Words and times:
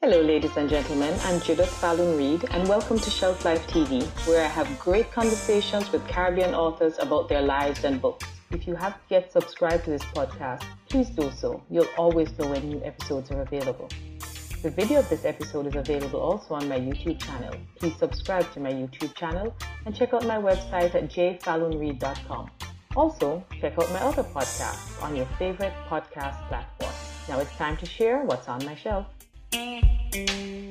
Hello, 0.00 0.22
ladies 0.22 0.56
and 0.56 0.70
gentlemen. 0.70 1.12
I'm 1.24 1.40
Judith 1.40 1.68
Fallon 1.80 2.16
Reed, 2.16 2.44
and 2.52 2.68
welcome 2.68 3.00
to 3.00 3.10
Shelf 3.10 3.44
Life 3.44 3.66
TV, 3.66 4.04
where 4.28 4.44
I 4.44 4.46
have 4.46 4.78
great 4.78 5.10
conversations 5.10 5.90
with 5.90 6.06
Caribbean 6.06 6.54
authors 6.54 6.94
about 7.00 7.28
their 7.28 7.42
lives 7.42 7.82
and 7.82 8.00
books. 8.00 8.24
If 8.52 8.68
you 8.68 8.76
haven't 8.76 9.02
yet 9.08 9.32
subscribed 9.32 9.86
to 9.86 9.90
this 9.90 10.04
podcast, 10.04 10.62
please 10.88 11.10
do 11.10 11.32
so. 11.32 11.64
You'll 11.68 11.90
always 11.96 12.30
know 12.38 12.46
when 12.46 12.68
new 12.68 12.80
episodes 12.84 13.32
are 13.32 13.40
available. 13.40 13.88
The 14.62 14.70
video 14.70 15.00
of 15.00 15.08
this 15.08 15.24
episode 15.24 15.66
is 15.66 15.74
available 15.74 16.20
also 16.20 16.54
on 16.54 16.68
my 16.68 16.78
YouTube 16.78 17.20
channel. 17.20 17.54
Please 17.74 17.96
subscribe 17.98 18.52
to 18.52 18.60
my 18.60 18.70
YouTube 18.72 19.16
channel 19.16 19.52
and 19.84 19.96
check 19.96 20.14
out 20.14 20.24
my 20.24 20.38
website 20.38 20.94
at 20.94 21.10
jfallonreed.com. 21.10 22.50
Also, 22.94 23.44
check 23.60 23.76
out 23.76 23.90
my 23.90 24.00
other 24.02 24.22
podcasts 24.22 25.02
on 25.02 25.16
your 25.16 25.26
favorite 25.40 25.74
podcast 25.88 26.46
platform. 26.46 26.92
Now 27.28 27.40
it's 27.40 27.56
time 27.56 27.76
to 27.78 27.84
share 27.84 28.22
what's 28.22 28.46
on 28.46 28.64
my 28.64 28.76
shelf. 28.76 29.06
Welcome 29.52 30.70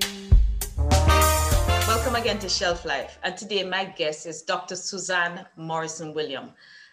again 2.16 2.40
to 2.40 2.50
Shelf 2.50 2.86
Life. 2.86 3.20
And 3.24 3.38
today 3.38 3.64
my 3.64 3.86
guest 3.86 4.26
is 4.26 4.42
Dr. 4.42 4.76
Suzanne 4.76 5.46
Morrison 5.56 6.14
William. 6.14 6.50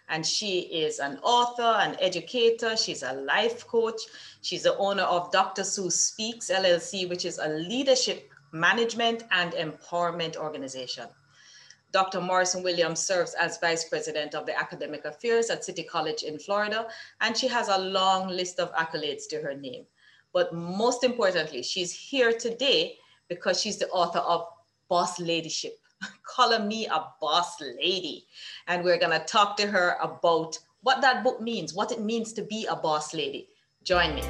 And 0.09 0.25
she 0.25 0.61
is 0.61 0.99
an 0.99 1.19
author, 1.23 1.63
an 1.63 1.97
educator, 2.01 2.77
she's 2.77 3.03
a 3.03 3.15
life 3.15 3.67
coach. 3.67 4.01
She's 4.43 4.65
the 4.65 4.77
owner 4.77 5.05
of 5.05 5.33
Dr. 5.33 5.65
Sue 5.65 5.91
Speaks 5.91 6.51
LLC, 6.51 7.09
which 7.09 7.25
is 7.25 7.39
a 7.39 7.49
leadership 7.49 8.31
management 8.53 9.23
and 9.31 9.53
empowerment 9.53 10.37
organization. 10.37 11.07
Dr. 11.91 12.21
Morrison 12.21 12.63
Williams 12.63 13.01
serves 13.01 13.35
as 13.35 13.59
Vice 13.59 13.89
President 13.89 14.35
of 14.35 14.47
the 14.47 14.59
Academic 14.59 15.05
Affairs 15.05 15.49
at 15.49 15.65
City 15.65 15.85
College 15.85 16.25
in 16.25 16.41
Florida, 16.41 16.89
and 17.21 17.37
she 17.37 17.47
has 17.47 17.69
a 17.69 17.79
long 17.79 18.29
list 18.29 18.59
of 18.59 18.75
accolades 18.75 19.29
to 19.31 19.41
her 19.41 19.55
name. 19.55 19.87
But 20.35 20.53
most 20.53 21.05
importantly, 21.05 21.63
she's 21.63 21.93
here 21.93 22.33
today 22.33 22.99
because 23.29 23.61
she's 23.61 23.79
the 23.79 23.89
author 23.91 24.19
of 24.19 24.49
Boss 24.89 25.21
Ladyship. 25.21 25.79
Calling 26.27 26.67
me 26.67 26.87
a 26.87 27.07
boss 27.21 27.61
lady. 27.61 28.27
And 28.67 28.83
we're 28.83 28.99
going 28.99 29.13
to 29.19 29.25
talk 29.25 29.57
to 29.59 29.67
her 29.69 29.97
about 30.03 30.59
what 30.83 31.01
that 31.03 31.23
book 31.23 31.41
means, 31.41 31.73
what 31.73 31.93
it 31.93 32.01
means 32.01 32.33
to 32.33 32.43
be 32.43 32.67
a 32.67 32.75
boss 32.75 33.15
lady. 33.15 33.49
Join 33.85 34.17
me. 34.17 34.23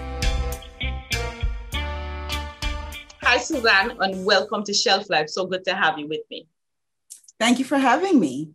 Hi, 3.22 3.38
Suzanne, 3.38 3.96
and 3.98 4.26
welcome 4.26 4.62
to 4.64 4.74
Shelf 4.74 5.08
Life. 5.08 5.30
So 5.30 5.46
good 5.46 5.64
to 5.64 5.74
have 5.74 5.98
you 5.98 6.06
with 6.06 6.20
me. 6.30 6.46
Thank 7.40 7.58
you 7.58 7.64
for 7.64 7.78
having 7.78 8.20
me. 8.20 8.50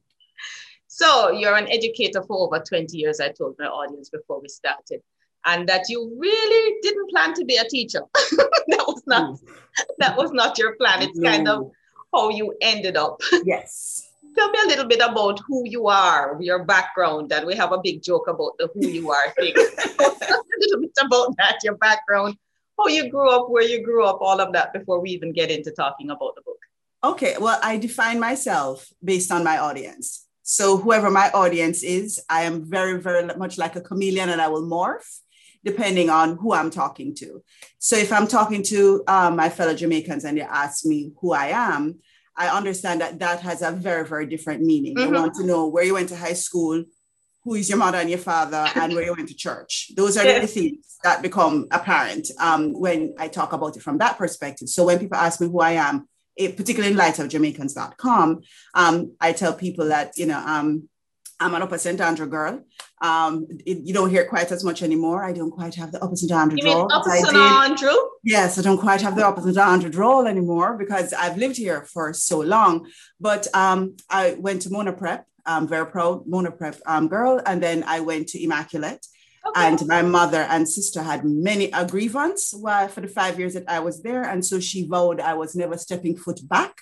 So, 0.86 1.32
you're 1.32 1.56
an 1.56 1.68
educator 1.68 2.22
for 2.22 2.46
over 2.46 2.64
20 2.64 2.96
years, 2.96 3.20
I 3.20 3.30
told 3.30 3.56
my 3.58 3.66
audience 3.66 4.10
before 4.10 4.40
we 4.40 4.50
started 4.50 5.02
and 5.46 5.68
that 5.70 5.90
you 5.90 6.16
really 6.18 6.76
didn't 6.82 7.10
plan 7.10 7.34
to 7.36 7.46
be 7.46 7.58
a 7.58 7.68
teacher. 7.68 8.02
that 8.14 8.84
was 8.88 9.04
not 9.06 9.32
mm. 9.32 9.50
that 9.98 10.18
was 10.18 10.32
not 10.32 10.58
your 10.58 10.76
plan. 10.76 11.02
It's 11.02 11.18
no. 11.18 11.30
kind 11.30 11.48
of 11.48 11.72
how 12.14 12.30
you 12.30 12.56
ended 12.62 12.98
up. 12.98 13.22
Yes. 13.46 14.06
Tell 14.36 14.52
me 14.52 14.60
a 14.64 14.68
little 14.68 14.86
bit 14.86 15.02
about 15.02 15.40
who 15.48 15.68
you 15.68 15.88
are, 15.88 16.38
your 16.40 16.64
background, 16.64 17.32
and 17.34 17.46
we 17.48 17.56
have 17.56 17.72
a 17.72 17.82
big 17.84 18.04
joke 18.04 18.28
about 18.28 18.52
the 18.58 18.70
who 18.74 18.88
you 18.88 19.12
are 19.12 19.32
thing. 19.32 19.54
a 19.58 20.46
little 20.60 20.82
bit 20.82 20.92
about 21.04 21.36
that, 21.38 21.58
your 21.64 21.76
background, 21.76 22.38
how 22.78 22.88
you 22.88 23.10
grew 23.10 23.30
up, 23.30 23.50
where 23.50 23.64
you 23.64 23.84
grew 23.84 24.06
up, 24.06 24.20
all 24.22 24.40
of 24.40 24.54
that 24.54 24.72
before 24.72 25.02
we 25.02 25.10
even 25.10 25.34
get 25.34 25.50
into 25.50 25.72
talking 25.72 26.12
about 26.12 26.36
the 26.36 26.42
book. 26.44 26.58
Okay, 27.04 27.36
well, 27.40 27.60
I 27.64 27.78
define 27.78 28.20
myself 28.20 28.88
based 29.04 29.32
on 29.32 29.44
my 29.44 29.58
audience. 29.58 30.26
So 30.44 30.78
whoever 30.78 31.10
my 31.10 31.32
audience 31.32 31.84
is, 31.84 32.22
I 32.30 32.44
am 32.44 32.64
very, 32.64 33.02
very 33.02 33.26
much 33.36 33.58
like 33.58 33.76
a 33.76 33.82
chameleon 33.82 34.30
and 34.30 34.42
I 34.42 34.48
will 34.48 34.64
morph 34.64 35.20
depending 35.70 36.10
on 36.10 36.38
who 36.38 36.54
I'm 36.54 36.72
talking 36.72 37.14
to. 37.16 37.44
So 37.78 37.96
if 37.96 38.12
I'm 38.12 38.28
talking 38.28 38.64
to 38.64 39.04
um, 39.08 39.36
my 39.36 39.50
fellow 39.50 39.74
Jamaicans 39.74 40.24
and 40.26 40.38
they 40.38 40.42
ask 40.42 40.86
me 40.86 41.12
who 41.20 41.34
I 41.34 41.48
am, 41.48 42.00
I 42.36 42.48
understand 42.48 43.02
that 43.02 43.20
that 43.20 43.42
has 43.42 43.62
a 43.62 43.72
very, 43.72 44.06
very 44.08 44.26
different 44.26 44.62
meaning. 44.64 44.96
Mm-hmm. 44.96 45.14
They 45.14 45.20
want 45.20 45.34
to 45.36 45.46
know 45.46 45.68
where 45.68 45.84
you 45.84 45.94
went 45.94 46.10
to 46.10 46.16
high 46.16 46.34
school, 46.34 46.84
who 47.44 47.56
is 47.56 47.70
your 47.70 47.78
mother 47.78 47.98
and 47.98 48.10
your 48.10 48.20
father, 48.20 48.66
and 48.76 48.94
where 48.94 49.04
you 49.04 49.14
went 49.14 49.28
to 49.30 49.36
church. 49.36 49.92
Those 49.96 50.18
are 50.18 50.26
yes. 50.26 50.42
the 50.42 50.48
things 50.48 50.98
that 51.04 51.22
become 51.22 51.68
apparent 51.72 52.30
um, 52.40 52.74
when 52.74 53.14
I 53.18 53.28
talk 53.28 53.54
about 53.54 53.76
it 53.78 53.84
from 53.84 53.98
that 54.00 54.18
perspective. 54.18 54.70
So 54.70 54.86
when 54.86 55.00
people 55.00 55.18
ask 55.18 55.40
me 55.42 55.48
who 55.48 55.60
I 55.60 55.72
am, 55.72 56.08
it, 56.36 56.56
particularly 56.56 56.92
in 56.92 56.98
light 56.98 57.20
of 57.20 57.28
Jamaicans.com, 57.28 58.42
um, 58.74 59.16
I 59.20 59.34
tell 59.34 59.54
people 59.54 59.90
that, 59.90 60.18
you 60.18 60.26
know, 60.26 60.40
um, 60.40 60.88
I'm 61.42 61.54
an 61.54 61.62
Upper 61.62 61.78
St. 61.78 62.00
Andrew 62.02 62.28
girl. 62.28 62.64
Um, 63.02 63.48
it, 63.66 63.78
you 63.86 63.94
don't 63.94 64.10
hear 64.10 64.26
quite 64.26 64.52
as 64.52 64.64
much 64.64 64.84
anymore. 64.84 65.24
I 65.24 65.32
don't 65.32 65.52
quite 65.52 65.76
have 65.76 65.92
the 65.92 66.04
Upper 66.04 66.16
St. 66.16 66.32
Andrew 66.32 66.58
you 66.62 66.72
Upper 66.72 67.12
St. 67.12 67.34
Andrew? 67.34 67.96
Yes, 68.24 68.60
I 68.60 68.62
don't 68.62 68.78
quite 68.78 69.02
have 69.02 69.16
the 69.16 69.26
Upper 69.26 69.42
St. 69.42 69.58
Andrew 69.58 69.90
drawl 69.90 70.28
anymore 70.28 70.78
because 70.78 71.14
I've 71.14 71.38
lived 71.38 71.58
here 71.58 71.86
for 71.86 72.14
so 72.14 72.40
long. 72.42 72.88
But 73.20 73.48
um, 73.56 73.96
I 74.10 74.36
went 74.40 74.64
to 74.64 74.70
Mona 74.70 74.94
Prep. 74.94 75.26
I'm 75.46 75.68
very 75.68 75.86
proud 75.88 76.28
Mona 76.28 76.52
Prep 76.52 76.78
um, 76.86 77.08
girl. 77.08 77.42
And 77.46 77.64
then 77.64 77.84
I 77.88 78.02
went 78.02 78.28
to 78.30 78.44
Immaculate. 78.44 79.06
Okay. 79.48 79.68
And 79.68 79.88
my 79.88 80.02
mother 80.02 80.42
and 80.50 80.68
sister 80.68 81.02
had 81.02 81.24
many 81.24 81.72
a 81.72 81.86
grievance 81.86 82.54
while, 82.54 82.90
for 82.90 83.00
the 83.00 83.08
five 83.08 83.40
years 83.40 83.54
that 83.54 83.70
I 83.70 83.80
was 83.80 84.04
there. 84.04 84.24
And 84.24 84.46
so 84.46 84.60
she 84.60 84.86
vowed 84.86 85.22
I 85.22 85.36
was 85.36 85.56
never 85.56 85.78
stepping 85.78 86.18
foot 86.18 86.42
back 86.50 86.76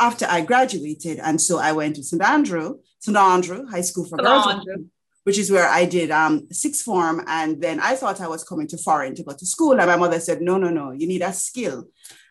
after 0.00 0.26
I 0.26 0.40
graduated. 0.40 1.18
And 1.18 1.40
so 1.40 1.58
I 1.58 1.72
went 1.72 1.96
to 1.96 2.02
St. 2.02 2.22
Andrew, 2.22 2.78
St. 2.98 3.16
Andrew 3.16 3.66
High 3.66 3.82
School 3.82 4.06
for 4.06 4.16
Girls, 4.16 4.66
which 5.28 5.36
is 5.36 5.52
where 5.52 5.68
I 5.68 5.84
did 5.84 6.10
um, 6.10 6.48
sixth 6.50 6.82
form. 6.86 7.22
And 7.26 7.60
then 7.60 7.80
I 7.80 7.96
thought 7.96 8.22
I 8.22 8.28
was 8.28 8.42
coming 8.42 8.66
to 8.68 8.78
foreign 8.78 9.14
to 9.14 9.22
go 9.22 9.34
to 9.34 9.44
school. 9.44 9.72
And 9.72 9.86
my 9.86 9.96
mother 9.96 10.20
said, 10.20 10.40
no, 10.40 10.56
no, 10.56 10.70
no, 10.70 10.90
you 10.92 11.06
need 11.06 11.20
a 11.20 11.34
skill. 11.34 11.84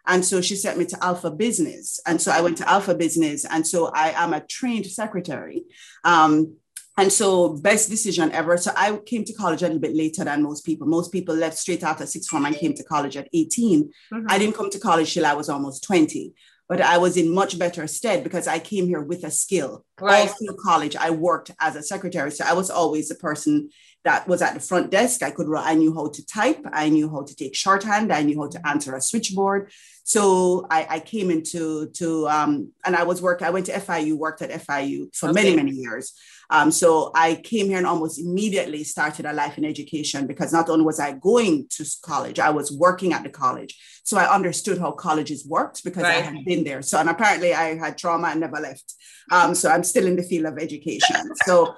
And 0.08 0.25
so 0.25 0.41
she 0.41 0.56
sent 0.56 0.80
me 0.80 0.85
to 0.85 1.03
Alpha 1.03 1.30
Business. 1.30 2.00
And 2.07 2.19
so 2.19 2.31
I 2.31 2.41
went 2.41 2.57
to 2.57 2.68
Alpha 2.68 2.96
Business. 2.96 3.46
And 3.46 3.68
so 3.68 3.91
I 3.94 4.13
am 4.16 4.34
a 4.34 4.41
trained 4.41 4.88
secretary. 4.88 5.66
Um, 6.03 6.56
and 6.97 7.13
so 7.13 7.50
best 7.50 7.91
decision 7.91 8.31
ever. 8.31 8.57
So 8.57 8.72
I 8.75 8.97
came 9.06 9.24
to 9.25 9.34
college 9.34 9.62
a 9.62 9.66
little 9.66 9.80
bit 9.80 9.96
later 9.96 10.24
than 10.24 10.41
most 10.41 10.66
people. 10.66 10.88
Most 10.88 11.12
people 11.12 11.36
left 11.36 11.59
straight 11.59 11.84
after 11.84 12.07
sixth 12.07 12.31
form 12.31 12.46
and 12.46 12.56
came 12.56 12.74
to 12.74 12.84
college 12.84 13.16
at 13.16 13.30
18. 13.31 13.91
Mm-hmm. 14.12 14.25
I 14.28 14.40
didn't 14.40 14.56
come 14.56 14.72
to 14.72 14.80
college 14.80 15.13
till 15.13 15.28
I 15.28 15.36
was 15.36 15.50
almost 15.50 15.84
20 15.84 16.34
but 16.69 16.81
I 16.81 16.97
was 16.97 17.17
in 17.17 17.33
much 17.33 17.57
better 17.57 17.88
stead 17.88 18.23
because 18.23 18.47
I 18.47 18.59
came 18.59 18.88
here 18.88 19.01
with 19.01 19.23
a 19.23 19.31
skill. 19.31 19.85
Right. 20.00 20.28
All 20.28 20.28
through 20.28 20.57
college, 20.63 20.95
I 20.95 21.11
worked 21.11 21.51
as 21.59 21.75
a 21.75 21.83
secretary. 21.83 22.31
So 22.31 22.45
I 22.45 22.53
was 22.53 22.69
always 22.69 23.07
the 23.07 23.16
person 23.16 23.69
that 24.03 24.28
was 24.28 24.41
at 24.41 24.53
the 24.53 24.59
front 24.59 24.90
desk. 24.90 25.24
I 25.24 25.31
could, 25.31 25.47
I 25.56 25.74
knew 25.74 25.94
how 25.94 26.08
to 26.08 26.25
type. 26.25 26.66
I 26.72 26.90
knew 26.90 27.09
how 27.09 27.24
to 27.24 27.35
take 27.35 27.56
shorthand. 27.56 28.13
I 28.13 28.24
knew 28.24 28.40
how 28.40 28.47
to 28.47 28.68
answer 28.68 28.96
a 28.96 29.02
switchboard. 29.02 29.72
So 30.03 30.66
I, 30.69 30.88
I 30.90 31.00
came 31.02 31.30
into, 31.30 31.90
to, 31.96 32.30
um, 32.30 32.72
and 32.86 32.96
I 32.96 33.03
was 33.03 33.22
working, 33.22 33.46
I 33.46 33.50
went 33.50 33.66
to 33.66 33.74
FIU, 33.74 34.16
worked 34.18 34.41
at 34.41 34.52
FIU 34.66 35.13
for 35.13 35.30
okay. 35.30 35.34
many, 35.34 35.56
many 35.56 35.72
years. 35.72 36.13
Um, 36.50 36.72
so 36.72 37.12
I 37.13 37.36
came 37.36 37.68
here 37.68 37.78
and 37.78 37.86
almost 37.86 38.19
immediately 38.19 38.86
started 38.86 39.25
a 39.25 39.34
life 39.34 39.57
in 39.57 39.66
education 39.66 40.25
because 40.25 40.53
not 40.53 40.69
only 40.69 40.86
was 40.86 41.00
I 41.00 41.12
going 41.12 41.68
to 41.72 41.86
college, 42.03 42.40
I 42.40 42.52
was 42.52 42.72
working 42.72 43.12
at 43.12 43.24
the 43.24 43.30
college. 43.30 43.78
So 44.06 44.18
I 44.18 44.34
understood 44.34 44.78
how 44.78 44.91
colleges 44.91 45.46
worked 45.46 45.84
because 45.84 46.03
right. 46.03 46.19
I 46.19 46.22
had 46.22 46.46
been 46.46 46.63
there. 46.63 46.81
So, 46.81 46.97
and 46.97 47.09
apparently 47.09 47.53
I 47.53 47.75
had 47.75 47.97
trauma 47.97 48.30
and 48.30 48.40
never 48.40 48.62
left. 48.62 48.94
Um, 49.30 49.53
so 49.53 49.69
I'm 49.69 49.84
still 49.84 50.07
in 50.07 50.16
the 50.16 50.24
field 50.24 50.46
of 50.46 50.57
education. 50.57 51.36
So 51.46 51.75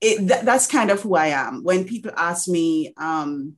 it, 0.00 0.18
th- 0.28 0.42
that's 0.42 0.66
kind 0.66 0.90
of 0.90 1.00
who 1.02 1.14
I 1.14 1.28
am. 1.28 1.62
When 1.62 1.84
people 1.84 2.12
ask 2.16 2.48
me, 2.48 2.92
um, 2.96 3.56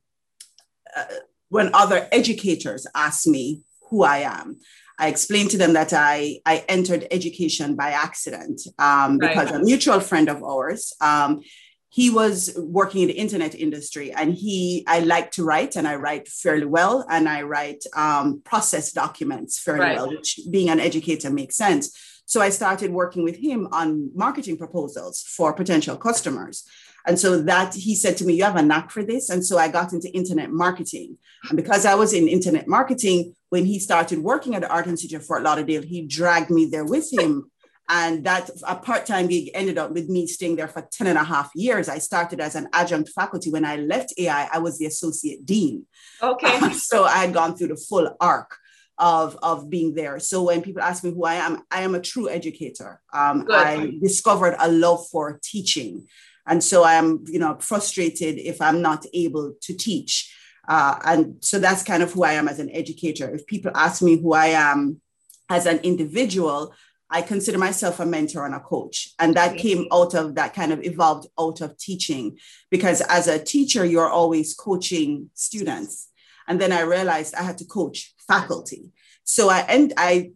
uh, 0.96 1.04
when 1.48 1.70
other 1.74 2.08
educators 2.12 2.86
ask 2.94 3.26
me 3.26 3.62
who 3.90 4.02
I 4.02 4.18
am, 4.18 4.58
I 4.98 5.08
explained 5.08 5.50
to 5.50 5.58
them 5.58 5.74
that 5.74 5.92
I, 5.92 6.40
I 6.46 6.64
entered 6.68 7.06
education 7.10 7.76
by 7.76 7.90
accident 7.90 8.62
um, 8.78 9.18
because 9.18 9.50
right. 9.50 9.60
a 9.60 9.64
mutual 9.64 10.00
friend 10.00 10.28
of 10.28 10.42
ours, 10.42 10.92
um, 11.00 11.42
he 11.90 12.10
was 12.10 12.54
working 12.58 13.02
in 13.02 13.08
the 13.08 13.14
internet 13.14 13.54
industry 13.54 14.12
and 14.12 14.34
he, 14.34 14.84
I 14.86 15.00
like 15.00 15.30
to 15.32 15.44
write 15.44 15.76
and 15.76 15.86
I 15.86 15.96
write 15.96 16.28
fairly 16.28 16.66
well 16.66 17.06
and 17.08 17.28
I 17.28 17.42
write 17.42 17.84
um, 17.94 18.42
process 18.44 18.92
documents 18.92 19.58
fairly 19.58 19.80
right. 19.80 19.96
well, 19.96 20.10
which 20.10 20.40
being 20.50 20.68
an 20.68 20.80
educator 20.80 21.30
makes 21.30 21.56
sense. 21.56 22.15
So 22.26 22.40
I 22.40 22.50
started 22.50 22.90
working 22.90 23.22
with 23.22 23.36
him 23.36 23.68
on 23.72 24.10
marketing 24.14 24.58
proposals 24.58 25.22
for 25.22 25.52
potential 25.52 25.96
customers. 25.96 26.64
And 27.06 27.18
so 27.18 27.40
that 27.42 27.74
he 27.74 27.94
said 27.94 28.16
to 28.16 28.24
me, 28.24 28.34
You 28.34 28.44
have 28.44 28.56
a 28.56 28.62
knack 28.62 28.90
for 28.90 29.04
this. 29.04 29.30
And 29.30 29.46
so 29.46 29.58
I 29.58 29.68
got 29.68 29.92
into 29.92 30.12
internet 30.12 30.50
marketing. 30.50 31.18
And 31.48 31.56
because 31.56 31.86
I 31.86 31.94
was 31.94 32.12
in 32.12 32.26
internet 32.26 32.66
marketing, 32.66 33.34
when 33.50 33.64
he 33.64 33.78
started 33.78 34.18
working 34.18 34.56
at 34.56 34.62
the 34.62 34.68
Art 34.68 34.88
Institute 34.88 35.20
of 35.20 35.26
Fort 35.26 35.44
Lauderdale, 35.44 35.82
he 35.82 36.02
dragged 36.02 36.50
me 36.50 36.66
there 36.66 36.84
with 36.84 37.08
him. 37.12 37.50
And 37.88 38.24
that 38.24 38.50
a 38.66 38.74
part-time 38.74 39.28
gig 39.28 39.52
ended 39.54 39.78
up 39.78 39.92
with 39.92 40.08
me 40.08 40.26
staying 40.26 40.56
there 40.56 40.66
for 40.66 40.82
10 40.90 41.06
and 41.06 41.16
a 41.16 41.22
half 41.22 41.52
years. 41.54 41.88
I 41.88 41.98
started 41.98 42.40
as 42.40 42.56
an 42.56 42.68
adjunct 42.72 43.10
faculty. 43.10 43.48
When 43.48 43.64
I 43.64 43.76
left 43.76 44.12
AI, 44.18 44.48
I 44.52 44.58
was 44.58 44.78
the 44.78 44.86
associate 44.86 45.46
dean. 45.46 45.86
Okay. 46.20 46.58
So 46.72 47.04
I 47.04 47.18
had 47.18 47.32
gone 47.32 47.56
through 47.56 47.68
the 47.68 47.76
full 47.76 48.16
arc 48.20 48.58
of, 48.98 49.38
of 49.42 49.68
being 49.68 49.94
there. 49.94 50.18
So 50.18 50.42
when 50.44 50.62
people 50.62 50.82
ask 50.82 51.04
me 51.04 51.10
who 51.10 51.24
I 51.24 51.34
am, 51.34 51.62
I 51.70 51.82
am 51.82 51.94
a 51.94 52.00
true 52.00 52.28
educator. 52.28 53.00
Um, 53.12 53.46
I 53.50 53.98
discovered 54.02 54.56
a 54.58 54.70
love 54.70 55.06
for 55.08 55.38
teaching. 55.42 56.06
And 56.46 56.62
so 56.62 56.84
I 56.84 56.94
am, 56.94 57.24
you 57.26 57.38
know, 57.38 57.56
frustrated 57.60 58.38
if 58.38 58.62
I'm 58.62 58.80
not 58.80 59.04
able 59.12 59.54
to 59.62 59.74
teach. 59.74 60.32
Uh, 60.68 60.98
and 61.04 61.36
so 61.40 61.58
that's 61.58 61.82
kind 61.82 62.02
of 62.02 62.12
who 62.12 62.24
I 62.24 62.32
am 62.32 62.48
as 62.48 62.58
an 62.58 62.70
educator. 62.70 63.28
If 63.34 63.46
people 63.46 63.72
ask 63.74 64.02
me 64.02 64.16
who 64.16 64.32
I 64.32 64.46
am 64.46 65.00
as 65.48 65.66
an 65.66 65.78
individual, 65.78 66.74
I 67.08 67.22
consider 67.22 67.58
myself 67.58 68.00
a 68.00 68.06
mentor 68.06 68.46
and 68.46 68.54
a 68.54 68.60
coach. 68.60 69.10
And 69.18 69.36
that 69.36 69.56
came 69.56 69.86
out 69.92 70.14
of 70.14 70.34
that 70.34 70.54
kind 70.54 70.72
of 70.72 70.82
evolved 70.82 71.28
out 71.38 71.60
of 71.60 71.78
teaching 71.78 72.38
because 72.70 73.00
as 73.00 73.28
a 73.28 73.42
teacher, 73.42 73.84
you're 73.84 74.10
always 74.10 74.54
coaching 74.54 75.30
students. 75.34 76.08
And 76.48 76.60
then 76.60 76.72
I 76.72 76.82
realized 76.82 77.34
I 77.34 77.42
had 77.42 77.58
to 77.58 77.64
coach 77.64 78.14
faculty. 78.26 78.92
So 79.24 79.48
I 79.48 79.60
and 79.68 79.92
I 79.96 80.30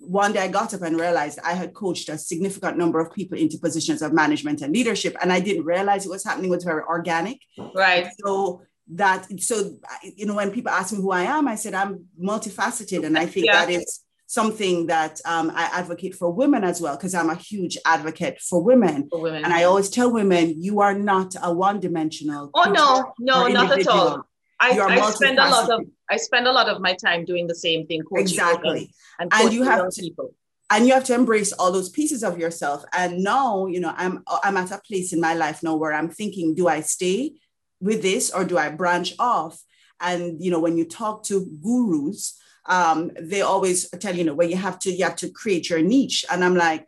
one 0.00 0.32
day 0.32 0.40
I 0.40 0.48
got 0.48 0.72
up 0.72 0.82
and 0.82 0.98
realized 0.98 1.40
I 1.44 1.54
had 1.54 1.74
coached 1.74 2.08
a 2.08 2.16
significant 2.16 2.78
number 2.78 3.00
of 3.00 3.12
people 3.12 3.36
into 3.36 3.58
positions 3.58 4.02
of 4.02 4.12
management 4.12 4.62
and 4.62 4.72
leadership, 4.72 5.16
and 5.20 5.32
I 5.32 5.40
didn't 5.40 5.64
realize 5.64 6.06
it 6.06 6.10
was 6.10 6.24
happening. 6.24 6.50
It 6.50 6.54
was 6.54 6.64
very 6.64 6.82
organic. 6.82 7.40
Right. 7.74 8.06
So 8.24 8.62
that 8.94 9.26
so 9.40 9.76
you 10.02 10.26
know 10.26 10.34
when 10.34 10.52
people 10.52 10.70
ask 10.70 10.92
me 10.92 11.00
who 11.00 11.10
I 11.10 11.22
am, 11.22 11.48
I 11.48 11.56
said 11.56 11.74
I'm 11.74 12.04
multifaceted, 12.22 13.04
and 13.04 13.18
I 13.18 13.26
think 13.26 13.46
yeah. 13.46 13.66
that 13.66 13.70
is 13.70 14.04
something 14.28 14.86
that 14.86 15.20
um, 15.24 15.50
I 15.54 15.64
advocate 15.72 16.14
for 16.14 16.30
women 16.30 16.62
as 16.62 16.80
well, 16.80 16.96
because 16.96 17.14
I'm 17.14 17.30
a 17.30 17.34
huge 17.34 17.78
advocate 17.84 18.40
for 18.40 18.62
women. 18.62 19.08
for 19.10 19.20
women. 19.20 19.44
And 19.44 19.52
I 19.52 19.64
always 19.64 19.88
tell 19.88 20.12
women, 20.12 20.60
you 20.60 20.80
are 20.80 20.94
not 20.94 21.34
a 21.42 21.52
one-dimensional. 21.52 22.50
Oh 22.54 22.70
no, 22.70 23.12
no, 23.18 23.46
not 23.48 23.78
at 23.78 23.86
all. 23.88 24.26
I, 24.58 24.78
I 24.78 25.10
spend 25.10 25.38
a 25.38 25.48
lot 25.48 25.70
of 25.70 25.86
I 26.10 26.16
spend 26.16 26.46
a 26.46 26.52
lot 26.52 26.68
of 26.68 26.80
my 26.80 26.94
time 26.94 27.24
doing 27.24 27.46
the 27.46 27.54
same 27.54 27.86
thing, 27.86 28.02
exactly, 28.14 28.92
and, 29.18 29.32
and 29.32 29.52
you 29.52 29.62
have 29.62 29.90
to, 29.90 30.00
people. 30.00 30.34
And 30.70 30.86
you 30.86 30.94
have 30.94 31.04
to 31.04 31.14
embrace 31.14 31.52
all 31.52 31.70
those 31.70 31.90
pieces 31.90 32.24
of 32.24 32.38
yourself. 32.38 32.84
And 32.92 33.22
now, 33.22 33.66
you 33.66 33.80
know, 33.80 33.92
I'm 33.96 34.22
I'm 34.42 34.56
at 34.56 34.70
a 34.70 34.78
place 34.78 35.12
in 35.12 35.20
my 35.20 35.34
life 35.34 35.62
now 35.62 35.76
where 35.76 35.92
I'm 35.92 36.08
thinking, 36.08 36.54
do 36.54 36.68
I 36.68 36.80
stay 36.80 37.34
with 37.80 38.02
this 38.02 38.30
or 38.30 38.44
do 38.44 38.58
I 38.58 38.70
branch 38.70 39.14
off? 39.18 39.62
And 40.00 40.42
you 40.42 40.50
know, 40.50 40.60
when 40.60 40.76
you 40.78 40.84
talk 40.84 41.22
to 41.24 41.46
gurus, 41.62 42.38
um, 42.66 43.10
they 43.20 43.42
always 43.42 43.88
tell 43.90 44.16
you 44.16 44.24
know 44.24 44.34
where 44.34 44.48
you 44.48 44.56
have 44.56 44.78
to 44.80 44.90
you 44.90 45.04
have 45.04 45.16
to 45.16 45.30
create 45.30 45.68
your 45.68 45.82
niche, 45.82 46.24
and 46.30 46.44
I'm 46.44 46.56
like, 46.56 46.86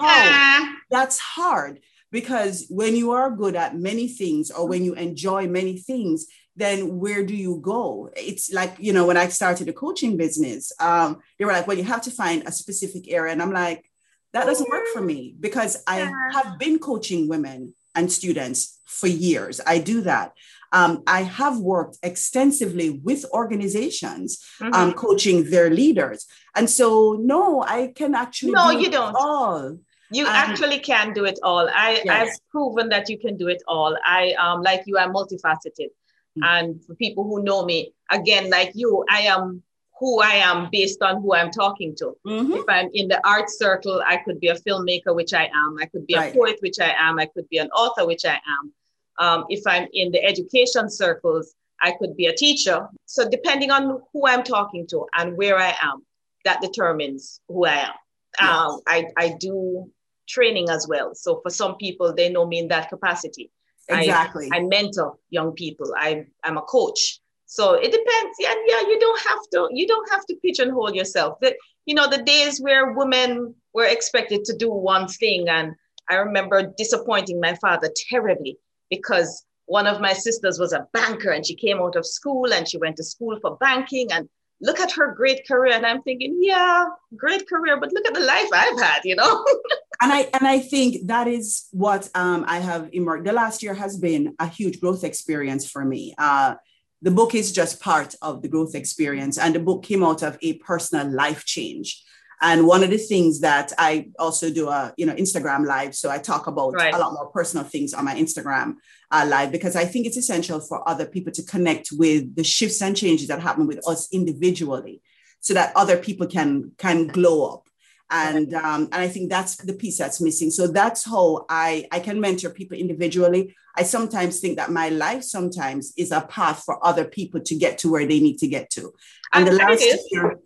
how? 0.00 0.74
That's 0.90 1.18
hard 1.18 1.80
because 2.12 2.66
when 2.70 2.94
you 2.94 3.10
are 3.10 3.30
good 3.30 3.56
at 3.56 3.76
many 3.76 4.08
things 4.08 4.50
or 4.50 4.68
when 4.68 4.84
you 4.84 4.94
enjoy 4.94 5.48
many 5.48 5.76
things 5.76 6.26
then 6.56 6.98
where 6.98 7.24
do 7.24 7.34
you 7.34 7.58
go 7.62 8.10
it's 8.16 8.52
like 8.52 8.74
you 8.78 8.92
know 8.92 9.06
when 9.06 9.16
i 9.16 9.28
started 9.28 9.68
a 9.68 9.72
coaching 9.72 10.16
business 10.16 10.72
um, 10.80 11.18
they 11.38 11.44
were 11.44 11.52
like 11.52 11.66
well 11.66 11.76
you 11.76 11.84
have 11.84 12.02
to 12.02 12.10
find 12.10 12.42
a 12.46 12.52
specific 12.52 13.10
area 13.10 13.32
and 13.32 13.42
i'm 13.42 13.52
like 13.52 13.84
that 14.32 14.46
doesn't 14.46 14.70
work 14.70 14.86
for 14.92 15.00
me 15.00 15.34
because 15.38 15.82
i 15.86 16.10
have 16.32 16.58
been 16.58 16.78
coaching 16.78 17.28
women 17.28 17.74
and 17.94 18.10
students 18.10 18.80
for 18.84 19.06
years 19.06 19.60
i 19.66 19.78
do 19.78 20.02
that 20.02 20.32
um, 20.72 21.02
I 21.06 21.22
have 21.22 21.58
worked 21.58 21.98
extensively 22.02 22.90
with 22.90 23.24
organizations, 23.32 24.44
mm-hmm. 24.60 24.74
um, 24.74 24.92
coaching 24.92 25.50
their 25.50 25.70
leaders, 25.70 26.26
and 26.54 26.68
so 26.68 27.18
no, 27.20 27.62
I 27.62 27.92
can 27.94 28.14
actually 28.14 28.52
no, 28.52 28.72
do 28.72 28.80
you 28.80 28.90
don't 28.90 29.14
all. 29.16 29.78
You 30.10 30.24
um, 30.24 30.32
actually 30.32 30.78
can 30.80 31.12
do 31.12 31.24
it 31.24 31.38
all. 31.42 31.68
I, 31.68 32.00
yes. 32.04 32.28
I've 32.28 32.50
proven 32.50 32.88
that 32.90 33.08
you 33.08 33.18
can 33.18 33.36
do 33.36 33.48
it 33.48 33.62
all. 33.66 33.96
I 34.04 34.32
um 34.34 34.62
like 34.62 34.82
you, 34.86 34.98
I'm 34.98 35.12
multifaceted, 35.12 35.90
mm-hmm. 35.90 36.05
And 36.42 36.84
for 36.84 36.94
people 36.94 37.24
who 37.24 37.42
know 37.42 37.64
me, 37.64 37.92
again, 38.10 38.50
like 38.50 38.72
you, 38.74 39.04
I 39.10 39.22
am 39.22 39.62
who 39.98 40.20
I 40.20 40.34
am 40.34 40.68
based 40.70 41.02
on 41.02 41.22
who 41.22 41.34
I'm 41.34 41.50
talking 41.50 41.94
to. 41.96 42.16
Mm-hmm. 42.26 42.52
If 42.52 42.64
I'm 42.68 42.90
in 42.92 43.08
the 43.08 43.26
art 43.26 43.48
circle, 43.48 44.02
I 44.06 44.18
could 44.18 44.40
be 44.40 44.48
a 44.48 44.54
filmmaker, 44.54 45.14
which 45.14 45.32
I 45.32 45.44
am. 45.44 45.76
I 45.80 45.86
could 45.86 46.06
be 46.06 46.14
right. 46.14 46.34
a 46.34 46.36
poet, 46.36 46.58
which 46.60 46.78
I 46.80 46.94
am. 46.98 47.18
I 47.18 47.26
could 47.26 47.48
be 47.48 47.58
an 47.58 47.70
author, 47.70 48.06
which 48.06 48.24
I 48.26 48.34
am. 48.34 48.72
Um, 49.18 49.44
if 49.48 49.66
I'm 49.66 49.88
in 49.94 50.12
the 50.12 50.22
education 50.22 50.90
circles, 50.90 51.54
I 51.80 51.92
could 51.98 52.16
be 52.16 52.26
a 52.26 52.34
teacher. 52.34 52.88
So 53.06 53.28
depending 53.28 53.70
on 53.70 54.02
who 54.12 54.26
I'm 54.26 54.42
talking 54.42 54.86
to 54.88 55.06
and 55.16 55.36
where 55.36 55.58
I 55.58 55.74
am, 55.80 56.04
that 56.44 56.60
determines 56.60 57.40
who 57.48 57.64
I 57.64 57.76
am. 57.76 57.94
Yes. 58.38 58.50
Um, 58.50 58.80
I, 58.86 59.06
I 59.16 59.36
do 59.40 59.90
training 60.28 60.68
as 60.68 60.86
well. 60.86 61.14
So 61.14 61.40
for 61.42 61.50
some 61.50 61.76
people, 61.76 62.14
they 62.14 62.28
know 62.28 62.46
me 62.46 62.58
in 62.58 62.68
that 62.68 62.90
capacity. 62.90 63.50
Exactly. 63.88 64.48
I, 64.52 64.58
I 64.58 64.62
mentor 64.62 65.16
young 65.30 65.52
people. 65.52 65.92
I, 65.96 66.26
I'm 66.44 66.56
a 66.56 66.62
coach. 66.62 67.20
So 67.46 67.74
it 67.74 67.92
depends. 67.92 68.36
Yeah, 68.40 68.54
yeah, 68.66 68.80
you 68.88 68.98
don't 68.98 69.20
have 69.20 69.38
to, 69.52 69.68
you 69.72 69.86
don't 69.86 70.10
have 70.10 70.26
to 70.26 70.36
pigeonhole 70.36 70.94
yourself. 70.94 71.38
The, 71.40 71.54
you 71.84 71.94
know, 71.94 72.08
the 72.08 72.22
days 72.22 72.60
where 72.60 72.92
women 72.92 73.54
were 73.72 73.84
expected 73.86 74.44
to 74.44 74.56
do 74.56 74.70
one 74.70 75.06
thing. 75.06 75.48
And 75.48 75.74
I 76.10 76.16
remember 76.16 76.72
disappointing 76.76 77.40
my 77.40 77.54
father 77.54 77.90
terribly 78.10 78.58
because 78.90 79.44
one 79.66 79.86
of 79.86 80.00
my 80.00 80.12
sisters 80.12 80.58
was 80.58 80.72
a 80.72 80.86
banker 80.92 81.30
and 81.30 81.44
she 81.44 81.54
came 81.54 81.78
out 81.80 81.96
of 81.96 82.06
school 82.06 82.52
and 82.52 82.68
she 82.68 82.78
went 82.78 82.96
to 82.96 83.04
school 83.04 83.38
for 83.40 83.56
banking 83.56 84.10
and 84.12 84.28
look 84.60 84.80
at 84.80 84.92
her 84.92 85.12
great 85.12 85.46
career 85.46 85.74
and 85.74 85.84
i'm 85.84 86.00
thinking 86.02 86.38
yeah 86.40 86.86
great 87.16 87.46
career 87.48 87.78
but 87.78 87.92
look 87.92 88.06
at 88.06 88.14
the 88.14 88.20
life 88.20 88.48
i've 88.54 88.80
had 88.80 89.00
you 89.04 89.14
know 89.14 89.44
and 90.00 90.12
i 90.12 90.28
and 90.34 90.46
i 90.46 90.58
think 90.58 91.06
that 91.06 91.28
is 91.28 91.66
what 91.72 92.08
um, 92.14 92.44
i 92.48 92.58
have 92.58 92.88
emerged 92.92 93.26
the 93.26 93.32
last 93.32 93.62
year 93.62 93.74
has 93.74 93.96
been 93.96 94.34
a 94.38 94.46
huge 94.46 94.80
growth 94.80 95.04
experience 95.04 95.68
for 95.68 95.84
me 95.84 96.14
uh, 96.18 96.54
the 97.02 97.10
book 97.10 97.34
is 97.34 97.52
just 97.52 97.80
part 97.80 98.14
of 98.22 98.42
the 98.42 98.48
growth 98.48 98.74
experience 98.74 99.38
and 99.38 99.54
the 99.54 99.60
book 99.60 99.82
came 99.82 100.02
out 100.02 100.22
of 100.22 100.38
a 100.42 100.54
personal 100.54 101.08
life 101.08 101.44
change 101.44 102.02
and 102.40 102.66
one 102.66 102.84
of 102.84 102.90
the 102.90 102.98
things 102.98 103.40
that 103.40 103.72
I 103.78 104.10
also 104.18 104.50
do 104.50 104.68
a 104.68 104.92
you 104.96 105.06
know 105.06 105.14
Instagram 105.14 105.64
live, 105.66 105.94
so 105.94 106.10
I 106.10 106.18
talk 106.18 106.46
about 106.46 106.74
right. 106.74 106.92
a 106.92 106.98
lot 106.98 107.14
more 107.14 107.30
personal 107.30 107.64
things 107.64 107.94
on 107.94 108.04
my 108.04 108.14
Instagram 108.14 108.74
uh, 109.10 109.26
live 109.26 109.52
because 109.52 109.74
I 109.74 109.86
think 109.86 110.06
it's 110.06 110.18
essential 110.18 110.60
for 110.60 110.86
other 110.88 111.06
people 111.06 111.32
to 111.32 111.42
connect 111.42 111.88
with 111.92 112.34
the 112.36 112.44
shifts 112.44 112.82
and 112.82 112.96
changes 112.96 113.28
that 113.28 113.40
happen 113.40 113.66
with 113.66 113.86
us 113.88 114.12
individually, 114.12 115.00
so 115.40 115.54
that 115.54 115.72
other 115.74 115.96
people 115.96 116.26
can 116.26 116.72
can 116.76 117.06
glow 117.06 117.54
up. 117.54 117.65
And 118.10 118.54
um, 118.54 118.84
and 118.92 118.94
I 118.94 119.08
think 119.08 119.30
that's 119.30 119.56
the 119.56 119.74
piece 119.74 119.98
that's 119.98 120.20
missing. 120.20 120.50
So 120.50 120.68
that's 120.68 121.04
how 121.04 121.44
I 121.48 121.88
I 121.90 122.00
can 122.00 122.20
mentor 122.20 122.50
people 122.50 122.76
individually. 122.76 123.54
I 123.76 123.82
sometimes 123.82 124.38
think 124.40 124.56
that 124.56 124.70
my 124.70 124.90
life 124.90 125.24
sometimes 125.24 125.92
is 125.96 126.12
a 126.12 126.20
path 126.20 126.62
for 126.64 126.84
other 126.86 127.04
people 127.04 127.40
to 127.40 127.54
get 127.56 127.78
to 127.78 127.90
where 127.90 128.06
they 128.06 128.20
need 128.20 128.38
to 128.38 128.46
get 128.46 128.70
to. 128.70 128.92
And, 129.32 129.46
and 129.46 129.46
the 129.48 129.52
last 129.58 129.84
year, 130.10 130.38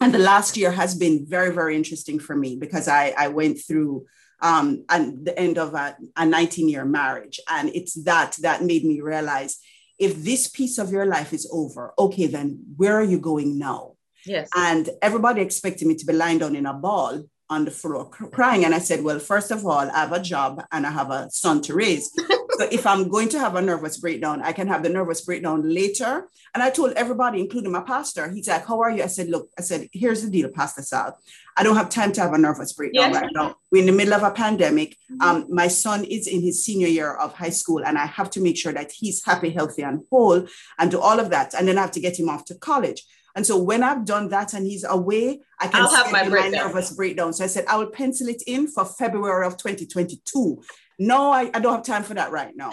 and 0.00 0.14
the 0.14 0.18
last 0.18 0.56
year 0.56 0.70
has 0.72 0.94
been 0.94 1.26
very 1.26 1.52
very 1.52 1.76
interesting 1.76 2.18
for 2.18 2.34
me 2.34 2.56
because 2.56 2.88
i 2.88 3.14
i 3.16 3.28
went 3.28 3.58
through 3.58 4.04
um 4.40 4.84
and 4.88 5.24
the 5.26 5.38
end 5.38 5.58
of 5.58 5.74
a, 5.74 5.96
a 6.16 6.26
19 6.26 6.68
year 6.68 6.84
marriage 6.84 7.38
and 7.48 7.68
it's 7.74 8.02
that 8.04 8.36
that 8.40 8.64
made 8.64 8.84
me 8.84 9.00
realize 9.00 9.58
if 9.98 10.16
this 10.24 10.48
piece 10.48 10.78
of 10.78 10.90
your 10.90 11.06
life 11.06 11.32
is 11.32 11.48
over 11.52 11.92
okay 11.98 12.26
then 12.26 12.60
where 12.76 12.96
are 12.96 13.04
you 13.04 13.18
going 13.18 13.58
now 13.58 13.92
yes 14.26 14.48
and 14.56 14.90
everybody 15.02 15.40
expected 15.40 15.86
me 15.86 15.94
to 15.94 16.06
be 16.06 16.12
lying 16.12 16.38
down 16.38 16.56
in 16.56 16.66
a 16.66 16.74
ball 16.74 17.22
on 17.48 17.64
the 17.64 17.70
floor 17.70 18.08
crying 18.08 18.64
and 18.64 18.74
i 18.74 18.78
said 18.78 19.02
well 19.02 19.18
first 19.18 19.50
of 19.50 19.64
all 19.66 19.90
i 19.90 19.98
have 20.00 20.12
a 20.12 20.20
job 20.20 20.62
and 20.72 20.86
i 20.86 20.90
have 20.90 21.10
a 21.10 21.28
son 21.30 21.60
to 21.60 21.74
raise 21.74 22.10
So 22.60 22.68
if 22.70 22.86
I'm 22.86 23.08
going 23.08 23.30
to 23.30 23.38
have 23.38 23.54
a 23.54 23.62
nervous 23.62 23.96
breakdown, 23.96 24.42
I 24.42 24.52
can 24.52 24.68
have 24.68 24.82
the 24.82 24.90
nervous 24.90 25.22
breakdown 25.22 25.66
later. 25.66 26.28
And 26.52 26.62
I 26.62 26.68
told 26.68 26.92
everybody, 26.92 27.40
including 27.40 27.72
my 27.72 27.80
pastor, 27.80 28.28
he's 28.30 28.48
like, 28.48 28.66
How 28.66 28.80
are 28.82 28.90
you? 28.90 29.02
I 29.02 29.06
said, 29.06 29.30
Look, 29.30 29.48
I 29.58 29.62
said, 29.62 29.88
here's 29.94 30.22
the 30.22 30.30
deal, 30.30 30.50
Pastor 30.50 30.82
Sal. 30.82 31.18
I 31.56 31.62
don't 31.62 31.76
have 31.76 31.88
time 31.88 32.12
to 32.12 32.20
have 32.20 32.34
a 32.34 32.38
nervous 32.38 32.74
breakdown 32.74 33.12
yes. 33.12 33.22
right 33.22 33.30
now. 33.32 33.54
We're 33.72 33.80
in 33.80 33.86
the 33.86 33.92
middle 33.92 34.12
of 34.12 34.24
a 34.24 34.30
pandemic. 34.30 34.98
Mm-hmm. 35.10 35.22
Um, 35.22 35.46
my 35.48 35.68
son 35.68 36.04
is 36.04 36.26
in 36.26 36.42
his 36.42 36.62
senior 36.62 36.88
year 36.88 37.14
of 37.14 37.32
high 37.32 37.48
school, 37.48 37.82
and 37.82 37.96
I 37.96 38.04
have 38.04 38.28
to 38.32 38.42
make 38.42 38.58
sure 38.58 38.74
that 38.74 38.92
he's 38.92 39.24
happy, 39.24 39.48
healthy, 39.48 39.80
and 39.80 40.02
whole, 40.10 40.46
and 40.78 40.90
do 40.90 41.00
all 41.00 41.18
of 41.18 41.30
that. 41.30 41.54
And 41.54 41.66
then 41.66 41.78
I 41.78 41.80
have 41.80 41.92
to 41.92 42.00
get 42.00 42.20
him 42.20 42.28
off 42.28 42.44
to 42.46 42.56
college. 42.56 43.06
And 43.36 43.46
so 43.46 43.56
when 43.56 43.82
I've 43.82 44.04
done 44.04 44.28
that 44.30 44.54
and 44.54 44.66
he's 44.66 44.84
away, 44.84 45.40
I 45.58 45.68
can 45.68 45.82
I'll 45.82 45.94
have 45.94 46.12
my, 46.12 46.26
my 46.28 46.48
nervous 46.48 46.92
breakdown. 46.92 47.32
So 47.32 47.44
I 47.44 47.46
said, 47.46 47.64
I 47.66 47.76
will 47.76 47.90
pencil 47.90 48.28
it 48.28 48.42
in 48.46 48.66
for 48.66 48.84
February 48.84 49.46
of 49.46 49.56
2022. 49.56 50.62
No, 50.98 51.30
I, 51.30 51.50
I 51.54 51.60
don't 51.60 51.74
have 51.74 51.84
time 51.84 52.02
for 52.02 52.14
that 52.14 52.32
right 52.32 52.54
now. 52.56 52.70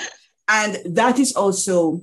And 0.47 0.95
that 0.95 1.19
is 1.19 1.33
also, 1.35 2.01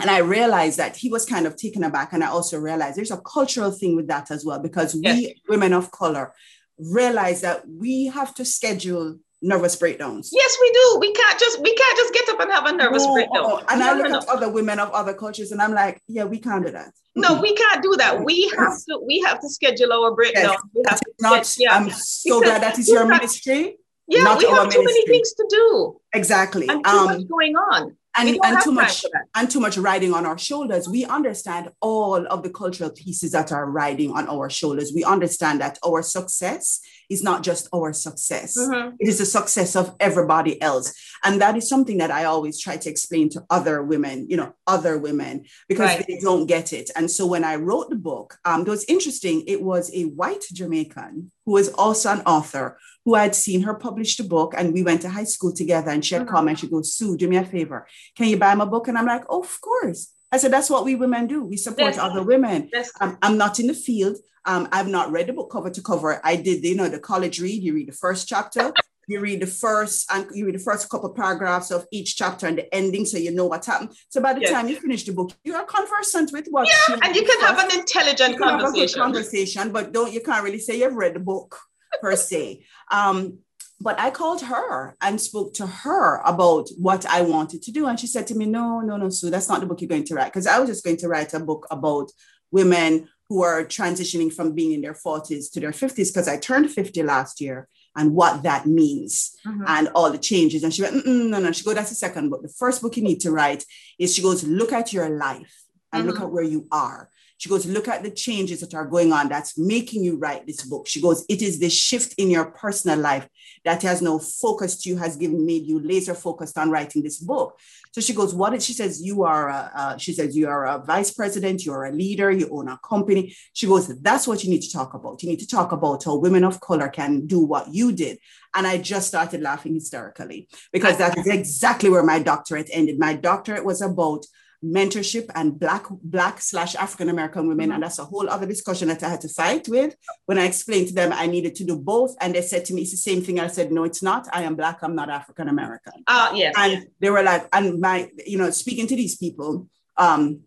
and 0.00 0.08
I 0.10 0.18
realized 0.18 0.78
that 0.78 0.96
he 0.96 1.10
was 1.10 1.26
kind 1.26 1.46
of 1.46 1.56
taken 1.56 1.84
aback. 1.84 2.12
And 2.12 2.24
I 2.24 2.28
also 2.28 2.58
realized 2.58 2.96
there's 2.96 3.10
a 3.10 3.20
cultural 3.20 3.70
thing 3.70 3.96
with 3.96 4.08
that 4.08 4.30
as 4.30 4.44
well, 4.44 4.60
because 4.60 4.94
we 4.94 5.00
yes. 5.02 5.32
women 5.48 5.72
of 5.72 5.90
color 5.90 6.32
realize 6.78 7.42
that 7.42 7.68
we 7.68 8.06
have 8.06 8.34
to 8.36 8.44
schedule 8.44 9.18
nervous 9.42 9.76
breakdowns. 9.76 10.30
Yes, 10.32 10.56
we 10.60 10.70
do. 10.72 10.98
We 11.00 11.12
can't 11.12 11.38
just 11.38 11.60
we 11.60 11.74
can't 11.74 11.96
just 11.96 12.12
get 12.12 12.28
up 12.28 12.40
and 12.40 12.50
have 12.50 12.66
a 12.66 12.72
nervous 12.72 13.04
no, 13.04 13.14
breakdown. 13.14 13.44
Oh, 13.44 13.62
and 13.68 13.80
no, 13.80 13.90
I 13.90 13.94
look 13.94 14.10
no, 14.10 14.18
at 14.18 14.28
other 14.28 14.50
women 14.50 14.78
of 14.78 14.90
other 14.90 15.14
cultures 15.14 15.52
and 15.52 15.60
I'm 15.60 15.72
like, 15.72 16.00
yeah, 16.08 16.24
we 16.24 16.38
can't 16.38 16.64
do 16.64 16.72
that. 16.72 16.92
No, 17.16 17.40
we 17.40 17.54
can't 17.54 17.82
do 17.82 17.96
that. 17.96 18.24
We 18.24 18.52
have 18.56 18.76
to 18.88 19.00
we 19.06 19.20
have 19.20 19.40
to 19.40 19.48
schedule 19.48 19.92
our 19.92 20.14
breakdown. 20.14 20.52
Yes, 20.52 20.62
we 20.74 20.82
have 20.88 21.00
to 21.00 21.12
not, 21.20 21.56
yeah. 21.58 21.74
I'm 21.74 21.90
so 21.90 22.40
glad 22.40 22.62
that 22.62 22.78
is 22.78 22.88
your 22.88 23.06
ministry. 23.06 23.76
Yeah, 24.06 24.36
we 24.36 24.44
have 24.46 24.68
too 24.70 24.84
many 24.84 25.06
things 25.06 25.32
to 25.34 25.46
do. 25.48 26.00
Exactly. 26.12 26.68
And 26.68 26.84
too 26.84 26.90
um, 26.90 27.06
much 27.06 27.28
going 27.28 27.54
on. 27.54 27.96
And, 28.16 28.38
and 28.42 28.62
too 28.62 28.72
much 28.72 29.04
and 29.34 29.50
too 29.50 29.60
much 29.60 29.78
riding 29.78 30.12
on 30.12 30.26
our 30.26 30.38
shoulders. 30.38 30.88
We 30.88 31.04
understand 31.04 31.70
all 31.80 32.26
of 32.26 32.42
the 32.42 32.50
cultural 32.50 32.90
pieces 32.90 33.32
that 33.32 33.52
are 33.52 33.70
riding 33.70 34.12
on 34.12 34.28
our 34.28 34.50
shoulders. 34.50 34.92
We 34.94 35.04
understand 35.04 35.60
that 35.60 35.78
our 35.84 36.02
success 36.02 36.80
is 37.08 37.22
not 37.22 37.42
just 37.42 37.68
our 37.74 37.92
success. 37.92 38.56
Mm-hmm. 38.56 38.96
it 38.98 39.08
is 39.08 39.18
the 39.18 39.26
success 39.26 39.76
of 39.76 39.94
everybody 40.00 40.60
else. 40.62 40.92
And 41.24 41.40
that 41.40 41.56
is 41.56 41.68
something 41.68 41.98
that 41.98 42.10
i 42.10 42.24
always 42.24 42.58
try 42.58 42.76
to 42.76 42.90
explain 42.90 43.28
to 43.30 43.44
other 43.50 43.82
women 43.82 44.26
you 44.28 44.36
know 44.36 44.54
other 44.66 44.98
women 44.98 45.44
because 45.68 45.90
right. 45.90 46.04
they 46.06 46.18
don't 46.20 46.46
get 46.46 46.72
it. 46.72 46.90
And 46.96 47.10
so 47.10 47.26
when 47.26 47.44
i 47.44 47.56
wrote 47.56 47.90
the 47.90 47.96
book 47.96 48.38
um, 48.44 48.62
it 48.62 48.68
was 48.68 48.84
interesting. 48.84 49.44
It 49.46 49.62
was 49.62 49.90
a 49.94 50.04
white 50.04 50.44
jamaican 50.52 51.30
who 51.50 51.54
was 51.54 51.68
also 51.70 52.12
an 52.12 52.20
author 52.26 52.78
who 53.04 53.16
I 53.16 53.24
had 53.24 53.34
seen 53.34 53.62
her 53.62 53.74
publish 53.74 54.16
the 54.16 54.22
book 54.22 54.54
and 54.56 54.72
we 54.72 54.84
went 54.84 55.02
to 55.02 55.08
high 55.08 55.24
school 55.24 55.52
together 55.52 55.90
and 55.90 56.04
she 56.04 56.14
had 56.14 56.26
mm-hmm. 56.26 56.32
come 56.32 56.46
and 56.46 56.56
she 56.56 56.68
goes, 56.68 56.94
Sue, 56.94 57.16
do 57.16 57.26
me 57.26 57.38
a 57.38 57.44
favor. 57.44 57.88
Can 58.16 58.28
you 58.28 58.36
buy 58.36 58.54
my 58.54 58.66
book? 58.66 58.86
And 58.86 58.96
I'm 58.96 59.06
like, 59.06 59.24
oh, 59.28 59.40
of 59.40 59.60
course. 59.60 60.12
I 60.30 60.36
said, 60.36 60.52
that's 60.52 60.70
what 60.70 60.84
we 60.84 60.94
women 60.94 61.26
do. 61.26 61.42
We 61.42 61.56
support 61.56 61.98
other 61.98 62.22
women. 62.22 62.70
Um, 63.00 63.18
I'm 63.20 63.36
not 63.36 63.58
in 63.58 63.66
the 63.66 63.74
field. 63.74 64.18
Um, 64.44 64.68
I've 64.70 64.86
not 64.86 65.10
read 65.10 65.26
the 65.26 65.32
book 65.32 65.50
cover 65.50 65.70
to 65.70 65.82
cover. 65.82 66.20
I 66.22 66.36
did, 66.36 66.62
you 66.62 66.76
know, 66.76 66.88
the 66.88 67.00
college 67.00 67.40
read. 67.40 67.64
You 67.64 67.74
read 67.74 67.88
the 67.88 67.92
first 67.92 68.28
chapter, 68.28 68.72
you 69.10 69.20
read 69.20 69.40
the 69.40 69.46
first, 69.46 70.10
and 70.12 70.26
you 70.32 70.46
read 70.46 70.54
the 70.54 70.60
first 70.60 70.88
couple 70.88 71.10
paragraphs 71.10 71.70
of 71.70 71.86
each 71.90 72.16
chapter 72.16 72.46
and 72.46 72.58
the 72.58 72.74
ending, 72.74 73.04
so 73.04 73.18
you 73.18 73.32
know 73.32 73.46
what 73.46 73.64
happened. 73.66 73.92
So 74.08 74.20
by 74.20 74.34
the 74.34 74.42
yes. 74.42 74.50
time 74.50 74.68
you 74.68 74.76
finish 74.76 75.04
the 75.04 75.12
book, 75.12 75.32
you 75.44 75.54
are 75.54 75.64
conversant 75.64 76.30
with 76.32 76.46
what. 76.50 76.68
Yeah, 76.68 76.96
and 77.02 77.16
you 77.16 77.24
can 77.24 77.40
have 77.40 77.58
an 77.58 77.78
intelligent 77.78 78.38
conversation. 78.38 79.00
conversation, 79.00 79.72
but 79.72 79.92
don't 79.92 80.12
you 80.12 80.20
can't 80.20 80.44
really 80.44 80.58
say 80.58 80.78
you've 80.78 80.94
read 80.94 81.14
the 81.14 81.20
book 81.20 81.58
per 82.00 82.14
se. 82.16 82.64
Um, 82.90 83.38
but 83.80 83.98
I 83.98 84.10
called 84.10 84.42
her 84.42 84.94
and 85.00 85.20
spoke 85.20 85.54
to 85.54 85.66
her 85.66 86.20
about 86.24 86.68
what 86.76 87.06
I 87.06 87.22
wanted 87.22 87.62
to 87.62 87.72
do. 87.72 87.86
And 87.86 87.98
she 87.98 88.06
said 88.06 88.26
to 88.28 88.34
me, 88.34 88.46
No, 88.46 88.80
no, 88.80 88.96
no, 88.96 89.08
Sue, 89.08 89.30
that's 89.30 89.48
not 89.48 89.60
the 89.60 89.66
book 89.66 89.80
you're 89.80 89.88
going 89.88 90.04
to 90.04 90.14
write. 90.14 90.32
Because 90.32 90.46
I 90.46 90.58
was 90.58 90.68
just 90.68 90.84
going 90.84 90.98
to 90.98 91.08
write 91.08 91.32
a 91.34 91.40
book 91.40 91.66
about 91.70 92.10
women 92.50 93.08
who 93.28 93.42
are 93.42 93.64
transitioning 93.64 94.32
from 94.32 94.54
being 94.54 94.72
in 94.72 94.82
their 94.82 94.92
40s 94.92 95.50
to 95.52 95.60
their 95.60 95.70
50s, 95.70 96.08
because 96.08 96.28
I 96.28 96.36
turned 96.36 96.70
50 96.70 97.02
last 97.04 97.40
year 97.40 97.68
and 97.96 98.14
what 98.14 98.42
that 98.42 98.66
means 98.66 99.36
mm-hmm. 99.46 99.64
and 99.66 99.88
all 99.94 100.10
the 100.10 100.18
changes. 100.18 100.62
And 100.62 100.72
she 100.72 100.82
went, 100.82 101.06
No, 101.06 101.40
no, 101.40 101.52
she 101.52 101.64
goes, 101.64 101.74
That's 101.74 101.90
the 101.90 101.96
second 101.96 102.30
book. 102.30 102.42
The 102.42 102.48
first 102.48 102.82
book 102.82 102.96
you 102.96 103.02
need 103.02 103.20
to 103.20 103.30
write 103.30 103.64
is 103.98 104.14
she 104.14 104.22
goes, 104.22 104.44
Look 104.44 104.72
at 104.72 104.92
your 104.92 105.08
life 105.08 105.62
and 105.92 106.02
mm-hmm. 106.02 106.10
look 106.10 106.20
at 106.20 106.30
where 106.30 106.44
you 106.44 106.66
are. 106.70 107.10
She 107.40 107.48
goes, 107.48 107.64
look 107.64 107.88
at 107.88 108.02
the 108.02 108.10
changes 108.10 108.60
that 108.60 108.74
are 108.74 108.84
going 108.84 109.14
on 109.14 109.30
that's 109.30 109.56
making 109.56 110.04
you 110.04 110.18
write 110.18 110.46
this 110.46 110.62
book. 110.62 110.86
She 110.86 111.00
goes, 111.00 111.24
it 111.26 111.40
is 111.40 111.58
the 111.58 111.70
shift 111.70 112.12
in 112.18 112.28
your 112.28 112.50
personal 112.50 112.98
life 112.98 113.26
that 113.64 113.80
has 113.82 114.02
now 114.02 114.18
focused 114.18 114.84
you, 114.84 114.98
has 114.98 115.16
given 115.16 115.46
made 115.46 115.66
you 115.66 115.80
laser 115.80 116.12
focused 116.12 116.58
on 116.58 116.70
writing 116.70 117.02
this 117.02 117.18
book. 117.18 117.58
So 117.92 118.02
she 118.02 118.12
goes, 118.12 118.34
what? 118.34 118.60
She 118.60 118.74
says, 118.74 119.00
you 119.02 119.22
are, 119.22 119.48
a, 119.48 119.72
uh, 119.74 119.96
she 119.96 120.12
says, 120.12 120.36
you 120.36 120.48
are 120.48 120.66
a 120.66 120.84
vice 120.84 121.12
president, 121.12 121.64
you're 121.64 121.86
a 121.86 121.92
leader, 121.92 122.30
you 122.30 122.46
own 122.52 122.68
a 122.68 122.78
company. 122.86 123.34
She 123.54 123.66
goes, 123.66 123.88
that's 124.02 124.28
what 124.28 124.44
you 124.44 124.50
need 124.50 124.60
to 124.60 124.72
talk 124.72 124.92
about. 124.92 125.22
You 125.22 125.30
need 125.30 125.40
to 125.40 125.48
talk 125.48 125.72
about 125.72 126.04
how 126.04 126.16
women 126.16 126.44
of 126.44 126.60
color 126.60 126.90
can 126.90 127.26
do 127.26 127.40
what 127.40 127.72
you 127.72 127.92
did. 127.92 128.18
And 128.54 128.66
I 128.66 128.76
just 128.76 129.08
started 129.08 129.40
laughing 129.40 129.72
hysterically 129.72 130.46
because 130.74 130.98
that 130.98 131.16
is 131.16 131.26
exactly 131.26 131.88
where 131.88 132.02
my 132.02 132.18
doctorate 132.18 132.68
ended. 132.70 132.98
My 132.98 133.14
doctorate 133.14 133.64
was 133.64 133.80
about 133.80 134.26
mentorship 134.64 135.30
and 135.34 135.58
black 135.58 135.86
black 136.02 136.40
slash 136.40 136.74
African 136.74 137.08
American 137.08 137.48
women, 137.48 137.66
mm-hmm. 137.66 137.74
and 137.74 137.82
that's 137.82 137.98
a 137.98 138.04
whole 138.04 138.28
other 138.28 138.46
discussion 138.46 138.88
that 138.88 139.02
I 139.02 139.08
had 139.08 139.20
to 139.22 139.28
fight 139.28 139.68
with 139.68 139.94
when 140.26 140.38
I 140.38 140.44
explained 140.44 140.88
to 140.88 140.94
them 140.94 141.12
I 141.12 141.26
needed 141.26 141.54
to 141.56 141.64
do 141.64 141.76
both, 141.76 142.14
and 142.20 142.34
they 142.34 142.42
said 142.42 142.64
to 142.66 142.74
me 142.74 142.82
it's 142.82 142.90
the 142.90 142.96
same 142.96 143.22
thing. 143.22 143.40
I 143.40 143.46
said 143.48 143.72
no, 143.72 143.84
it's 143.84 144.02
not. 144.02 144.28
I 144.32 144.42
am 144.42 144.56
black. 144.56 144.82
I'm 144.82 144.94
not 144.94 145.10
African 145.10 145.48
American. 145.48 146.04
Ah, 146.06 146.30
uh, 146.30 146.34
yes. 146.34 146.54
And 146.56 146.86
they 147.00 147.10
were 147.10 147.22
like, 147.22 147.48
and 147.52 147.80
my, 147.80 148.10
you 148.26 148.38
know, 148.38 148.50
speaking 148.50 148.86
to 148.88 148.96
these 148.96 149.16
people. 149.16 149.68
Um, 149.96 150.44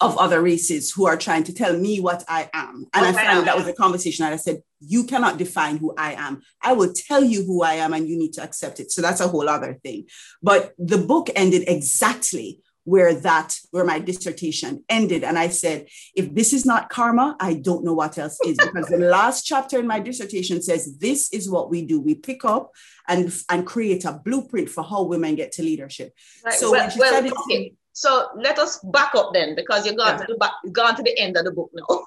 of 0.00 0.18
other 0.18 0.42
races 0.42 0.90
who 0.90 1.06
are 1.06 1.16
trying 1.16 1.44
to 1.44 1.54
tell 1.54 1.76
me 1.78 2.00
what 2.00 2.24
I 2.28 2.50
am. 2.52 2.86
And 2.92 3.06
okay. 3.06 3.16
I 3.16 3.24
found 3.24 3.46
that 3.46 3.56
was 3.56 3.68
a 3.68 3.72
conversation. 3.72 4.24
And 4.24 4.34
I 4.34 4.36
said, 4.36 4.62
You 4.80 5.04
cannot 5.04 5.38
define 5.38 5.76
who 5.76 5.94
I 5.96 6.14
am. 6.14 6.42
I 6.62 6.72
will 6.72 6.92
tell 6.92 7.22
you 7.22 7.44
who 7.44 7.62
I 7.62 7.74
am, 7.74 7.94
and 7.94 8.08
you 8.08 8.18
need 8.18 8.32
to 8.34 8.42
accept 8.42 8.80
it. 8.80 8.90
So 8.90 9.00
that's 9.02 9.20
a 9.20 9.28
whole 9.28 9.48
other 9.48 9.74
thing. 9.82 10.06
But 10.42 10.74
the 10.78 10.98
book 10.98 11.30
ended 11.34 11.64
exactly 11.68 12.60
where 12.84 13.14
that 13.14 13.56
where 13.70 13.84
my 13.84 13.98
dissertation 13.98 14.84
ended 14.88 15.24
and 15.24 15.38
i 15.38 15.48
said 15.48 15.86
if 16.14 16.32
this 16.34 16.52
is 16.52 16.64
not 16.64 16.90
karma 16.90 17.36
i 17.40 17.54
don't 17.54 17.84
know 17.84 17.94
what 17.94 18.16
else 18.18 18.38
is 18.46 18.56
because 18.58 18.86
the 18.86 18.98
last 19.16 19.44
chapter 19.44 19.78
in 19.78 19.86
my 19.86 19.98
dissertation 19.98 20.62
says 20.62 20.96
this 20.98 21.32
is 21.32 21.50
what 21.50 21.70
we 21.70 21.84
do 21.84 22.00
we 22.00 22.14
pick 22.14 22.44
up 22.44 22.70
and 23.08 23.34
and 23.50 23.66
create 23.66 24.04
a 24.04 24.20
blueprint 24.24 24.68
for 24.68 24.84
how 24.84 25.02
women 25.02 25.34
get 25.34 25.50
to 25.52 25.62
leadership 25.62 26.14
right. 26.44 26.54
so 26.54 26.70
well, 26.70 26.90
well 26.98 27.26
okay. 27.26 27.74
so 27.92 28.28
let 28.36 28.58
us 28.58 28.78
back 28.84 29.14
up 29.14 29.32
then 29.32 29.54
because 29.54 29.86
you're 29.86 29.96
going 29.96 30.18
yeah. 30.18 30.26
to 30.26 30.32
the 30.32 30.38
back 30.38 30.52
gone 30.72 30.94
to 30.94 31.02
the 31.02 31.18
end 31.18 31.36
of 31.36 31.44
the 31.44 31.52
book 31.52 31.70
now 31.74 31.86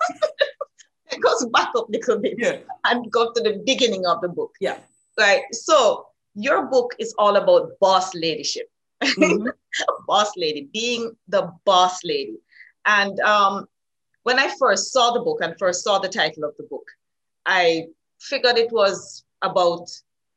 it 1.12 1.22
goes 1.22 1.46
back 1.48 1.69
up 1.75 1.89
a 1.89 1.91
little 1.91 2.19
bit 2.19 2.36
yeah. 2.38 2.57
and 2.86 3.12
go 3.12 3.31
to 3.34 3.41
the 3.41 3.62
beginning 3.65 4.05
of 4.05 4.22
the 4.22 4.29
book 4.29 4.53
yeah 4.60 4.77
right 5.17 5.43
so 5.51 6.05
your 6.36 6.67
book 6.67 6.93
is 7.00 7.15
all 7.17 7.38
about 7.38 7.72
boss 7.79 8.13
ladyship 8.13 8.69
mm-hmm. 9.04 9.48
boss 10.08 10.32
lady, 10.38 10.70
being 10.74 11.16
the 11.27 11.51
boss 11.66 12.00
lady. 12.04 12.38
And 12.86 13.20
um, 13.20 13.68
when 14.24 14.39
I 14.39 14.54
first 14.60 14.92
saw 14.94 15.12
the 15.12 15.20
book 15.20 15.39
and 15.42 15.56
first 15.60 15.84
saw 15.84 16.00
the 16.00 16.10
title 16.10 16.44
of 16.44 16.56
the 16.58 16.63
book, 16.63 16.88
I 17.46 17.88
figured 18.20 18.58
it 18.58 18.72
was 18.72 19.24
about 19.42 19.88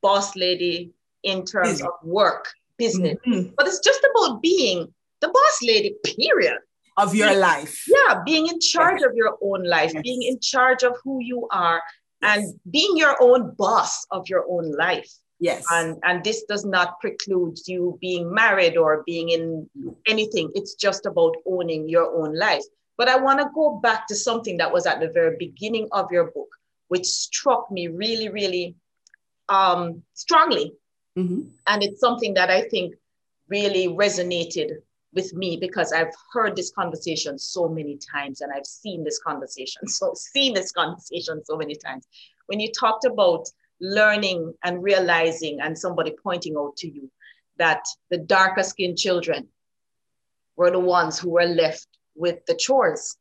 boss 0.02 0.36
lady 0.36 0.92
in 1.22 1.44
terms 1.44 1.82
of 1.82 1.90
work, 2.02 2.48
business. 2.76 3.18
Mm-hmm. 3.26 3.54
But 3.56 3.66
it's 3.66 3.80
just 3.80 4.00
about 4.14 4.42
being 4.42 4.92
the 5.20 5.28
boss 5.28 5.58
lady, 5.62 5.94
period. 6.04 6.58
Of 6.96 7.14
your 7.14 7.34
life. 7.36 7.84
Yeah, 7.88 8.22
being 8.24 8.46
in 8.48 8.60
charge 8.60 9.02
of 9.02 9.12
your 9.14 9.38
own 9.42 9.64
life, 9.64 9.92
yes. 9.94 10.02
being 10.02 10.22
in 10.22 10.38
charge 10.40 10.82
of 10.82 10.96
who 11.02 11.20
you 11.22 11.48
are, 11.50 11.80
yes. 12.22 12.38
and 12.38 12.60
being 12.70 12.96
your 12.96 13.16
own 13.22 13.54
boss 13.56 14.06
of 14.10 14.28
your 14.28 14.44
own 14.48 14.72
life. 14.72 15.10
Yes. 15.40 15.64
And 15.72 15.98
and 16.04 16.22
this 16.22 16.44
does 16.44 16.64
not 16.66 17.00
preclude 17.00 17.58
you 17.66 17.98
being 18.00 18.32
married 18.32 18.76
or 18.76 19.02
being 19.06 19.30
in 19.30 19.68
anything. 20.06 20.50
It's 20.54 20.74
just 20.74 21.06
about 21.06 21.34
owning 21.46 21.88
your 21.88 22.14
own 22.14 22.36
life. 22.36 22.62
But 22.98 23.08
I 23.08 23.16
want 23.16 23.40
to 23.40 23.48
go 23.54 23.80
back 23.82 24.06
to 24.08 24.14
something 24.14 24.58
that 24.58 24.70
was 24.70 24.84
at 24.84 25.00
the 25.00 25.08
very 25.08 25.36
beginning 25.38 25.88
of 25.92 26.12
your 26.12 26.30
book, 26.32 26.48
which 26.88 27.06
struck 27.06 27.70
me 27.70 27.88
really, 27.88 28.28
really 28.28 28.76
um, 29.48 30.02
strongly. 30.12 30.74
Mm-hmm. 31.16 31.48
And 31.66 31.82
it's 31.82 32.00
something 32.00 32.34
that 32.34 32.50
I 32.50 32.68
think 32.68 32.94
really 33.48 33.88
resonated 33.88 34.82
with 35.14 35.32
me 35.32 35.56
because 35.56 35.92
I've 35.92 36.14
heard 36.32 36.54
this 36.54 36.70
conversation 36.70 37.38
so 37.38 37.68
many 37.68 37.98
times 37.98 38.42
and 38.42 38.52
I've 38.52 38.66
seen 38.66 39.02
this 39.02 39.18
conversation, 39.18 39.86
so 39.88 40.12
seen 40.14 40.52
this 40.52 40.70
conversation 40.70 41.42
so 41.44 41.56
many 41.56 41.74
times. 41.74 42.06
When 42.46 42.60
you 42.60 42.70
talked 42.70 43.06
about 43.06 43.48
learning 43.80 44.54
and 44.64 44.82
realizing 44.82 45.60
and 45.60 45.78
somebody 45.78 46.14
pointing 46.22 46.56
out 46.56 46.76
to 46.76 46.90
you 46.90 47.10
that 47.58 47.84
the 48.10 48.18
darker 48.18 48.62
skinned 48.62 48.98
children 48.98 49.48
were 50.56 50.70
the 50.70 50.78
ones 50.78 51.18
who 51.18 51.30
were 51.30 51.44
left 51.44 51.86
with 52.14 52.44
the 52.46 52.54
chores 52.54 53.16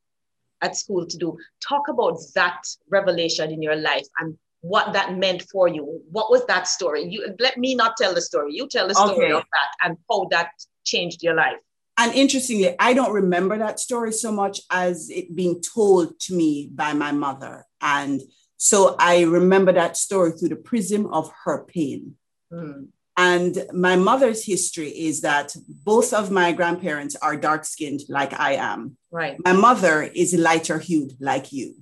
at 0.61 0.75
school 0.75 1.05
to 1.05 1.17
do. 1.17 1.37
Talk 1.65 1.87
about 1.87 2.19
that 2.35 2.61
revelation 2.89 3.51
in 3.51 3.61
your 3.61 3.75
life 3.75 4.07
and 4.19 4.37
what 4.61 4.93
that 4.93 5.17
meant 5.17 5.43
for 5.43 5.67
you. 5.67 6.01
What 6.11 6.29
was 6.29 6.45
that 6.47 6.67
story? 6.67 7.05
You 7.05 7.33
let 7.39 7.57
me 7.57 7.75
not 7.75 7.95
tell 7.97 8.13
the 8.13 8.21
story. 8.21 8.53
You 8.53 8.67
tell 8.67 8.87
the 8.87 8.95
story 8.95 9.27
okay. 9.27 9.31
of 9.31 9.43
that 9.43 9.87
and 9.87 9.97
how 10.09 10.27
that 10.31 10.51
changed 10.83 11.23
your 11.23 11.35
life. 11.35 11.57
And 11.97 12.13
interestingly, 12.13 12.75
I 12.79 12.93
don't 12.93 13.11
remember 13.11 13.57
that 13.57 13.79
story 13.79 14.13
so 14.13 14.31
much 14.31 14.61
as 14.71 15.09
it 15.09 15.35
being 15.35 15.61
told 15.61 16.17
to 16.21 16.33
me 16.33 16.69
by 16.73 16.93
my 16.93 17.11
mother. 17.11 17.65
And 17.81 18.21
so 18.61 18.97
I 18.99 19.21
remember 19.21 19.71
that 19.71 19.95
story 19.95 20.33
through 20.33 20.49
the 20.49 20.57
prism 20.57 21.07
of 21.13 21.31
her 21.45 21.63
pain. 21.63 22.15
Mm. 22.51 22.89
And 23.15 23.65
my 23.73 23.95
mother's 23.95 24.45
history 24.45 24.89
is 24.89 25.21
that 25.21 25.55
both 25.85 26.13
of 26.13 26.29
my 26.29 26.51
grandparents 26.51 27.15
are 27.15 27.37
dark 27.37 27.63
skinned, 27.63 28.01
like 28.09 28.37
I 28.37 28.53
am. 28.55 28.97
Right. 29.11 29.37
My 29.45 29.53
mother 29.53 30.03
is 30.03 30.33
lighter 30.33 30.77
hued, 30.77 31.13
like 31.21 31.53
you. 31.53 31.75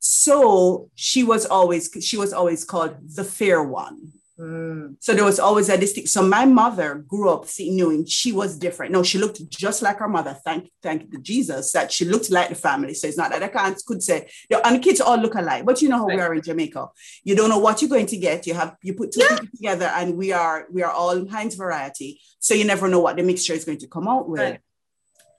So 0.00 0.90
she 0.96 1.22
was 1.22 1.46
always 1.46 1.88
she 2.00 2.16
was 2.16 2.32
always 2.32 2.64
called 2.64 2.96
the 3.14 3.24
fair 3.24 3.62
one. 3.62 4.12
Mm. 4.38 4.96
So 4.98 5.14
there 5.14 5.24
was 5.24 5.38
always 5.38 5.68
a 5.68 5.76
distinct. 5.76 6.08
So 6.08 6.22
my 6.22 6.44
mother 6.46 7.04
grew 7.06 7.28
up 7.28 7.46
seeing, 7.46 7.76
knowing 7.76 8.06
she 8.06 8.32
was 8.32 8.58
different. 8.58 8.92
No, 8.92 9.02
she 9.02 9.18
looked 9.18 9.48
just 9.50 9.82
like 9.82 9.98
her 9.98 10.08
mother. 10.08 10.36
Thank, 10.44 10.70
thank 10.82 11.20
Jesus 11.22 11.72
that 11.72 11.92
she 11.92 12.04
looked 12.06 12.30
like 12.30 12.48
the 12.48 12.54
family. 12.54 12.94
So 12.94 13.06
it's 13.06 13.18
not 13.18 13.30
that 13.30 13.42
I 13.42 13.48
can't 13.48 13.80
could 13.86 14.02
say, 14.02 14.28
and 14.50 14.76
the 14.76 14.80
kids 14.80 15.00
all 15.00 15.18
look 15.18 15.34
alike. 15.34 15.66
But 15.66 15.82
you 15.82 15.88
know 15.88 15.98
how 15.98 16.06
right. 16.06 16.16
we 16.16 16.22
are 16.22 16.34
in 16.34 16.42
Jamaica. 16.42 16.88
You 17.24 17.36
don't 17.36 17.50
know 17.50 17.58
what 17.58 17.82
you're 17.82 17.90
going 17.90 18.06
to 18.06 18.16
get. 18.16 18.46
You 18.46 18.54
have 18.54 18.76
you 18.82 18.94
put 18.94 19.12
two 19.12 19.20
yeah. 19.20 19.36
people 19.36 19.48
together, 19.54 19.86
and 19.94 20.16
we 20.16 20.32
are 20.32 20.66
we 20.72 20.82
are 20.82 20.92
all 20.92 21.28
Heinz 21.28 21.54
variety. 21.54 22.20
So 22.38 22.54
you 22.54 22.64
never 22.64 22.88
know 22.88 23.00
what 23.00 23.16
the 23.16 23.22
mixture 23.22 23.52
is 23.52 23.64
going 23.64 23.78
to 23.78 23.86
come 23.86 24.08
out 24.08 24.28
with. 24.28 24.40
Right. 24.40 24.60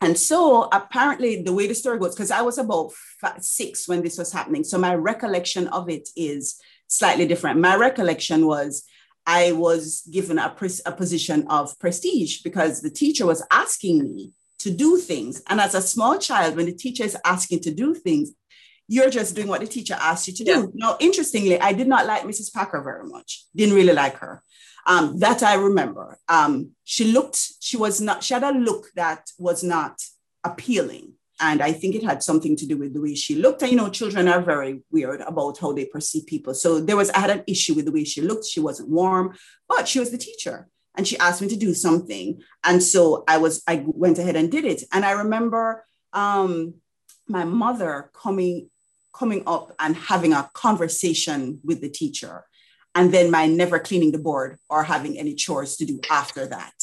And 0.01 0.17
so 0.17 0.67
apparently 0.71 1.41
the 1.43 1.53
way 1.53 1.65
the 1.65 1.73
story 1.73 1.97
goes, 1.97 2.13
because 2.13 2.29
I 2.29 2.41
was 2.41 2.57
about 2.57 2.91
five, 3.21 3.41
six 3.41 3.87
when 3.87 4.03
this 4.03 4.17
was 4.17 4.33
happening. 4.33 4.65
So 4.65 4.77
my 4.77 4.95
recollection 4.95 5.67
of 5.69 5.89
it 5.89 6.09
is 6.17 6.59
slightly 6.97 7.25
different. 7.25 7.59
My 7.59 7.75
recollection 7.75 8.45
was 8.45 8.83
I 9.25 9.53
was 9.53 10.07
given 10.11 10.37
a, 10.37 10.49
pres- 10.49 10.81
a 10.85 10.91
position 10.91 11.47
of 11.47 11.77
prestige 11.79 12.41
because 12.41 12.81
the 12.81 12.89
teacher 12.89 13.25
was 13.25 13.45
asking 13.51 14.03
me 14.03 14.31
to 14.59 14.71
do 14.71 14.97
things. 14.97 15.41
And 15.49 15.59
as 15.59 15.75
a 15.75 15.81
small 15.81 16.17
child, 16.17 16.55
when 16.55 16.65
the 16.65 16.73
teacher 16.73 17.03
is 17.03 17.17
asking 17.25 17.61
to 17.61 17.73
do 17.73 17.93
things, 17.93 18.31
you're 18.87 19.09
just 19.09 19.35
doing 19.35 19.47
what 19.47 19.61
the 19.61 19.67
teacher 19.67 19.95
asked 19.99 20.27
you 20.27 20.33
to 20.33 20.43
do. 20.43 20.51
Yeah. 20.51 20.65
Now, 20.73 20.97
interestingly, 20.99 21.59
I 21.59 21.73
did 21.73 21.87
not 21.87 22.05
like 22.05 22.23
Mrs. 22.23 22.53
Packer 22.53 22.81
very 22.81 23.07
much. 23.07 23.45
Didn't 23.55 23.75
really 23.75 23.93
like 23.93 24.17
her. 24.17 24.43
Um, 24.85 25.19
that 25.19 25.41
I 25.41 25.55
remember. 25.55 26.19
Um, 26.27 26.71
she 26.83 27.05
looked, 27.05 27.39
she 27.61 27.77
was 27.77 28.01
not, 28.01 28.23
she 28.23 28.33
had 28.33 28.43
a 28.43 28.51
look 28.51 28.87
that 28.95 29.29
was 29.39 29.63
not 29.63 30.01
appealing. 30.43 31.13
And 31.45 31.61
I 31.61 31.73
think 31.73 31.93
it 31.93 32.03
had 32.03 32.23
something 32.23 32.55
to 32.55 32.65
do 32.65 32.77
with 32.77 32.93
the 32.93 33.01
way 33.01 33.15
she 33.15 33.35
looked. 33.35 33.61
And, 33.61 33.69
you 33.69 33.75
know, 33.75 33.89
children 33.89 34.29
are 34.29 34.41
very 34.41 34.79
weird 34.89 35.19
about 35.19 35.57
how 35.59 35.73
they 35.73 35.83
perceive 35.83 36.25
people. 36.25 36.53
So 36.53 36.79
there 36.79 36.95
was, 36.95 37.09
I 37.09 37.19
had 37.19 37.31
an 37.31 37.43
issue 37.47 37.73
with 37.73 37.83
the 37.83 37.91
way 37.91 38.05
she 38.05 38.21
looked. 38.21 38.45
She 38.45 38.61
wasn't 38.61 38.87
warm, 38.87 39.35
but 39.67 39.85
she 39.85 39.99
was 39.99 40.09
the 40.09 40.17
teacher 40.17 40.69
and 40.95 41.05
she 41.05 41.17
asked 41.17 41.41
me 41.41 41.49
to 41.49 41.57
do 41.57 41.73
something. 41.73 42.41
And 42.63 42.81
so 42.81 43.25
I 43.27 43.39
was, 43.39 43.61
I 43.67 43.83
went 43.85 44.19
ahead 44.19 44.37
and 44.37 44.49
did 44.49 44.63
it. 44.63 44.83
And 44.93 45.03
I 45.03 45.11
remember 45.11 45.83
um, 46.13 46.75
my 47.27 47.43
mother 47.43 48.09
coming, 48.13 48.69
coming 49.13 49.43
up 49.45 49.75
and 49.79 49.97
having 49.97 50.31
a 50.31 50.49
conversation 50.53 51.59
with 51.65 51.81
the 51.81 51.89
teacher. 51.89 52.45
And 52.95 53.13
then 53.13 53.29
my 53.29 53.47
never 53.47 53.79
cleaning 53.79 54.13
the 54.13 54.17
board 54.17 54.59
or 54.69 54.85
having 54.85 55.19
any 55.19 55.35
chores 55.35 55.75
to 55.75 55.85
do 55.85 55.99
after 56.09 56.47
that 56.47 56.73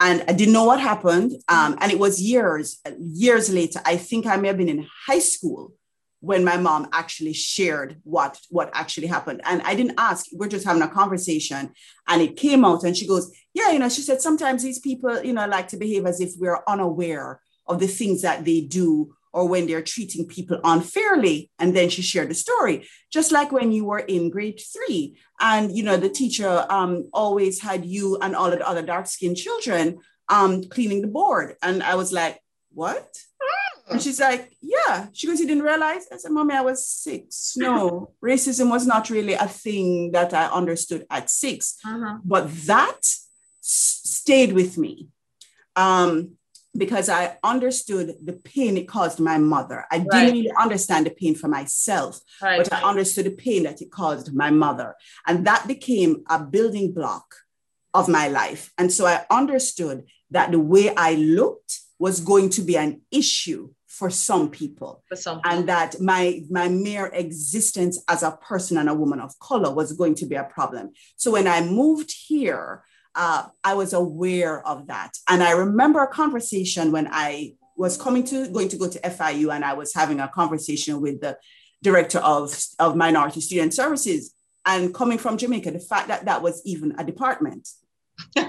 and 0.00 0.24
I 0.28 0.32
didn't 0.32 0.54
know 0.54 0.64
what 0.64 0.80
happened. 0.80 1.32
Um, 1.48 1.76
and 1.80 1.90
it 1.90 1.98
was 1.98 2.20
years, 2.20 2.80
years 2.98 3.50
later. 3.50 3.80
I 3.84 3.96
think 3.96 4.26
I 4.26 4.36
may 4.36 4.48
have 4.48 4.56
been 4.56 4.68
in 4.68 4.86
high 5.06 5.18
school 5.18 5.72
when 6.20 6.44
my 6.44 6.56
mom 6.56 6.88
actually 6.92 7.32
shared 7.32 8.00
what 8.02 8.40
what 8.50 8.70
actually 8.74 9.06
happened. 9.06 9.40
And 9.44 9.62
I 9.62 9.74
didn't 9.74 9.98
ask. 9.98 10.26
We're 10.32 10.48
just 10.48 10.66
having 10.66 10.82
a 10.82 10.88
conversation, 10.88 11.70
and 12.06 12.22
it 12.22 12.36
came 12.36 12.64
out. 12.64 12.84
And 12.84 12.96
she 12.96 13.06
goes, 13.06 13.30
"Yeah, 13.54 13.70
you 13.70 13.78
know," 13.78 13.88
she 13.88 14.02
said, 14.02 14.20
"Sometimes 14.20 14.62
these 14.62 14.78
people, 14.78 15.22
you 15.22 15.32
know, 15.32 15.46
like 15.46 15.68
to 15.68 15.76
behave 15.76 16.06
as 16.06 16.20
if 16.20 16.32
we're 16.36 16.60
unaware 16.66 17.40
of 17.66 17.80
the 17.80 17.88
things 17.88 18.22
that 18.22 18.44
they 18.44 18.60
do." 18.60 19.14
Or 19.32 19.46
when 19.48 19.66
they're 19.66 19.82
treating 19.82 20.26
people 20.26 20.60
unfairly. 20.64 21.50
And 21.58 21.74
then 21.76 21.88
she 21.88 22.02
shared 22.02 22.30
the 22.30 22.34
story, 22.34 22.88
just 23.12 23.30
like 23.32 23.52
when 23.52 23.72
you 23.72 23.84
were 23.84 23.98
in 23.98 24.30
grade 24.30 24.60
three 24.72 25.16
and 25.40 25.74
you 25.76 25.82
know 25.82 25.96
the 25.96 26.08
teacher 26.08 26.66
um, 26.68 27.08
always 27.12 27.60
had 27.60 27.84
you 27.84 28.18
and 28.20 28.34
all 28.34 28.52
of 28.52 28.58
the 28.58 28.68
other 28.68 28.82
dark 28.82 29.06
skinned 29.06 29.36
children 29.36 29.98
um, 30.28 30.64
cleaning 30.64 31.02
the 31.02 31.08
board. 31.08 31.56
And 31.62 31.82
i 31.82 31.94
was 31.94 32.12
like 32.12 32.40
what? 32.72 33.08
Hmm. 33.40 33.92
and 33.92 34.02
she's 34.02 34.20
like 34.20 34.52
yeah. 34.60 35.06
She 35.12 35.26
goes 35.26 35.40
you 35.40 35.46
didn't 35.46 35.62
realize? 35.62 36.06
I 36.12 36.16
said 36.16 36.32
mommy 36.32 36.54
i 36.54 36.60
was 36.60 36.86
six. 36.86 37.54
No 37.56 38.12
racism 38.24 38.70
was 38.70 38.86
not 38.86 39.10
really 39.10 39.34
a 39.34 39.48
thing 39.48 40.12
that 40.12 40.34
i 40.34 40.46
understood 40.46 41.06
at 41.10 41.30
6 41.30 41.76
uh-huh. 41.84 42.18
but 42.24 42.50
that 42.66 42.98
s- 42.98 44.00
stayed 44.04 44.52
with 44.52 44.76
me. 44.78 45.08
Um, 45.76 46.37
because 46.78 47.08
I 47.08 47.36
understood 47.42 48.14
the 48.24 48.32
pain 48.32 48.76
it 48.76 48.88
caused 48.88 49.20
my 49.20 49.36
mother. 49.36 49.84
I 49.90 49.98
right. 49.98 50.06
didn't 50.10 50.34
really 50.34 50.52
understand 50.58 51.06
the 51.06 51.10
pain 51.10 51.34
for 51.34 51.48
myself, 51.48 52.20
right. 52.40 52.58
but 52.58 52.72
I 52.72 52.88
understood 52.88 53.26
the 53.26 53.32
pain 53.32 53.64
that 53.64 53.82
it 53.82 53.90
caused 53.90 54.34
my 54.34 54.50
mother. 54.50 54.94
And 55.26 55.46
that 55.46 55.66
became 55.66 56.24
a 56.30 56.38
building 56.42 56.92
block 56.92 57.34
of 57.94 58.08
my 58.08 58.28
life. 58.28 58.72
And 58.78 58.92
so 58.92 59.06
I 59.06 59.26
understood 59.30 60.04
that 60.30 60.52
the 60.52 60.60
way 60.60 60.94
I 60.94 61.14
looked 61.14 61.80
was 61.98 62.20
going 62.20 62.50
to 62.50 62.62
be 62.62 62.76
an 62.76 63.02
issue 63.10 63.70
for 63.86 64.10
some 64.10 64.48
people. 64.48 65.02
For 65.08 65.16
some 65.16 65.40
people. 65.40 65.58
And 65.58 65.68
that 65.68 66.00
my, 66.00 66.42
my 66.48 66.68
mere 66.68 67.06
existence 67.06 68.00
as 68.08 68.22
a 68.22 68.32
person 68.32 68.76
and 68.76 68.88
a 68.88 68.94
woman 68.94 69.20
of 69.20 69.36
color 69.40 69.74
was 69.74 69.92
going 69.92 70.14
to 70.16 70.26
be 70.26 70.36
a 70.36 70.44
problem. 70.44 70.92
So 71.16 71.32
when 71.32 71.48
I 71.48 71.62
moved 71.62 72.14
here, 72.28 72.84
uh, 73.18 73.48
I 73.64 73.74
was 73.74 73.92
aware 73.92 74.66
of 74.66 74.86
that. 74.86 75.18
And 75.28 75.42
I 75.42 75.50
remember 75.50 76.00
a 76.02 76.06
conversation 76.06 76.92
when 76.92 77.08
I 77.10 77.54
was 77.76 77.96
coming 77.96 78.22
to 78.24 78.48
going 78.48 78.68
to 78.68 78.76
go 78.76 78.88
to 78.88 78.98
FIU 79.00 79.52
and 79.52 79.64
I 79.64 79.74
was 79.74 79.92
having 79.92 80.20
a 80.20 80.28
conversation 80.28 81.00
with 81.00 81.20
the 81.20 81.36
director 81.82 82.20
of, 82.20 82.56
of 82.78 82.96
minority 82.96 83.40
student 83.40 83.74
services 83.74 84.32
and 84.64 84.94
coming 84.94 85.18
from 85.18 85.36
Jamaica, 85.36 85.72
the 85.72 85.80
fact 85.80 86.08
that 86.08 86.26
that 86.26 86.42
was 86.42 86.62
even 86.64 86.94
a 86.98 87.04
department 87.04 87.68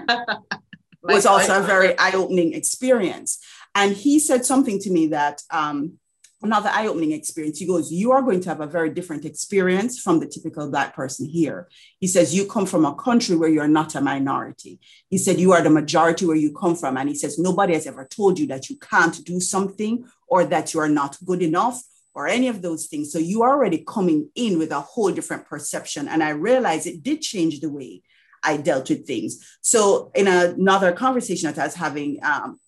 was 1.01 1.25
also 1.25 1.59
a 1.59 1.63
very 1.63 1.97
eye-opening 1.97 2.53
experience. 2.53 3.39
And 3.73 3.95
he 3.95 4.19
said 4.19 4.45
something 4.45 4.79
to 4.79 4.91
me 4.91 5.07
that 5.07 5.41
um, 5.49 5.97
another 6.41 6.69
eye-opening 6.69 7.11
experience. 7.11 7.59
He 7.59 7.65
goes, 7.65 7.91
you 7.91 8.11
are 8.11 8.21
going 8.21 8.39
to 8.41 8.49
have 8.49 8.61
a 8.61 8.67
very 8.67 8.89
different 8.89 9.25
experience 9.25 9.99
from 9.99 10.19
the 10.19 10.27
typical 10.27 10.69
black 10.69 10.95
person 10.95 11.25
here. 11.25 11.67
He 11.99 12.07
says, 12.07 12.33
you 12.33 12.47
come 12.47 12.65
from 12.65 12.85
a 12.85 12.95
country 12.95 13.35
where 13.35 13.49
you're 13.49 13.67
not 13.67 13.95
a 13.95 14.01
minority. 14.01 14.79
He 15.09 15.17
said, 15.17 15.39
you 15.39 15.51
are 15.51 15.61
the 15.61 15.69
majority 15.69 16.25
where 16.25 16.37
you 16.37 16.53
come 16.53 16.75
from. 16.75 16.97
And 16.97 17.09
he 17.09 17.15
says, 17.15 17.37
nobody 17.37 17.73
has 17.73 17.87
ever 17.87 18.05
told 18.05 18.39
you 18.39 18.47
that 18.47 18.69
you 18.69 18.77
can't 18.77 19.23
do 19.25 19.39
something 19.39 20.05
or 20.27 20.45
that 20.45 20.73
you 20.73 20.79
are 20.79 20.89
not 20.89 21.17
good 21.25 21.41
enough 21.41 21.83
or 22.13 22.27
any 22.27 22.47
of 22.47 22.61
those 22.61 22.87
things. 22.87 23.11
So 23.11 23.19
you 23.19 23.43
are 23.43 23.51
already 23.51 23.83
coming 23.85 24.29
in 24.35 24.57
with 24.57 24.71
a 24.71 24.81
whole 24.81 25.11
different 25.11 25.45
perception. 25.45 26.07
And 26.07 26.23
I 26.23 26.29
realized 26.29 26.87
it 26.87 27.03
did 27.03 27.21
change 27.21 27.59
the 27.59 27.69
way 27.69 28.01
I 28.43 28.57
dealt 28.57 28.89
with 28.89 29.05
things. 29.05 29.45
So 29.61 30.11
in 30.15 30.27
another 30.27 30.93
conversation 30.93 31.51
that 31.51 31.61
I 31.61 31.65
was 31.65 31.75
having 31.75 32.19
um, 32.23 32.59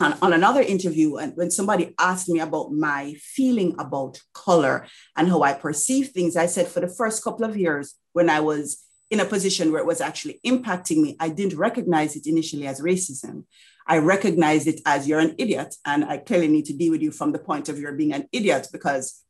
on, 0.00 0.16
on 0.22 0.32
another 0.32 0.62
interview, 0.62 1.16
and 1.16 1.36
when 1.36 1.50
somebody 1.50 1.94
asked 1.98 2.28
me 2.28 2.40
about 2.40 2.72
my 2.72 3.14
feeling 3.20 3.74
about 3.78 4.20
color 4.32 4.86
and 5.16 5.28
how 5.28 5.42
I 5.42 5.52
perceive 5.52 6.08
things, 6.08 6.36
I 6.36 6.46
said 6.46 6.68
for 6.68 6.80
the 6.80 6.88
first 6.88 7.22
couple 7.22 7.44
of 7.44 7.56
years 7.56 7.94
when 8.12 8.30
I 8.30 8.40
was 8.40 8.82
in 9.10 9.20
a 9.20 9.24
position 9.24 9.72
where 9.72 9.80
it 9.80 9.86
was 9.86 10.00
actually 10.00 10.40
impacting 10.46 11.02
me, 11.02 11.16
I 11.20 11.28
didn't 11.28 11.58
recognize 11.58 12.16
it 12.16 12.26
initially 12.26 12.66
as 12.66 12.80
racism. 12.80 13.44
I 13.86 13.98
recognized 13.98 14.68
it 14.68 14.80
as 14.86 15.06
you're 15.06 15.20
an 15.20 15.34
idiot, 15.36 15.74
and 15.84 16.04
I 16.04 16.18
clearly 16.18 16.48
need 16.48 16.66
to 16.66 16.72
deal 16.72 16.92
with 16.92 17.02
you 17.02 17.10
from 17.10 17.32
the 17.32 17.38
point 17.38 17.68
of 17.68 17.82
of 17.82 17.96
being 17.96 18.14
an 18.14 18.28
idiot 18.32 18.68
because 18.72 19.22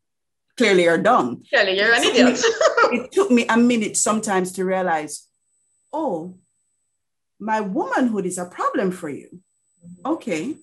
clearly 0.57 0.85
you're 0.85 0.99
dumb. 0.99 1.43
Clearly 1.49 1.79
you're 1.79 1.95
an 1.95 2.05
idiot. 2.05 2.41
it 2.93 3.13
took 3.13 3.31
me 3.31 3.47
a 3.49 3.57
minute 3.57 3.97
sometimes 3.97 4.53
to 4.53 4.65
realize, 4.65 5.27
oh, 5.93 6.37
my 7.41 7.61
womanhood 7.61 8.27
is 8.27 8.39
a 8.39 8.45
problem 8.45 8.91
for 8.91 9.09
you 9.09 9.41
okay, 10.05 10.57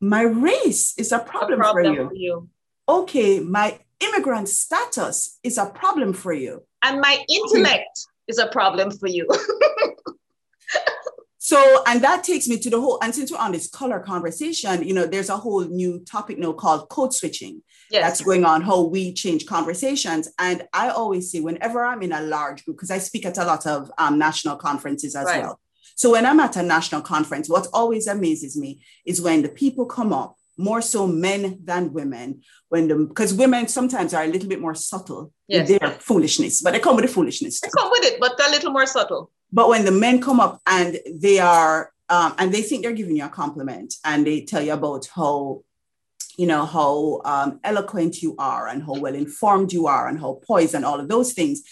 my 0.00 0.22
race 0.22 0.94
is 0.98 1.12
a 1.12 1.18
problem, 1.18 1.60
a 1.60 1.62
problem 1.62 1.94
for, 1.94 2.02
you. 2.02 2.08
for 2.08 2.14
you. 2.14 2.48
Okay, 2.88 3.40
my 3.40 3.78
immigrant 4.00 4.48
status 4.48 5.38
is 5.42 5.58
a 5.58 5.66
problem 5.66 6.12
for 6.12 6.32
you. 6.32 6.62
And 6.82 7.00
my 7.00 7.24
intellect 7.28 8.06
is 8.28 8.38
a 8.38 8.46
problem 8.46 8.90
for 8.90 9.08
you. 9.08 9.26
so, 11.38 11.82
and 11.86 12.02
that 12.02 12.24
takes 12.24 12.48
me 12.48 12.58
to 12.58 12.70
the 12.70 12.80
whole, 12.80 12.98
and 13.02 13.14
since 13.14 13.32
we're 13.32 13.38
on 13.38 13.52
this 13.52 13.70
color 13.70 14.00
conversation, 14.00 14.86
you 14.86 14.92
know, 14.92 15.06
there's 15.06 15.30
a 15.30 15.36
whole 15.36 15.64
new 15.64 16.00
topic 16.00 16.38
now 16.38 16.52
called 16.52 16.88
code 16.90 17.14
switching. 17.14 17.62
Yes. 17.90 18.02
That's 18.02 18.20
going 18.22 18.44
on, 18.44 18.62
how 18.62 18.82
we 18.82 19.12
change 19.12 19.46
conversations. 19.46 20.28
And 20.38 20.66
I 20.72 20.88
always 20.88 21.30
say, 21.30 21.40
whenever 21.40 21.84
I'm 21.84 22.02
in 22.02 22.12
a 22.12 22.22
large 22.22 22.64
group, 22.64 22.78
because 22.78 22.90
I 22.90 22.98
speak 22.98 23.24
at 23.24 23.38
a 23.38 23.44
lot 23.44 23.66
of 23.66 23.90
um, 23.98 24.18
national 24.18 24.56
conferences 24.56 25.14
as 25.14 25.26
right. 25.26 25.42
well, 25.42 25.60
so 25.94 26.12
when 26.12 26.26
I'm 26.26 26.40
at 26.40 26.56
a 26.56 26.62
national 26.62 27.02
conference, 27.02 27.48
what 27.48 27.68
always 27.72 28.06
amazes 28.06 28.56
me 28.56 28.82
is 29.06 29.20
when 29.22 29.42
the 29.42 29.48
people 29.48 29.86
come 29.86 30.12
up, 30.12 30.36
more 30.56 30.80
so 30.80 31.06
men 31.06 31.58
than 31.64 31.92
women, 31.92 32.42
when 32.68 32.88
the 32.88 32.96
because 32.96 33.34
women 33.34 33.66
sometimes 33.68 34.14
are 34.14 34.24
a 34.24 34.28
little 34.28 34.48
bit 34.48 34.60
more 34.60 34.74
subtle 34.74 35.32
yes. 35.48 35.68
in 35.68 35.78
their 35.78 35.90
foolishness, 35.92 36.62
but 36.62 36.72
they 36.72 36.80
come 36.80 36.96
with 36.96 37.04
the 37.04 37.10
foolishness. 37.10 37.60
They 37.60 37.68
come 37.76 37.90
with 37.90 38.04
it, 38.04 38.20
but 38.20 38.36
they're 38.38 38.48
a 38.48 38.52
little 38.52 38.72
more 38.72 38.86
subtle. 38.86 39.30
But 39.52 39.68
when 39.68 39.84
the 39.84 39.92
men 39.92 40.20
come 40.20 40.40
up 40.40 40.60
and 40.66 40.98
they 41.12 41.38
are 41.38 41.92
um, 42.08 42.34
and 42.38 42.52
they 42.52 42.62
think 42.62 42.82
they're 42.82 42.92
giving 42.92 43.16
you 43.16 43.24
a 43.24 43.28
compliment 43.28 43.94
and 44.04 44.26
they 44.26 44.42
tell 44.42 44.62
you 44.62 44.72
about 44.72 45.08
how 45.14 45.62
you 46.36 46.46
know 46.46 46.66
how 46.66 47.20
um, 47.24 47.60
eloquent 47.62 48.20
you 48.22 48.34
are 48.38 48.68
and 48.68 48.82
how 48.82 48.98
well 48.98 49.14
informed 49.14 49.72
you 49.72 49.86
are 49.86 50.08
and 50.08 50.20
how 50.20 50.40
poised 50.46 50.74
and 50.74 50.84
all 50.84 51.00
of 51.00 51.08
those 51.08 51.32
things 51.32 51.62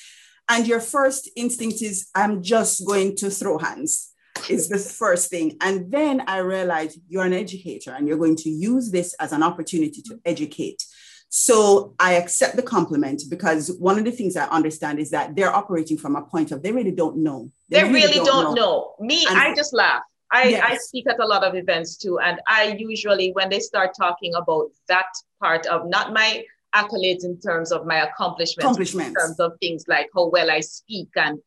and 0.48 0.66
your 0.66 0.80
first 0.80 1.28
instinct 1.36 1.82
is 1.82 2.08
i'm 2.14 2.42
just 2.42 2.86
going 2.86 3.16
to 3.16 3.28
throw 3.28 3.58
hands 3.58 4.11
is 4.48 4.68
the 4.68 4.78
first 4.78 5.30
thing. 5.30 5.56
And 5.60 5.90
then 5.90 6.22
I 6.26 6.38
realized 6.38 7.00
you're 7.08 7.24
an 7.24 7.32
educator 7.32 7.92
and 7.92 8.06
you're 8.06 8.18
going 8.18 8.36
to 8.36 8.50
use 8.50 8.90
this 8.90 9.14
as 9.14 9.32
an 9.32 9.42
opportunity 9.42 10.02
to 10.02 10.20
educate. 10.24 10.82
So 11.28 11.94
I 11.98 12.14
accept 12.14 12.56
the 12.56 12.62
compliment 12.62 13.22
because 13.30 13.74
one 13.78 13.98
of 13.98 14.04
the 14.04 14.10
things 14.10 14.36
I 14.36 14.46
understand 14.48 14.98
is 14.98 15.10
that 15.10 15.34
they're 15.34 15.54
operating 15.54 15.96
from 15.96 16.14
a 16.14 16.22
point 16.22 16.52
of 16.52 16.62
they 16.62 16.72
really 16.72 16.90
don't 16.90 17.18
know. 17.18 17.50
They, 17.70 17.82
they 17.82 17.84
really, 17.84 18.00
really, 18.00 18.16
don't, 18.16 18.26
don't 18.26 18.54
know. 18.54 18.94
know. 19.00 19.06
Me, 19.06 19.24
and 19.26 19.38
I 19.38 19.54
just 19.54 19.72
laugh. 19.72 20.02
I, 20.30 20.44
yes. 20.44 20.64
I 20.66 20.76
speak 20.76 21.06
at 21.08 21.20
a 21.20 21.26
lot 21.26 21.44
of 21.44 21.54
events 21.54 21.96
too. 21.96 22.18
And 22.18 22.40
I 22.46 22.76
usually, 22.78 23.32
when 23.32 23.48
they 23.48 23.60
start 23.60 23.92
talking 23.98 24.34
about 24.34 24.70
that 24.88 25.06
part 25.40 25.66
of 25.66 25.88
not 25.88 26.12
my 26.12 26.44
accolades 26.74 27.24
in 27.24 27.38
terms 27.38 27.70
of 27.70 27.86
my 27.86 28.02
accomplishments, 28.06 28.64
accomplishments. 28.64 29.08
in 29.08 29.14
terms 29.14 29.40
of 29.40 29.52
things 29.60 29.84
like 29.88 30.08
how 30.14 30.28
well 30.28 30.50
I 30.50 30.60
speak 30.60 31.08
and 31.16 31.38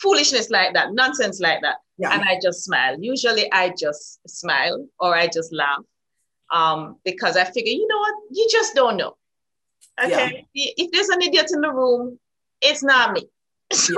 foolishness 0.00 0.50
like 0.50 0.74
that, 0.74 0.92
nonsense 0.92 1.40
like 1.40 1.60
that. 1.62 1.76
Yeah. 1.98 2.12
And 2.14 2.22
I 2.22 2.38
just 2.42 2.64
smile. 2.64 2.96
Usually 2.98 3.52
I 3.52 3.74
just 3.78 4.20
smile 4.26 4.86
or 4.98 5.14
I 5.14 5.26
just 5.26 5.52
laugh 5.52 5.82
um, 6.50 6.96
because 7.04 7.36
I 7.36 7.44
figure, 7.44 7.72
you 7.72 7.86
know 7.86 7.98
what, 7.98 8.14
you 8.30 8.48
just 8.50 8.74
don't 8.74 8.96
know. 8.96 9.16
Okay. 10.02 10.46
Yeah. 10.54 10.72
If 10.76 10.92
there's 10.92 11.08
an 11.08 11.22
idiot 11.22 11.50
in 11.52 11.60
the 11.60 11.70
room, 11.70 12.18
it's 12.60 12.82
not 12.82 13.12
me. 13.12 13.26
So, 13.72 13.94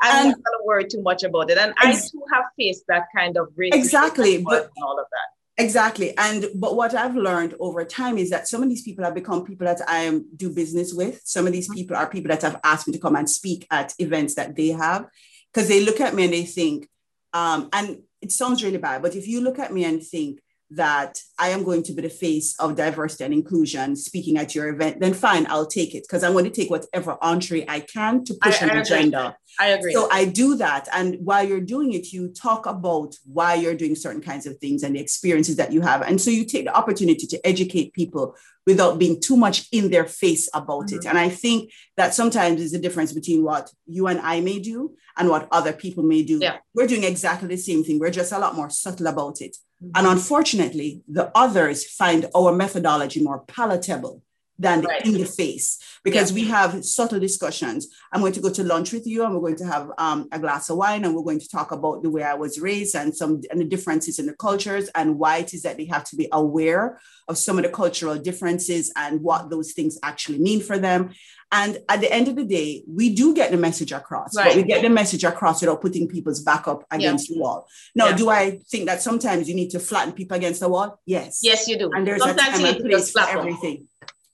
I'm 0.00 0.26
and, 0.26 0.28
not 0.28 0.36
going 0.36 0.58
to 0.58 0.64
worry 0.64 0.86
too 0.86 1.02
much 1.02 1.22
about 1.22 1.50
it. 1.50 1.58
And 1.58 1.74
ex- 1.82 2.06
I 2.06 2.08
too 2.08 2.24
have 2.32 2.44
faced 2.56 2.84
that 2.88 3.04
kind 3.14 3.36
of 3.36 3.48
risk. 3.54 3.76
exactly, 3.76 4.42
but 4.42 4.70
all 4.82 4.98
of 4.98 5.04
that. 5.10 5.19
Exactly. 5.60 6.16
And 6.16 6.46
but 6.54 6.76
what 6.76 6.94
I've 6.94 7.16
learned 7.16 7.54
over 7.60 7.84
time 7.84 8.18
is 8.18 8.30
that 8.30 8.48
some 8.48 8.62
of 8.62 8.68
these 8.68 8.82
people 8.82 9.04
have 9.04 9.14
become 9.14 9.44
people 9.44 9.66
that 9.66 9.80
I 9.86 10.20
do 10.36 10.50
business 10.50 10.92
with. 10.94 11.20
Some 11.24 11.46
of 11.46 11.52
these 11.52 11.68
mm-hmm. 11.68 11.76
people 11.76 11.96
are 11.96 12.08
people 12.08 12.30
that 12.30 12.42
have 12.42 12.60
asked 12.64 12.86
me 12.86 12.94
to 12.94 12.98
come 12.98 13.16
and 13.16 13.28
speak 13.28 13.66
at 13.70 13.94
events 13.98 14.34
that 14.34 14.56
they 14.56 14.68
have 14.68 15.06
because 15.52 15.68
they 15.68 15.84
look 15.84 16.00
at 16.00 16.14
me 16.14 16.24
and 16.24 16.32
they 16.32 16.44
think, 16.44 16.88
um, 17.32 17.68
and 17.72 18.02
it 18.22 18.32
sounds 18.32 18.62
really 18.62 18.78
bad, 18.78 19.02
but 19.02 19.16
if 19.16 19.26
you 19.26 19.40
look 19.40 19.58
at 19.58 19.72
me 19.72 19.84
and 19.84 20.02
think, 20.02 20.40
that 20.72 21.18
I 21.38 21.48
am 21.48 21.64
going 21.64 21.82
to 21.84 21.92
be 21.92 22.02
the 22.02 22.08
face 22.08 22.54
of 22.60 22.76
diversity 22.76 23.24
and 23.24 23.34
inclusion 23.34 23.96
speaking 23.96 24.36
at 24.36 24.54
your 24.54 24.68
event, 24.68 25.00
then 25.00 25.14
fine, 25.14 25.46
I'll 25.48 25.66
take 25.66 25.94
it 25.94 26.04
because 26.04 26.22
I'm 26.22 26.32
going 26.32 26.44
to 26.44 26.50
take 26.50 26.70
whatever 26.70 27.18
entree 27.20 27.64
I 27.66 27.80
can 27.80 28.24
to 28.24 28.34
push 28.34 28.62
I, 28.62 28.66
an 28.66 28.76
I 28.76 28.80
agenda. 28.80 29.36
I 29.58 29.68
agree. 29.68 29.92
So 29.92 30.08
I 30.10 30.26
do 30.26 30.56
that. 30.56 30.88
And 30.92 31.16
while 31.24 31.46
you're 31.46 31.60
doing 31.60 31.92
it, 31.92 32.12
you 32.12 32.28
talk 32.28 32.66
about 32.66 33.16
why 33.24 33.54
you're 33.54 33.74
doing 33.74 33.96
certain 33.96 34.20
kinds 34.20 34.46
of 34.46 34.58
things 34.58 34.84
and 34.84 34.94
the 34.94 35.00
experiences 35.00 35.56
that 35.56 35.72
you 35.72 35.80
have. 35.80 36.02
And 36.02 36.20
so 36.20 36.30
you 36.30 36.44
take 36.44 36.66
the 36.66 36.76
opportunity 36.76 37.26
to 37.26 37.46
educate 37.46 37.92
people 37.92 38.36
without 38.64 38.98
being 38.98 39.20
too 39.20 39.36
much 39.36 39.66
in 39.72 39.90
their 39.90 40.04
face 40.04 40.48
about 40.54 40.86
mm-hmm. 40.86 40.98
it. 40.98 41.06
And 41.06 41.18
I 41.18 41.30
think 41.30 41.72
that 41.96 42.14
sometimes 42.14 42.60
is 42.60 42.70
the 42.70 42.78
difference 42.78 43.12
between 43.12 43.42
what 43.42 43.70
you 43.86 44.06
and 44.06 44.20
I 44.20 44.40
may 44.40 44.60
do 44.60 44.94
and 45.16 45.28
what 45.28 45.48
other 45.50 45.72
people 45.72 46.04
may 46.04 46.22
do. 46.22 46.38
Yeah. 46.40 46.58
We're 46.74 46.86
doing 46.86 47.04
exactly 47.04 47.48
the 47.48 47.56
same 47.56 47.82
thing. 47.82 47.98
We're 47.98 48.10
just 48.10 48.32
a 48.32 48.38
lot 48.38 48.54
more 48.54 48.70
subtle 48.70 49.08
about 49.08 49.40
it. 49.40 49.56
And 49.94 50.06
unfortunately, 50.06 51.02
the 51.08 51.30
others 51.34 51.86
find 51.86 52.26
our 52.34 52.52
methodology 52.52 53.22
more 53.22 53.40
palatable 53.40 54.22
than 54.60 54.82
right. 54.82 55.04
in 55.06 55.14
the 55.14 55.24
face 55.24 55.78
because 56.04 56.30
yeah. 56.30 56.34
we 56.34 56.48
have 56.48 56.84
subtle 56.84 57.18
discussions. 57.18 57.88
I'm 58.12 58.20
going 58.20 58.34
to 58.34 58.40
go 58.40 58.50
to 58.50 58.62
lunch 58.62 58.92
with 58.92 59.06
you 59.06 59.24
and 59.24 59.34
we're 59.34 59.40
going 59.40 59.56
to 59.56 59.66
have 59.66 59.90
um, 59.96 60.28
a 60.32 60.38
glass 60.38 60.68
of 60.68 60.76
wine 60.76 61.04
and 61.04 61.14
we're 61.14 61.22
going 61.22 61.40
to 61.40 61.48
talk 61.48 61.72
about 61.72 62.02
the 62.02 62.10
way 62.10 62.22
I 62.22 62.34
was 62.34 62.60
raised 62.60 62.94
and 62.94 63.16
some 63.16 63.40
and 63.50 63.60
the 63.60 63.64
differences 63.64 64.18
in 64.18 64.26
the 64.26 64.34
cultures 64.34 64.90
and 64.94 65.18
why 65.18 65.38
it 65.38 65.54
is 65.54 65.62
that 65.62 65.78
they 65.78 65.86
have 65.86 66.04
to 66.10 66.16
be 66.16 66.28
aware 66.30 67.00
of 67.26 67.38
some 67.38 67.56
of 67.56 67.64
the 67.64 67.70
cultural 67.70 68.16
differences 68.16 68.92
and 68.96 69.22
what 69.22 69.48
those 69.48 69.72
things 69.72 69.98
actually 70.02 70.38
mean 70.38 70.60
for 70.60 70.78
them. 70.78 71.10
And 71.52 71.78
at 71.88 72.00
the 72.00 72.12
end 72.12 72.28
of 72.28 72.36
the 72.36 72.44
day, 72.44 72.84
we 72.86 73.12
do 73.12 73.34
get 73.34 73.50
the 73.50 73.56
message 73.56 73.90
across, 73.90 74.36
right. 74.36 74.48
but 74.48 74.56
we 74.56 74.62
get 74.62 74.82
the 74.82 74.88
message 74.88 75.24
across 75.24 75.60
without 75.60 75.80
putting 75.80 76.06
people's 76.06 76.40
back 76.40 76.68
up 76.68 76.84
against 76.92 77.28
yeah. 77.28 77.34
the 77.34 77.40
wall. 77.40 77.66
Now, 77.94 78.08
yeah. 78.08 78.16
do 78.16 78.30
I 78.30 78.60
think 78.70 78.86
that 78.86 79.02
sometimes 79.02 79.48
you 79.48 79.56
need 79.56 79.70
to 79.70 79.80
flatten 79.80 80.12
people 80.12 80.36
against 80.36 80.60
the 80.60 80.68
wall? 80.68 81.00
Yes. 81.06 81.40
Yes, 81.42 81.66
you 81.66 81.76
do. 81.76 81.90
And 81.92 82.06
there's 82.06 82.22
sometimes 82.22 82.58
a 82.60 82.62
time 82.62 82.74
and 82.76 82.84
place 82.84 83.10
for 83.10 83.22
everything 83.22 83.88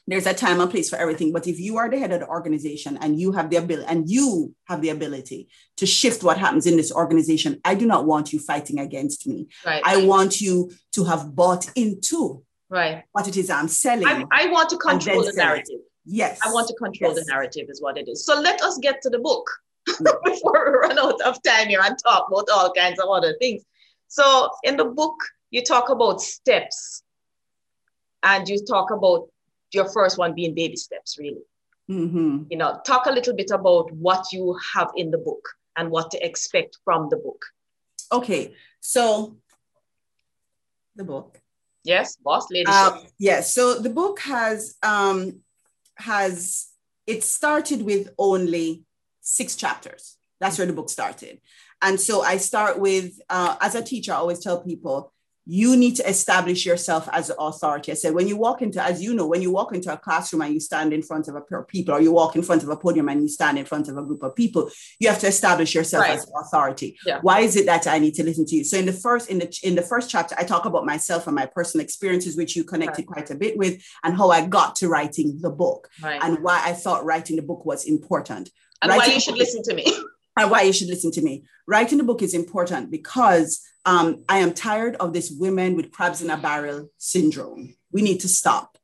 there's 0.06 0.26
a 0.26 0.34
time 0.34 0.60
and 0.60 0.70
place 0.70 0.88
for 0.88 0.96
everything. 0.96 1.32
But 1.32 1.46
if 1.46 1.58
you 1.58 1.78
are 1.78 1.90
the 1.90 1.98
head 1.98 2.12
of 2.12 2.20
the 2.20 2.28
organization 2.28 2.96
and 3.00 3.18
you 3.18 3.32
have 3.32 3.50
the 3.50 3.56
ability 3.56 3.88
and 3.88 4.08
you 4.08 4.54
have 4.66 4.80
the 4.80 4.90
ability 4.90 5.48
to 5.76 5.86
shift 5.86 6.22
what 6.22 6.38
happens 6.38 6.66
in 6.66 6.76
this 6.76 6.92
organization 6.92 7.60
i 7.64 7.74
do 7.74 7.86
not 7.86 8.06
want 8.06 8.32
you 8.32 8.38
fighting 8.38 8.78
against 8.78 9.26
me. 9.26 9.48
Right. 9.64 9.82
i 9.84 10.04
want 10.04 10.40
you 10.40 10.70
to 10.92 11.04
have 11.04 11.34
bought 11.34 11.70
into 11.76 12.42
right. 12.70 13.04
what 13.12 13.28
it 13.28 13.36
is 13.36 13.50
i'm 13.50 13.68
selling 13.68 14.06
i, 14.06 14.24
I 14.30 14.46
want 14.48 14.70
to 14.70 14.76
control 14.76 15.22
the 15.22 15.32
narrative. 15.32 15.80
Yes. 16.08 16.38
I 16.44 16.52
want 16.52 16.68
to 16.68 16.74
control 16.74 17.14
yes. 17.14 17.24
the 17.24 17.32
narrative 17.32 17.66
is 17.68 17.82
what 17.82 17.98
it 17.98 18.08
is. 18.08 18.24
So 18.24 18.40
let 18.40 18.62
us 18.62 18.78
get 18.78 19.02
to 19.02 19.10
the 19.10 19.18
book 19.18 19.44
before 20.24 20.70
we 20.70 20.88
run 20.88 20.98
out 21.00 21.20
of 21.22 21.42
time 21.42 21.66
here 21.66 21.80
and 21.82 21.98
talk 21.98 22.28
about 22.28 22.48
all 22.52 22.72
kinds 22.72 23.00
of 23.00 23.08
other 23.08 23.34
things. 23.40 23.64
So 24.06 24.48
in 24.62 24.76
the 24.76 24.84
book 24.84 25.16
you 25.50 25.64
talk 25.64 25.90
about 25.90 26.20
steps 26.20 27.02
and 28.22 28.48
you 28.48 28.64
talk 28.64 28.92
about 28.92 29.28
your 29.76 29.88
first 29.88 30.18
one 30.18 30.34
being 30.34 30.54
baby 30.54 30.76
steps, 30.76 31.18
really. 31.18 31.44
Mm-hmm. 31.88 32.44
You 32.50 32.56
know, 32.58 32.80
talk 32.84 33.06
a 33.06 33.12
little 33.12 33.34
bit 33.34 33.50
about 33.52 33.92
what 33.92 34.32
you 34.32 34.58
have 34.74 34.90
in 34.96 35.12
the 35.12 35.18
book 35.18 35.48
and 35.76 35.90
what 35.90 36.10
to 36.10 36.26
expect 36.26 36.78
from 36.84 37.08
the 37.10 37.16
book. 37.16 37.44
Okay, 38.10 38.54
so 38.80 39.36
the 40.96 41.04
book. 41.04 41.38
Yes, 41.84 42.16
boss 42.16 42.50
lady. 42.50 42.66
Um, 42.66 43.04
yes, 43.18 43.54
so 43.54 43.78
the 43.78 43.90
book 43.90 44.18
has 44.20 44.74
um, 44.82 45.40
has 45.96 46.68
it 47.06 47.22
started 47.22 47.82
with 47.82 48.08
only 48.18 48.84
six 49.20 49.54
chapters. 49.54 50.16
That's 50.40 50.58
where 50.58 50.66
the 50.66 50.72
book 50.72 50.90
started, 50.90 51.40
and 51.80 52.00
so 52.00 52.22
I 52.22 52.38
start 52.38 52.80
with 52.80 53.20
uh, 53.30 53.56
as 53.60 53.76
a 53.76 53.82
teacher, 53.82 54.12
I 54.12 54.16
always 54.16 54.40
tell 54.40 54.60
people 54.62 55.12
you 55.48 55.76
need 55.76 55.94
to 55.94 56.08
establish 56.08 56.66
yourself 56.66 57.08
as 57.12 57.30
an 57.30 57.36
authority. 57.38 57.92
I 57.92 57.94
said, 57.94 58.14
when 58.14 58.26
you 58.26 58.36
walk 58.36 58.62
into, 58.62 58.82
as 58.82 59.00
you 59.00 59.14
know, 59.14 59.28
when 59.28 59.42
you 59.42 59.52
walk 59.52 59.72
into 59.72 59.92
a 59.92 59.96
classroom 59.96 60.42
and 60.42 60.52
you 60.52 60.58
stand 60.58 60.92
in 60.92 61.02
front 61.02 61.28
of 61.28 61.36
a 61.36 61.40
pair 61.40 61.60
of 61.60 61.68
people, 61.68 61.94
or 61.94 62.00
you 62.00 62.10
walk 62.10 62.34
in 62.34 62.42
front 62.42 62.64
of 62.64 62.68
a 62.68 62.76
podium 62.76 63.08
and 63.08 63.22
you 63.22 63.28
stand 63.28 63.56
in 63.56 63.64
front 63.64 63.88
of 63.88 63.96
a 63.96 64.02
group 64.02 64.24
of 64.24 64.34
people, 64.34 64.68
you 64.98 65.08
have 65.08 65.20
to 65.20 65.28
establish 65.28 65.72
yourself 65.72 66.02
right. 66.02 66.18
as 66.18 66.28
authority. 66.36 66.98
Yeah. 67.06 67.20
Why 67.22 67.40
is 67.40 67.54
it 67.54 67.66
that 67.66 67.86
I 67.86 68.00
need 68.00 68.14
to 68.14 68.24
listen 68.24 68.44
to 68.46 68.56
you? 68.56 68.64
So 68.64 68.76
in 68.76 68.86
the 68.86 68.92
first, 68.92 69.30
in 69.30 69.38
the 69.38 69.60
in 69.62 69.76
the 69.76 69.82
first 69.82 70.10
chapter, 70.10 70.34
I 70.36 70.42
talk 70.42 70.64
about 70.64 70.84
myself 70.84 71.28
and 71.28 71.36
my 71.36 71.46
personal 71.46 71.84
experiences, 71.84 72.36
which 72.36 72.56
you 72.56 72.64
connected 72.64 73.02
right. 73.02 73.14
quite 73.14 73.30
a 73.30 73.36
bit 73.36 73.56
with, 73.56 73.80
and 74.02 74.16
how 74.16 74.30
I 74.30 74.44
got 74.44 74.74
to 74.76 74.88
writing 74.88 75.38
the 75.40 75.50
book, 75.50 75.88
right. 76.02 76.20
and 76.22 76.42
why 76.42 76.60
I 76.64 76.72
thought 76.72 77.04
writing 77.04 77.36
the 77.36 77.42
book 77.42 77.64
was 77.64 77.84
important. 77.84 78.50
And 78.82 78.90
writing 78.90 79.10
why 79.10 79.14
you 79.14 79.20
should 79.20 79.38
listen 79.38 79.62
to 79.62 79.74
me. 79.74 79.86
and 80.36 80.50
why 80.50 80.62
you 80.62 80.72
should 80.72 80.88
listen 80.88 81.10
to 81.12 81.22
me. 81.22 81.44
Writing 81.66 81.98
the 81.98 82.04
book 82.04 82.22
is 82.22 82.34
important 82.34 82.90
because 82.90 83.62
um, 83.84 84.24
I 84.28 84.38
am 84.38 84.52
tired 84.52 84.96
of 84.96 85.12
this 85.12 85.30
women 85.30 85.76
with 85.76 85.92
crabs 85.92 86.22
in 86.22 86.30
a 86.30 86.36
barrel 86.36 86.90
syndrome. 86.98 87.74
We 87.92 88.02
need 88.02 88.20
to 88.20 88.28
stop. 88.28 88.76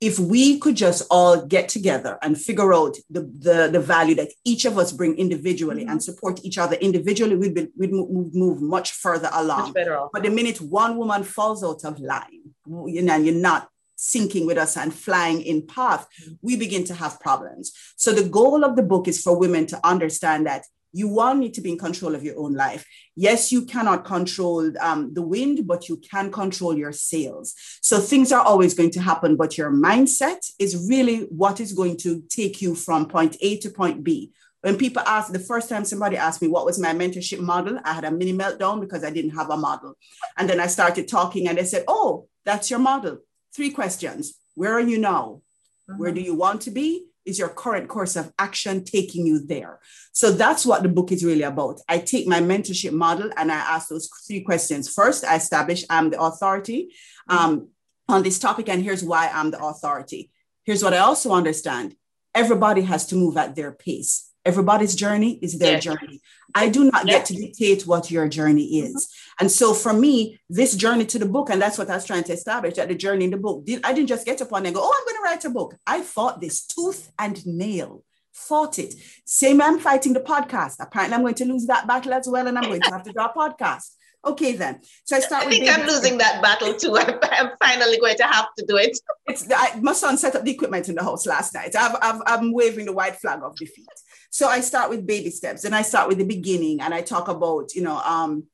If 0.00 0.20
we 0.20 0.60
could 0.60 0.76
just 0.76 1.02
all 1.10 1.44
get 1.44 1.68
together 1.68 2.18
and 2.22 2.40
figure 2.40 2.72
out 2.72 2.96
the, 3.10 3.22
the, 3.22 3.68
the 3.72 3.80
value 3.80 4.14
that 4.14 4.28
each 4.44 4.64
of 4.64 4.78
us 4.78 4.92
bring 4.92 5.16
individually 5.16 5.82
mm-hmm. 5.82 5.90
and 5.90 6.02
support 6.02 6.44
each 6.44 6.56
other 6.56 6.76
individually, 6.76 7.34
we'd, 7.34 7.54
be, 7.54 7.68
we'd 7.76 7.92
move, 7.92 8.32
move 8.32 8.62
much 8.62 8.92
further 8.92 9.28
along. 9.32 9.72
Much 9.72 10.10
but 10.12 10.22
the 10.22 10.30
minute 10.30 10.60
one 10.60 10.96
woman 10.96 11.24
falls 11.24 11.64
out 11.64 11.84
of 11.84 11.98
line, 11.98 12.54
you 12.86 13.02
know, 13.02 13.16
you're 13.16 13.34
not 13.34 13.68
syncing 13.98 14.46
with 14.46 14.56
us 14.56 14.76
and 14.76 14.94
flying 14.94 15.42
in 15.42 15.66
path, 15.66 16.06
we 16.40 16.56
begin 16.56 16.84
to 16.84 16.94
have 16.94 17.20
problems. 17.20 17.72
So 17.96 18.12
the 18.12 18.28
goal 18.28 18.64
of 18.64 18.76
the 18.76 18.82
book 18.82 19.08
is 19.08 19.20
for 19.20 19.38
women 19.38 19.66
to 19.66 19.86
understand 19.86 20.46
that 20.46 20.64
you 20.92 21.08
will 21.08 21.34
need 21.34 21.52
to 21.54 21.60
be 21.60 21.72
in 21.72 21.78
control 21.78 22.14
of 22.14 22.24
your 22.24 22.38
own 22.38 22.54
life. 22.54 22.86
Yes, 23.14 23.52
you 23.52 23.66
cannot 23.66 24.04
control 24.04 24.72
um, 24.80 25.12
the 25.12 25.22
wind, 25.22 25.66
but 25.66 25.88
you 25.88 25.98
can 25.98 26.32
control 26.32 26.76
your 26.76 26.92
sails. 26.92 27.54
So 27.82 27.98
things 27.98 28.32
are 28.32 28.42
always 28.42 28.72
going 28.72 28.90
to 28.92 29.00
happen, 29.00 29.36
but 29.36 29.58
your 29.58 29.70
mindset 29.70 30.50
is 30.58 30.88
really 30.88 31.20
what 31.24 31.60
is 31.60 31.72
going 31.72 31.98
to 31.98 32.22
take 32.28 32.62
you 32.62 32.74
from 32.74 33.06
point 33.06 33.36
A 33.42 33.58
to 33.58 33.70
point 33.70 34.02
B. 34.02 34.32
When 34.62 34.76
people 34.76 35.02
ask, 35.06 35.32
the 35.32 35.38
first 35.38 35.68
time 35.68 35.84
somebody 35.84 36.16
asked 36.16 36.42
me 36.42 36.48
what 36.48 36.64
was 36.64 36.80
my 36.80 36.92
mentorship 36.92 37.38
model, 37.38 37.78
I 37.84 37.92
had 37.92 38.04
a 38.04 38.10
mini 38.10 38.32
meltdown 38.32 38.80
because 38.80 39.04
I 39.04 39.10
didn't 39.10 39.36
have 39.36 39.50
a 39.50 39.56
model. 39.56 39.94
And 40.36 40.48
then 40.48 40.58
I 40.58 40.66
started 40.66 41.06
talking 41.06 41.48
and 41.48 41.58
they 41.58 41.64
said, 41.64 41.84
Oh, 41.86 42.26
that's 42.44 42.70
your 42.70 42.80
model. 42.80 43.18
Three 43.58 43.70
questions. 43.70 44.38
Where 44.54 44.72
are 44.72 44.86
you 44.92 44.98
now? 44.98 45.42
Mm-hmm. 45.90 45.98
Where 45.98 46.12
do 46.12 46.20
you 46.20 46.36
want 46.36 46.60
to 46.62 46.70
be? 46.70 47.08
is 47.26 47.38
your 47.38 47.48
current 47.48 47.88
course 47.88 48.14
of 48.16 48.32
action 48.38 48.84
taking 48.84 49.26
you 49.26 49.44
there? 49.44 49.80
So 50.12 50.30
that's 50.30 50.64
what 50.64 50.82
the 50.82 50.88
book 50.88 51.10
is 51.10 51.24
really 51.24 51.42
about. 51.42 51.80
I 51.88 51.98
take 51.98 52.26
my 52.26 52.40
mentorship 52.40 52.92
model 52.92 53.30
and 53.36 53.50
I 53.52 53.56
ask 53.56 53.88
those 53.88 54.08
three 54.26 54.42
questions. 54.42 54.88
First, 54.88 55.24
I 55.24 55.36
establish 55.36 55.84
I'm 55.90 56.08
the 56.10 56.20
authority 56.20 56.94
um, 57.28 57.68
on 58.08 58.22
this 58.22 58.38
topic, 58.38 58.68
and 58.68 58.82
here's 58.82 59.04
why 59.04 59.28
I'm 59.28 59.50
the 59.50 59.62
authority. 59.62 60.30
Here's 60.64 60.84
what 60.84 60.94
I 60.94 60.98
also 60.98 61.32
understand 61.32 61.96
everybody 62.34 62.82
has 62.82 63.06
to 63.08 63.16
move 63.16 63.36
at 63.36 63.56
their 63.56 63.72
pace. 63.72 64.27
Everybody's 64.44 64.94
journey 64.94 65.38
is 65.42 65.58
their 65.58 65.78
journey. 65.78 66.20
I 66.54 66.68
do 66.68 66.90
not 66.90 67.06
get 67.06 67.26
to 67.26 67.34
dictate 67.34 67.86
what 67.86 68.10
your 68.10 68.28
journey 68.28 68.78
is. 68.80 68.94
Mm-hmm. 68.94 69.44
And 69.44 69.50
so 69.50 69.74
for 69.74 69.92
me, 69.92 70.40
this 70.48 70.74
journey 70.74 71.04
to 71.06 71.18
the 71.18 71.26
book, 71.26 71.50
and 71.50 71.60
that's 71.60 71.76
what 71.76 71.90
I 71.90 71.96
was 71.96 72.06
trying 72.06 72.24
to 72.24 72.32
establish 72.32 72.74
that 72.74 72.88
the 72.88 72.94
journey 72.94 73.26
in 73.26 73.30
the 73.30 73.36
book, 73.36 73.66
did, 73.66 73.84
I 73.84 73.92
didn't 73.92 74.08
just 74.08 74.24
get 74.24 74.40
up 74.40 74.48
upon 74.48 74.64
and 74.66 74.74
go, 74.74 74.80
oh, 74.82 74.92
I'm 74.96 75.04
going 75.04 75.16
to 75.16 75.24
write 75.24 75.44
a 75.44 75.50
book. 75.50 75.76
I 75.86 76.02
fought 76.02 76.40
this 76.40 76.66
tooth 76.66 77.10
and 77.18 77.44
nail, 77.46 78.04
fought 78.32 78.78
it. 78.78 78.94
Same, 79.26 79.60
I'm 79.60 79.78
fighting 79.78 80.14
the 80.14 80.20
podcast. 80.20 80.76
Apparently, 80.80 81.14
I'm 81.14 81.22
going 81.22 81.34
to 81.34 81.44
lose 81.44 81.66
that 81.66 81.86
battle 81.86 82.14
as 82.14 82.28
well, 82.28 82.46
and 82.46 82.56
I'm 82.56 82.64
going 82.64 82.80
to 82.80 82.90
have 82.90 83.02
to 83.04 83.12
do 83.12 83.20
a 83.20 83.28
podcast. 83.28 83.90
Okay, 84.24 84.52
then. 84.52 84.80
So 85.04 85.16
I 85.16 85.20
start. 85.20 85.46
I 85.46 85.50
think 85.50 85.70
I'm 85.70 85.86
losing 85.86 86.18
that 86.18 86.42
battle 86.42 86.74
too. 86.74 86.96
I'm, 86.96 87.18
I'm, 87.22 87.50
finally 87.62 87.98
going 87.98 88.16
to 88.16 88.24
have 88.24 88.48
to 88.58 88.66
do 88.66 88.76
it. 88.76 88.98
It's 89.26 89.46
I, 89.50 89.78
my 89.80 89.92
son 89.92 90.18
set 90.18 90.34
up 90.34 90.44
the 90.44 90.50
equipment 90.50 90.88
in 90.88 90.96
the 90.96 91.04
house 91.04 91.24
last 91.24 91.54
night. 91.54 91.76
I've, 91.76 91.96
I've, 92.02 92.22
I'm 92.26 92.52
waving 92.52 92.86
the 92.86 92.92
white 92.92 93.16
flag 93.16 93.40
of 93.42 93.54
defeat. 93.56 93.86
So 94.30 94.48
I 94.48 94.60
start 94.60 94.90
with 94.90 95.06
baby 95.06 95.30
steps 95.30 95.64
and 95.64 95.74
I 95.74 95.82
start 95.82 96.08
with 96.08 96.18
the 96.18 96.24
beginning 96.24 96.80
and 96.80 96.92
I 96.92 97.02
talk 97.02 97.28
about, 97.28 97.74
you 97.74 97.82
know, 97.82 97.98
um, 97.98 98.44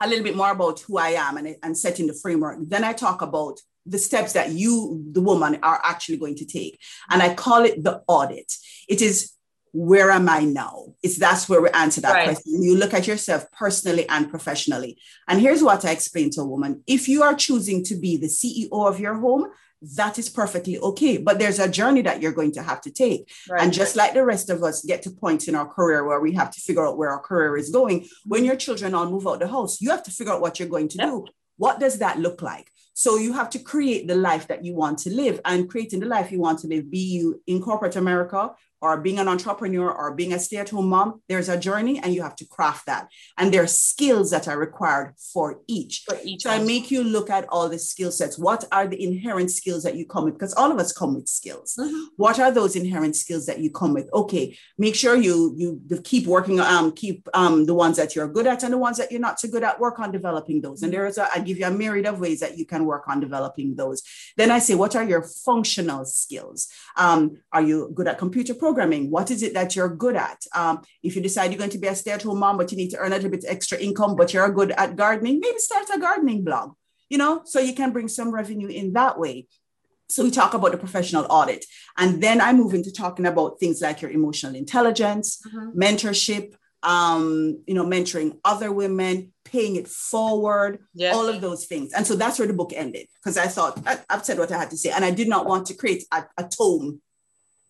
a 0.00 0.08
little 0.08 0.24
bit 0.24 0.36
more 0.36 0.50
about 0.50 0.80
who 0.80 0.98
I 0.98 1.10
am 1.10 1.36
and, 1.36 1.56
and 1.62 1.76
setting 1.76 2.06
the 2.06 2.14
framework. 2.14 2.58
Then 2.60 2.84
I 2.84 2.92
talk 2.92 3.22
about 3.22 3.60
the 3.86 3.98
steps 3.98 4.32
that 4.32 4.50
you, 4.50 5.04
the 5.12 5.20
woman, 5.20 5.58
are 5.62 5.80
actually 5.84 6.16
going 6.16 6.36
to 6.36 6.44
take. 6.44 6.80
And 7.10 7.22
I 7.22 7.34
call 7.34 7.64
it 7.64 7.82
the 7.82 8.02
audit. 8.06 8.52
It 8.88 9.02
is 9.02 9.34
where 9.72 10.12
am 10.12 10.28
I 10.28 10.44
now? 10.44 10.94
It's 11.02 11.18
that's 11.18 11.48
where 11.48 11.60
we 11.60 11.68
answer 11.70 12.00
that 12.02 12.12
right. 12.12 12.24
question. 12.26 12.62
You 12.62 12.76
look 12.76 12.94
at 12.94 13.08
yourself 13.08 13.50
personally 13.50 14.08
and 14.08 14.30
professionally. 14.30 14.98
And 15.26 15.40
here's 15.40 15.64
what 15.64 15.84
I 15.84 15.90
explain 15.90 16.30
to 16.30 16.42
a 16.42 16.46
woman 16.46 16.84
if 16.86 17.08
you 17.08 17.24
are 17.24 17.34
choosing 17.34 17.82
to 17.86 17.96
be 17.96 18.16
the 18.16 18.28
CEO 18.28 18.68
of 18.70 19.00
your 19.00 19.14
home, 19.14 19.48
that 19.96 20.18
is 20.18 20.28
perfectly 20.28 20.78
okay. 20.78 21.18
But 21.18 21.38
there's 21.38 21.58
a 21.58 21.68
journey 21.68 22.02
that 22.02 22.22
you're 22.22 22.32
going 22.32 22.52
to 22.52 22.62
have 22.62 22.80
to 22.82 22.90
take. 22.90 23.30
Right. 23.48 23.62
And 23.62 23.72
just 23.72 23.96
like 23.96 24.14
the 24.14 24.24
rest 24.24 24.50
of 24.50 24.62
us 24.62 24.84
get 24.84 25.02
to 25.02 25.10
points 25.10 25.48
in 25.48 25.54
our 25.54 25.66
career 25.66 26.04
where 26.04 26.20
we 26.20 26.32
have 26.32 26.50
to 26.52 26.60
figure 26.60 26.86
out 26.86 26.98
where 26.98 27.10
our 27.10 27.20
career 27.20 27.56
is 27.56 27.70
going, 27.70 28.06
when 28.24 28.40
mm-hmm. 28.40 28.46
your 28.46 28.56
children 28.56 28.94
all 28.94 29.10
move 29.10 29.26
out 29.26 29.40
the 29.40 29.48
house, 29.48 29.80
you 29.80 29.90
have 29.90 30.02
to 30.04 30.10
figure 30.10 30.32
out 30.32 30.40
what 30.40 30.58
you're 30.58 30.68
going 30.68 30.88
to 30.88 30.98
yep. 30.98 31.08
do. 31.08 31.26
What 31.56 31.80
does 31.80 31.98
that 31.98 32.18
look 32.18 32.42
like? 32.42 32.70
So 32.94 33.16
you 33.16 33.32
have 33.32 33.50
to 33.50 33.58
create 33.58 34.06
the 34.06 34.14
life 34.14 34.46
that 34.48 34.64
you 34.64 34.74
want 34.74 34.98
to 34.98 35.10
live 35.10 35.40
and 35.44 35.68
creating 35.68 36.00
the 36.00 36.06
life 36.06 36.30
you 36.30 36.40
want 36.40 36.60
to 36.60 36.68
live, 36.68 36.90
be 36.90 36.98
you 36.98 37.42
in 37.46 37.60
corporate 37.60 37.96
America 37.96 38.52
or 38.84 39.00
being 39.06 39.18
an 39.18 39.28
entrepreneur 39.34 39.88
or 40.00 40.14
being 40.20 40.34
a 40.34 40.38
stay-at-home 40.46 40.88
mom, 40.94 41.08
there's 41.28 41.48
a 41.48 41.58
journey 41.68 41.96
and 42.02 42.10
you 42.14 42.22
have 42.28 42.36
to 42.40 42.46
craft 42.56 42.84
that. 42.90 43.08
And 43.38 43.46
there 43.52 43.62
are 43.62 43.66
skills 43.90 44.26
that 44.32 44.46
are 44.50 44.58
required 44.58 45.14
for 45.32 45.46
each. 45.66 45.94
For 46.08 46.18
each 46.30 46.42
so. 46.42 46.50
I 46.50 46.58
make 46.72 46.90
you 46.94 47.02
look 47.16 47.30
at 47.30 47.48
all 47.48 47.66
the 47.68 47.78
skill 47.78 48.12
sets. 48.18 48.36
What 48.38 48.62
are 48.76 48.86
the 48.86 49.02
inherent 49.08 49.50
skills 49.50 49.82
that 49.84 49.96
you 49.98 50.04
come 50.12 50.24
with? 50.24 50.34
Because 50.34 50.54
all 50.60 50.70
of 50.70 50.78
us 50.78 50.92
come 50.92 51.12
with 51.16 51.28
skills. 51.28 51.68
Mm-hmm. 51.80 52.02
What 52.24 52.38
are 52.38 52.52
those 52.58 52.76
inherent 52.76 53.16
skills 53.16 53.46
that 53.46 53.58
you 53.64 53.70
come 53.70 53.94
with? 53.94 54.06
Okay, 54.12 54.44
make 54.76 54.94
sure 55.02 55.16
you 55.16 55.54
you 55.56 55.68
keep 56.10 56.26
working, 56.26 56.60
um, 56.60 56.92
keep 56.92 57.18
um 57.40 57.54
the 57.70 57.76
ones 57.84 57.96
that 57.96 58.10
you're 58.14 58.28
good 58.36 58.46
at 58.52 58.62
and 58.64 58.72
the 58.74 58.82
ones 58.86 58.96
that 58.98 59.10
you're 59.10 59.26
not 59.28 59.40
so 59.40 59.48
good 59.48 59.64
at, 59.68 59.80
work 59.80 59.98
on 59.98 60.12
developing 60.18 60.60
those. 60.60 60.82
And 60.82 60.92
there 60.92 61.06
is 61.06 61.16
a 61.16 61.24
I 61.34 61.38
give 61.48 61.58
you 61.60 61.66
a 61.66 61.70
myriad 61.70 62.06
of 62.06 62.20
ways 62.20 62.40
that 62.40 62.58
you 62.58 62.66
can 62.72 62.84
work 62.92 63.04
on 63.08 63.20
developing 63.20 63.76
those. 63.76 64.02
Then 64.36 64.50
I 64.50 64.60
say, 64.66 64.74
what 64.74 64.94
are 64.98 65.06
your 65.12 65.22
functional 65.22 66.04
skills? 66.04 66.68
Um, 67.04 67.20
are 67.50 67.62
you 67.70 67.76
good 67.96 68.08
at 68.08 68.18
computer 68.18 68.54
programming? 68.54 68.73
Programming? 68.74 69.10
What 69.10 69.30
is 69.30 69.42
it 69.42 69.54
that 69.54 69.76
you're 69.76 69.88
good 69.88 70.16
at? 70.16 70.44
Um, 70.54 70.82
if 71.02 71.14
you 71.14 71.22
decide 71.22 71.50
you're 71.50 71.58
going 71.58 71.70
to 71.70 71.78
be 71.78 71.86
a 71.86 71.94
stay 71.94 72.10
at 72.10 72.22
home 72.22 72.40
mom, 72.40 72.56
but 72.56 72.70
you 72.72 72.76
need 72.76 72.90
to 72.90 72.98
earn 72.98 73.12
a 73.12 73.16
little 73.16 73.30
bit 73.30 73.44
extra 73.46 73.78
income, 73.78 74.16
but 74.16 74.32
you're 74.32 74.50
good 74.50 74.72
at 74.72 74.96
gardening, 74.96 75.40
maybe 75.40 75.58
start 75.58 75.86
a 75.94 75.98
gardening 75.98 76.44
blog, 76.44 76.74
you 77.08 77.18
know, 77.18 77.42
so 77.44 77.60
you 77.60 77.74
can 77.74 77.92
bring 77.92 78.08
some 78.08 78.30
revenue 78.32 78.68
in 78.68 78.92
that 78.94 79.18
way. 79.18 79.46
So 80.08 80.22
we 80.22 80.30
talk 80.30 80.54
about 80.54 80.72
the 80.72 80.78
professional 80.78 81.26
audit. 81.30 81.64
And 81.96 82.22
then 82.22 82.40
I 82.40 82.52
move 82.52 82.74
into 82.74 82.92
talking 82.92 83.26
about 83.26 83.58
things 83.58 83.80
like 83.80 84.02
your 84.02 84.10
emotional 84.10 84.54
intelligence, 84.54 85.40
mm-hmm. 85.46 85.80
mentorship, 85.80 86.54
um, 86.82 87.62
you 87.66 87.74
know, 87.74 87.86
mentoring 87.86 88.38
other 88.44 88.70
women, 88.70 89.32
paying 89.44 89.76
it 89.76 89.88
forward, 89.88 90.80
yes. 90.92 91.16
all 91.16 91.28
of 91.28 91.40
those 91.40 91.64
things. 91.64 91.92
And 91.94 92.06
so 92.06 92.14
that's 92.16 92.38
where 92.38 92.48
the 92.48 92.54
book 92.54 92.72
ended 92.74 93.06
because 93.14 93.38
I 93.38 93.46
thought 93.46 93.80
I, 93.86 93.98
have 94.10 94.24
said 94.24 94.38
what 94.38 94.52
I 94.52 94.58
had 94.58 94.70
to 94.70 94.76
say. 94.76 94.90
And 94.90 95.04
I 95.04 95.10
did 95.10 95.28
not 95.28 95.46
want 95.46 95.66
to 95.68 95.74
create 95.74 96.04
a, 96.12 96.24
a 96.36 96.44
tome 96.44 97.00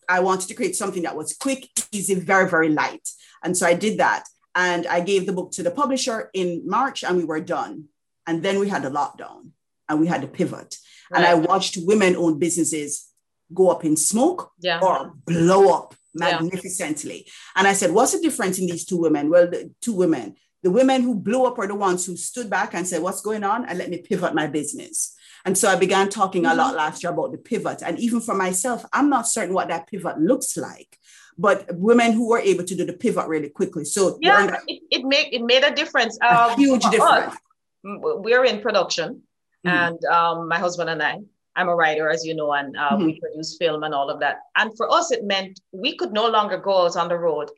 I 0.08 0.20
wanted 0.20 0.48
to 0.48 0.54
create 0.54 0.76
something 0.76 1.02
that 1.02 1.16
was 1.16 1.34
quick, 1.34 1.68
easy, 1.92 2.14
very, 2.14 2.48
very 2.48 2.68
light. 2.68 3.08
And 3.42 3.56
so 3.56 3.66
I 3.66 3.74
did 3.74 3.98
that. 3.98 4.24
And 4.54 4.86
I 4.86 5.00
gave 5.00 5.26
the 5.26 5.32
book 5.32 5.50
to 5.52 5.62
the 5.62 5.70
publisher 5.70 6.30
in 6.32 6.62
March 6.64 7.02
and 7.02 7.16
we 7.16 7.24
were 7.24 7.40
done. 7.40 7.86
And 8.26 8.42
then 8.42 8.58
we 8.58 8.68
had 8.68 8.84
a 8.84 8.90
lockdown 8.90 9.50
and 9.88 10.00
we 10.00 10.06
had 10.06 10.22
to 10.22 10.28
pivot. 10.28 10.76
Right. 11.10 11.18
And 11.18 11.26
I 11.26 11.34
watched 11.34 11.78
women 11.82 12.16
owned 12.16 12.40
businesses 12.40 13.08
go 13.52 13.70
up 13.70 13.84
in 13.84 13.96
smoke 13.96 14.52
yeah. 14.60 14.80
or 14.80 15.12
blow 15.26 15.74
up 15.74 15.94
magnificently. 16.14 17.24
Yeah. 17.26 17.32
And 17.56 17.66
I 17.66 17.72
said, 17.72 17.90
What's 17.90 18.12
the 18.12 18.20
difference 18.20 18.58
in 18.58 18.66
these 18.66 18.84
two 18.84 18.96
women? 18.96 19.28
Well, 19.28 19.50
the 19.50 19.70
two 19.82 19.92
women, 19.92 20.36
the 20.62 20.70
women 20.70 21.02
who 21.02 21.14
blew 21.14 21.44
up 21.44 21.58
are 21.58 21.66
the 21.66 21.74
ones 21.74 22.06
who 22.06 22.16
stood 22.16 22.48
back 22.48 22.74
and 22.74 22.86
said, 22.86 23.02
What's 23.02 23.20
going 23.20 23.44
on? 23.44 23.66
And 23.66 23.78
let 23.78 23.90
me 23.90 23.98
pivot 23.98 24.34
my 24.34 24.46
business. 24.46 25.14
And 25.44 25.58
so 25.58 25.68
I 25.68 25.76
began 25.76 26.08
talking 26.08 26.46
a 26.46 26.54
lot 26.54 26.68
mm-hmm. 26.68 26.76
last 26.76 27.02
year 27.02 27.12
about 27.12 27.32
the 27.32 27.38
pivot. 27.38 27.82
And 27.82 27.98
even 27.98 28.20
for 28.20 28.34
myself, 28.34 28.84
I'm 28.92 29.10
not 29.10 29.28
certain 29.28 29.54
what 29.54 29.68
that 29.68 29.86
pivot 29.86 30.18
looks 30.18 30.56
like. 30.56 30.98
But 31.36 31.66
women 31.74 32.12
who 32.12 32.28
were 32.28 32.38
able 32.38 32.64
to 32.64 32.74
do 32.74 32.84
the 32.86 32.92
pivot 32.92 33.26
really 33.26 33.50
quickly. 33.50 33.84
So 33.84 34.18
yeah, 34.22 34.56
it, 34.68 34.82
it 34.90 35.04
made 35.04 35.28
it 35.32 35.42
made 35.42 35.64
a 35.64 35.74
difference. 35.74 36.16
A 36.22 36.50
um, 36.52 36.58
huge 36.58 36.84
difference. 36.84 37.34
Us, 37.34 37.38
we're 37.82 38.44
in 38.44 38.60
production, 38.60 39.22
mm-hmm. 39.66 39.68
and 39.68 40.04
um, 40.04 40.48
my 40.48 40.58
husband 40.58 40.90
and 40.90 41.02
I, 41.02 41.18
I'm 41.56 41.68
a 41.68 41.74
writer, 41.74 42.08
as 42.08 42.24
you 42.24 42.36
know, 42.36 42.52
and 42.52 42.76
uh, 42.76 42.90
mm-hmm. 42.90 43.06
we 43.06 43.20
produce 43.20 43.56
film 43.58 43.82
and 43.82 43.92
all 43.92 44.10
of 44.10 44.20
that. 44.20 44.42
And 44.56 44.76
for 44.76 44.88
us, 44.92 45.10
it 45.10 45.24
meant 45.24 45.60
we 45.72 45.96
could 45.96 46.12
no 46.12 46.28
longer 46.28 46.56
go 46.56 46.86
out 46.86 46.96
on 46.96 47.08
the 47.08 47.18
road 47.18 47.50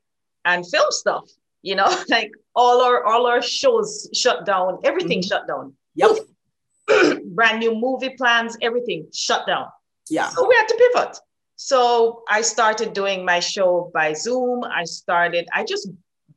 and 0.47 0.67
film 0.67 0.91
stuff. 0.91 1.29
You 1.61 1.75
know, 1.77 1.95
like 2.09 2.31
all 2.55 2.81
our 2.81 3.05
all 3.05 3.27
our 3.27 3.43
shows 3.43 4.09
shut 4.15 4.47
down, 4.47 4.79
everything 4.85 5.21
mm-hmm. 5.21 5.29
shut 5.29 5.47
down. 5.47 5.75
Yep. 5.95 6.17
brand 7.37 7.61
new 7.61 7.75
movie 7.75 8.15
plans, 8.17 8.57
everything 8.63 9.07
shut 9.15 9.47
down. 9.47 9.67
Yeah. 10.09 10.29
So 10.31 10.49
we 10.49 10.55
had 10.55 10.67
to 10.67 10.91
pivot. 10.93 11.17
So 11.57 12.23
I 12.29 12.41
started 12.41 12.93
doing 12.93 13.25
my 13.25 13.41
show 13.41 13.91
by 13.95 14.13
Zoom. 14.13 14.65
I 14.65 14.85
started, 14.85 15.47
I 15.55 15.65
just 15.65 15.89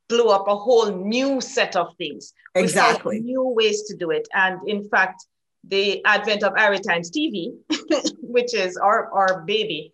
blew 0.08 0.28
up 0.28 0.48
a 0.48 0.56
whole 0.56 0.92
new 0.92 1.42
set 1.42 1.76
of 1.76 1.96
things. 1.98 2.34
Exactly. 2.56 3.20
New 3.20 3.44
ways 3.50 3.84
to 3.84 3.96
do 3.96 4.12
it. 4.12 4.28
And 4.34 4.60
in 4.68 4.88
fact, 4.90 5.26
the 5.64 6.04
advent 6.06 6.44
of 6.44 6.54
Irie 6.54 6.82
Times 6.82 7.12
TV, 7.12 7.54
which 8.22 8.54
is 8.54 8.78
our, 8.78 9.12
our 9.12 9.42
baby, 9.42 9.94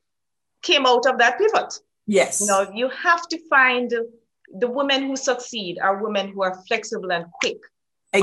came 0.62 0.86
out 0.86 1.06
of 1.06 1.18
that 1.20 1.38
pivot. 1.38 1.74
Yes. 2.08 2.42
You 2.42 2.48
know, 2.48 2.72
you 2.74 2.90
have 2.90 3.28
to 3.30 3.40
find 3.50 3.92
the 4.60 4.68
women 4.68 5.08
who 5.08 5.16
succeed 5.16 5.80
are 5.80 6.04
women 6.04 6.32
who 6.32 6.44
are 6.44 6.56
flexible 6.68 7.12
and 7.12 7.26
quick 7.42 7.58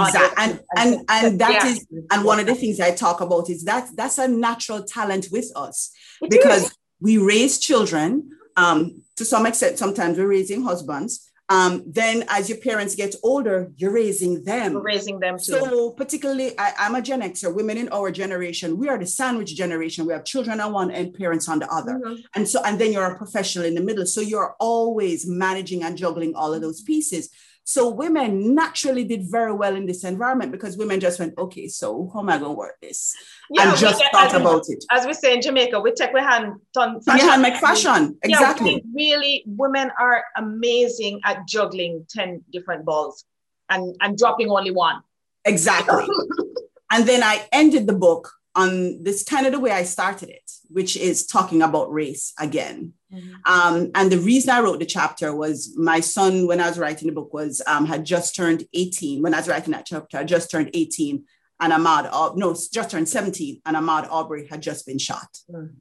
exactly. 0.00 0.44
And 0.44 0.60
and 0.76 1.04
and 1.08 1.40
that 1.40 1.64
yeah. 1.64 1.66
is 1.66 1.86
and 2.10 2.24
one 2.24 2.38
of 2.40 2.46
the 2.46 2.54
things 2.54 2.80
i 2.80 2.90
talk 2.90 3.20
about 3.20 3.50
is 3.50 3.64
that 3.64 3.88
that's 3.96 4.18
a 4.18 4.28
natural 4.28 4.82
talent 4.84 5.28
with 5.30 5.50
us. 5.56 5.92
It 6.20 6.30
because 6.30 6.64
is. 6.64 6.78
we 7.00 7.18
raise 7.18 7.58
children 7.58 8.30
um, 8.56 9.02
to 9.16 9.24
some 9.24 9.46
extent 9.46 9.78
sometimes 9.78 10.18
we're 10.18 10.26
raising 10.26 10.62
husbands. 10.62 11.28
Um, 11.48 11.82
then 11.86 12.24
as 12.28 12.48
your 12.48 12.58
parents 12.58 12.94
get 12.94 13.14
older 13.22 13.72
you're 13.76 13.92
raising 13.92 14.44
them. 14.44 14.74
We're 14.74 14.82
raising 14.82 15.20
them 15.20 15.36
too. 15.36 15.52
So 15.52 15.90
particularly 15.90 16.58
I, 16.58 16.86
am 16.86 16.94
a 16.94 17.02
gen 17.02 17.20
xer 17.20 17.54
women 17.54 17.76
in 17.76 17.88
our 17.90 18.10
generation 18.10 18.78
we 18.78 18.88
are 18.88 18.98
the 18.98 19.06
sandwich 19.06 19.54
generation. 19.54 20.06
We 20.06 20.12
have 20.12 20.24
children 20.24 20.60
on 20.60 20.72
one 20.72 20.90
and 20.90 21.12
parents 21.12 21.48
on 21.48 21.58
the 21.58 21.70
other. 21.70 21.94
Mm-hmm. 21.94 22.22
and 22.36 22.48
so 22.48 22.62
and 22.64 22.78
then 22.78 22.92
you're 22.92 23.04
a 23.04 23.18
professional 23.18 23.66
in 23.66 23.74
the 23.74 23.82
middle. 23.82 24.06
So 24.06 24.20
you're 24.20 24.54
always 24.60 25.26
managing 25.26 25.82
and 25.82 25.98
juggling 25.98 26.34
all 26.34 26.54
of 26.54 26.62
those 26.62 26.80
pieces 26.80 27.28
so 27.64 27.88
women 27.88 28.54
naturally 28.54 29.04
did 29.04 29.30
very 29.30 29.52
well 29.52 29.76
in 29.76 29.86
this 29.86 30.04
environment 30.04 30.50
because 30.50 30.76
women 30.76 30.98
just 30.98 31.20
went, 31.20 31.34
okay, 31.38 31.68
so 31.68 32.10
how 32.12 32.20
am 32.20 32.28
I 32.28 32.38
going 32.38 32.50
to 32.50 32.58
work 32.58 32.76
this? 32.82 33.14
Yeah, 33.50 33.70
and 33.70 33.78
just 33.78 34.02
thought 34.10 34.34
about 34.34 34.64
it. 34.68 34.84
As 34.90 35.06
we 35.06 35.14
say 35.14 35.34
in 35.34 35.42
Jamaica, 35.42 35.80
we 35.80 35.92
take 35.92 36.12
our 36.12 36.20
hand 36.20 36.54
on 36.76 37.00
fashion. 37.02 37.28
hand 37.28 37.42
make 37.42 37.56
fashion. 37.56 38.18
Exactly. 38.22 38.74
Yeah, 38.74 38.80
really, 38.94 39.44
women 39.46 39.92
are 39.98 40.24
amazing 40.36 41.20
at 41.24 41.46
juggling 41.46 42.04
10 42.10 42.44
different 42.52 42.84
balls 42.84 43.24
and, 43.68 43.96
and 44.00 44.18
dropping 44.18 44.50
only 44.50 44.72
one. 44.72 45.00
Exactly. 45.44 46.06
and 46.92 47.06
then 47.06 47.22
I 47.22 47.46
ended 47.52 47.86
the 47.86 47.94
book 47.94 48.32
on 48.54 49.02
this 49.02 49.24
kind 49.24 49.46
of 49.46 49.52
the 49.52 49.60
way 49.60 49.70
I 49.70 49.84
started 49.84 50.28
it, 50.28 50.50
which 50.68 50.96
is 50.96 51.26
talking 51.26 51.62
about 51.62 51.92
race 51.92 52.32
again. 52.38 52.92
Mm-hmm. 53.12 53.34
Um, 53.46 53.90
and 53.94 54.12
the 54.12 54.18
reason 54.18 54.50
I 54.50 54.60
wrote 54.60 54.78
the 54.78 54.86
chapter 54.86 55.34
was 55.34 55.74
my 55.76 56.00
son, 56.00 56.46
when 56.46 56.60
I 56.60 56.68
was 56.68 56.78
writing 56.78 57.08
the 57.08 57.14
book, 57.14 57.32
was 57.32 57.62
um, 57.66 57.86
had 57.86 58.04
just 58.04 58.36
turned 58.36 58.64
18. 58.74 59.22
When 59.22 59.34
I 59.34 59.38
was 59.38 59.48
writing 59.48 59.72
that 59.72 59.86
chapter, 59.86 60.18
I 60.18 60.24
just 60.24 60.50
turned 60.50 60.70
18, 60.74 61.24
and 61.60 61.72
Ahmad, 61.72 62.10
no, 62.36 62.54
just 62.72 62.90
turned 62.90 63.08
17, 63.08 63.62
and 63.64 63.76
Ahmaud 63.76 64.08
Arbery 64.10 64.46
had 64.48 64.62
just 64.62 64.86
been 64.86 64.98
shot. 64.98 65.38
Mm-hmm. 65.50 65.74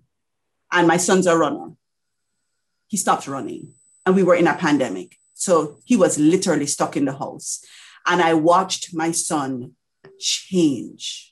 And 0.73 0.87
my 0.87 0.97
son's 0.97 1.27
a 1.27 1.37
runner. 1.37 1.71
He 2.87 2.97
stopped 2.97 3.27
running, 3.27 3.73
and 4.05 4.15
we 4.15 4.23
were 4.23 4.35
in 4.35 4.47
a 4.47 4.55
pandemic. 4.55 5.17
So 5.33 5.79
he 5.85 5.97
was 5.97 6.19
literally 6.19 6.67
stuck 6.67 6.95
in 6.95 7.05
the 7.05 7.17
house. 7.17 7.65
And 8.05 8.21
I 8.21 8.33
watched 8.35 8.93
my 8.93 9.11
son 9.11 9.73
change 10.19 11.30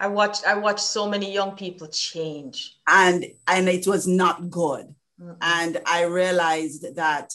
I 0.00 0.08
watched 0.08 0.46
I 0.46 0.54
watched 0.54 0.80
so 0.80 1.08
many 1.08 1.32
young 1.32 1.56
people 1.56 1.88
change. 1.88 2.76
And 2.86 3.26
and 3.46 3.68
it 3.68 3.86
was 3.86 4.06
not 4.06 4.50
good. 4.50 4.94
Mm-hmm. 5.20 5.32
And 5.40 5.80
I 5.86 6.04
realized 6.04 6.96
that 6.96 7.32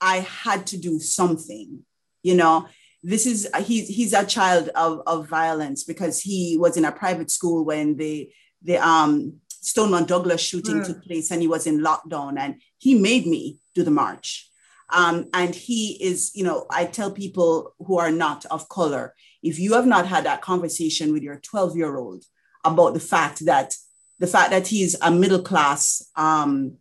I 0.00 0.18
had 0.18 0.66
to 0.68 0.78
do 0.78 0.98
something. 0.98 1.80
You 2.22 2.34
know, 2.36 2.66
this 3.02 3.26
is 3.26 3.48
he's 3.64 3.88
he's 3.88 4.12
a 4.12 4.24
child 4.24 4.70
of, 4.74 5.02
of 5.06 5.28
violence 5.28 5.84
because 5.84 6.20
he 6.20 6.56
was 6.58 6.76
in 6.76 6.84
a 6.84 6.92
private 6.92 7.30
school 7.30 7.64
when 7.64 7.96
the 7.96 8.30
the 8.62 8.78
um 8.78 9.40
Stoneman 9.48 10.04
Douglas 10.04 10.42
shooting 10.42 10.80
mm. 10.80 10.86
took 10.86 11.02
place 11.04 11.30
and 11.30 11.40
he 11.40 11.48
was 11.48 11.66
in 11.66 11.80
lockdown 11.80 12.38
and 12.38 12.56
he 12.78 12.94
made 12.94 13.26
me 13.26 13.58
do 13.74 13.82
the 13.82 13.90
march. 13.90 14.48
Um, 14.90 15.28
and 15.32 15.54
he 15.54 16.02
is, 16.02 16.32
you 16.34 16.44
know, 16.44 16.66
I 16.70 16.84
tell 16.84 17.10
people 17.10 17.74
who 17.78 17.98
are 17.98 18.10
not 18.10 18.44
of 18.46 18.68
color, 18.68 19.14
if 19.44 19.58
you 19.58 19.74
have 19.74 19.86
not 19.86 20.06
had 20.06 20.24
that 20.24 20.40
conversation 20.40 21.12
with 21.12 21.22
your 21.22 21.36
12 21.36 21.76
year 21.76 21.96
old 21.96 22.24
about 22.64 22.94
the 22.94 23.00
fact 23.00 23.44
that 23.44 23.76
the 24.18 24.26
fact 24.26 24.50
that 24.50 24.66
he's 24.66 24.96
a 25.02 25.10
middle 25.10 25.42
class 25.42 26.10
um, 26.16 26.78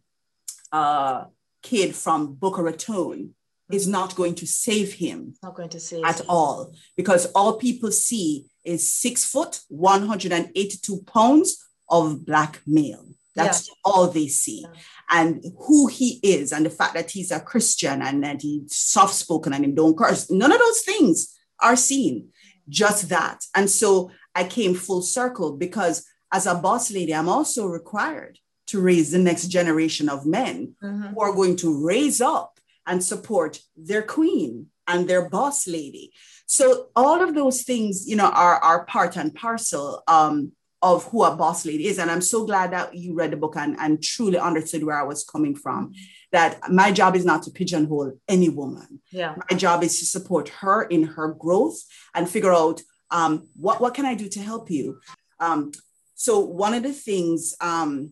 uh, 0.71 1.25
kid 1.61 1.93
from 1.93 2.33
Boca 2.33 2.63
Raton 2.63 3.35
is 3.71 3.87
not 3.87 4.15
going 4.15 4.35
to 4.35 4.47
save 4.47 4.93
him 4.93 5.33
not 5.43 5.55
going 5.55 5.69
to 5.69 5.79
save 5.79 6.03
at 6.05 6.19
him. 6.19 6.25
all 6.29 6.73
because 6.95 7.25
all 7.33 7.57
people 7.57 7.91
see 7.91 8.45
is 8.63 8.93
six 8.93 9.25
foot 9.25 9.59
182 9.69 11.03
pounds 11.03 11.65
of 11.89 12.25
black 12.25 12.61
male 12.65 13.05
that's 13.35 13.67
yeah. 13.67 13.73
all 13.83 14.07
they 14.07 14.27
see 14.27 14.61
yeah. 14.61 14.79
and 15.11 15.43
who 15.59 15.87
he 15.87 16.19
is 16.21 16.51
and 16.51 16.65
the 16.65 16.69
fact 16.69 16.93
that 16.93 17.09
he's 17.09 17.31
a 17.31 17.39
christian 17.39 18.01
and 18.01 18.23
that 18.23 18.41
he's 18.41 18.75
soft 18.75 19.13
spoken 19.13 19.53
and 19.53 19.65
he 19.65 19.71
don't 19.71 19.97
curse 19.97 20.29
none 20.29 20.51
of 20.51 20.59
those 20.59 20.81
things 20.81 21.35
are 21.59 21.75
seen 21.75 22.29
just 22.69 23.09
that. 23.09 23.45
And 23.55 23.69
so 23.69 24.11
I 24.35 24.43
came 24.45 24.73
full 24.73 25.01
circle 25.01 25.57
because 25.57 26.05
as 26.31 26.47
a 26.47 26.55
boss 26.55 26.91
lady, 26.91 27.13
I'm 27.13 27.29
also 27.29 27.67
required 27.67 28.39
to 28.67 28.81
raise 28.81 29.11
the 29.11 29.19
next 29.19 29.47
generation 29.47 30.09
of 30.09 30.25
men 30.25 30.75
mm-hmm. 30.81 31.13
who 31.13 31.21
are 31.21 31.33
going 31.33 31.55
to 31.57 31.85
raise 31.85 32.21
up 32.21 32.59
and 32.87 33.03
support 33.03 33.59
their 33.77 34.01
queen 34.01 34.67
and 34.87 35.07
their 35.07 35.29
boss 35.29 35.67
lady. 35.67 36.11
So 36.45 36.87
all 36.95 37.21
of 37.21 37.35
those 37.35 37.63
things, 37.63 38.07
you 38.07 38.15
know, 38.15 38.29
are, 38.29 38.57
are 38.57 38.85
part 38.85 39.15
and 39.15 39.33
parcel 39.33 40.03
um, 40.07 40.51
of 40.83 41.05
who 41.05 41.23
a 41.23 41.33
boss 41.33 41.65
lady 41.65 41.87
is. 41.87 41.97
And 41.97 42.11
I'm 42.11 42.21
so 42.21 42.45
glad 42.45 42.73
that 42.73 42.93
you 42.93 43.15
read 43.15 43.31
the 43.31 43.37
book 43.37 43.55
and, 43.55 43.77
and 43.79 44.03
truly 44.03 44.37
understood 44.37 44.83
where 44.83 44.99
I 44.99 45.03
was 45.03 45.23
coming 45.23 45.55
from. 45.55 45.93
That 46.33 46.69
my 46.69 46.91
job 46.91 47.15
is 47.15 47.23
not 47.23 47.43
to 47.43 47.51
pigeonhole 47.51 48.19
any 48.27 48.49
woman. 48.49 48.99
Yeah. 49.09 49.35
My 49.49 49.55
job 49.55 49.81
is 49.81 49.97
to 49.99 50.05
support 50.05 50.49
her 50.49 50.83
in 50.83 51.03
her 51.03 51.29
growth 51.29 51.81
and 52.13 52.29
figure 52.29 52.53
out 52.53 52.81
um, 53.11 53.47
what, 53.55 53.79
what 53.79 53.93
can 53.93 54.05
I 54.05 54.13
do 54.13 54.27
to 54.27 54.41
help 54.41 54.69
you? 54.69 54.99
Um, 55.39 55.71
so 56.15 56.39
one 56.39 56.73
of 56.73 56.83
the 56.83 56.91
things 56.91 57.55
um, 57.61 58.11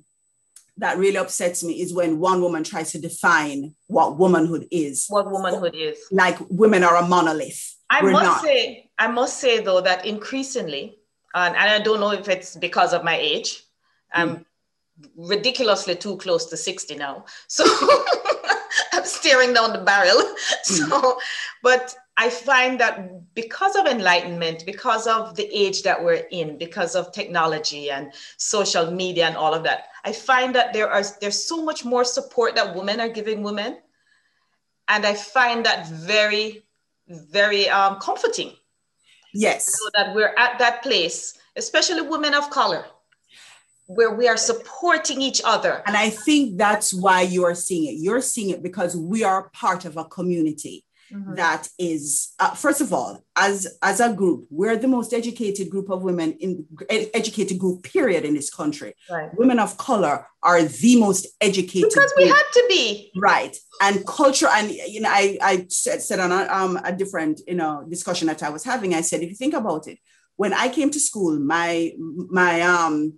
that 0.78 0.98
really 0.98 1.18
upsets 1.18 1.64
me 1.64 1.82
is 1.82 1.94
when 1.94 2.20
one 2.20 2.42
woman 2.42 2.64
tries 2.64 2.94
to 2.94 3.00
define 3.00 3.76
what 3.88 4.18
womanhood 4.18 4.68
is. 4.72 5.08
What 5.10 5.30
womanhood 5.30 5.76
is. 5.76 5.98
Like 6.10 6.38
women 6.50 6.86
are 6.86 6.96
a 6.96 7.06
monolith. 7.06 7.76
I 7.90 8.02
We're 8.02 8.12
must 8.12 8.26
not. 8.26 8.42
say, 8.44 8.90
I 8.98 9.08
must 9.08 9.40
say 9.40 9.60
though 9.60 9.82
that 9.82 10.06
increasingly, 10.06 11.00
and, 11.34 11.56
and 11.56 11.70
I 11.70 11.80
don't 11.80 12.00
know 12.00 12.12
if 12.12 12.28
it's 12.28 12.56
because 12.56 12.94
of 12.94 13.04
my 13.04 13.18
age, 13.18 13.64
I'm 14.14 14.38
mm. 14.38 14.46
ridiculously 15.16 15.96
too 15.96 16.18
close 16.18 16.46
to 16.48 16.58
60 16.58 16.96
now. 16.96 17.26
So 17.48 17.66
I'm 18.94 19.06
staring 19.06 19.54
down 19.54 19.74
the 19.74 19.80
barrel. 19.80 20.18
Mm. 20.18 20.36
So, 20.64 21.20
but 21.64 21.96
I 22.18 22.30
find 22.30 22.80
that 22.80 23.34
because 23.34 23.76
of 23.76 23.86
enlightenment, 23.86 24.64
because 24.66 25.08
of 25.08 25.36
the 25.36 25.48
age 25.52 25.84
that 25.84 26.04
we're 26.04 26.26
in, 26.32 26.58
because 26.58 26.96
of 26.96 27.12
technology 27.12 27.90
and 27.90 28.14
social 28.38 28.92
media 28.92 29.26
and 29.26 29.36
all 29.36 29.54
of 29.54 29.64
that, 29.64 29.88
I 30.06 30.12
find 30.12 30.54
that 30.56 30.74
there 30.74 30.90
are 30.90 31.04
there's 31.20 31.48
so 31.48 31.64
much 31.64 31.84
more 31.84 32.04
support 32.04 32.56
that 32.56 32.76
women 32.76 33.00
are 33.00 33.10
giving 33.10 33.44
women. 33.44 33.78
And 34.88 35.06
I 35.06 35.14
find 35.14 35.66
that 35.66 35.88
very, 35.88 36.64
very 37.08 37.70
um, 37.70 37.98
comforting. 38.00 38.54
Yes. 39.34 39.66
So 39.66 39.90
that 39.96 40.16
we're 40.16 40.34
at 40.38 40.60
that 40.60 40.84
place, 40.84 41.38
especially 41.56 42.02
women 42.02 42.34
of 42.34 42.50
color, 42.50 42.86
where 43.88 44.14
we 44.14 44.28
are 44.28 44.38
supporting 44.38 45.22
each 45.22 45.42
other. 45.44 45.84
And 45.86 45.98
I 45.98 46.10
think 46.10 46.58
that's 46.58 46.94
why 46.94 47.22
you 47.22 47.44
are 47.46 47.56
seeing 47.56 47.86
it. 47.94 48.00
You're 48.00 48.22
seeing 48.22 48.50
it 48.50 48.64
because 48.64 48.96
we 48.96 49.24
are 49.24 49.50
part 49.50 49.86
of 49.86 49.98
a 49.98 50.06
community 50.06 50.86
mm-hmm. 51.12 51.36
that 51.36 51.68
is 51.78 52.34
uh, 52.40 52.52
first 52.52 52.82
of 52.82 52.94
all 52.94 53.24
as 53.36 53.78
as 53.82 54.00
a 54.00 54.14
group 54.14 54.46
we're 54.50 54.78
the 54.78 54.88
most 54.88 55.14
educated 55.14 55.70
group 55.70 55.90
of 55.90 56.04
women 56.04 56.34
in 56.34 56.66
educated 57.14 57.60
group 57.60 57.84
period 57.84 58.26
in 58.26 58.34
this 58.34 58.50
country 58.50 58.94
right. 59.10 59.30
women 59.38 59.60
of 59.60 59.78
color 59.78 60.28
are 60.44 60.64
the 60.64 61.00
most 61.00 61.28
educated 61.42 61.90
because 61.90 62.14
we 62.18 62.28
had 62.28 62.44
to 62.54 62.66
be 62.68 63.12
right 63.18 63.58
and 63.82 64.06
culture 64.06 64.48
and 64.52 64.72
you 64.72 65.02
know 65.02 65.10
i 65.10 65.38
i 65.42 65.66
said, 65.70 66.02
said 66.02 66.20
on 66.20 66.32
a, 66.32 66.52
um, 66.52 66.80
a 66.84 66.92
different 66.92 67.42
you 67.48 67.56
know 67.56 67.86
discussion 67.90 68.28
that 68.28 68.44
i 68.44 68.50
was 68.50 68.64
having 68.64 68.94
i 68.94 69.02
said 69.02 69.22
if 69.22 69.30
you 69.30 69.36
think 69.36 69.54
about 69.54 69.88
it 69.88 70.00
when 70.38 70.54
i 70.54 70.70
came 70.70 70.90
to 70.90 71.00
school 71.00 71.38
my 71.40 71.92
my 72.30 72.62
um 72.62 73.14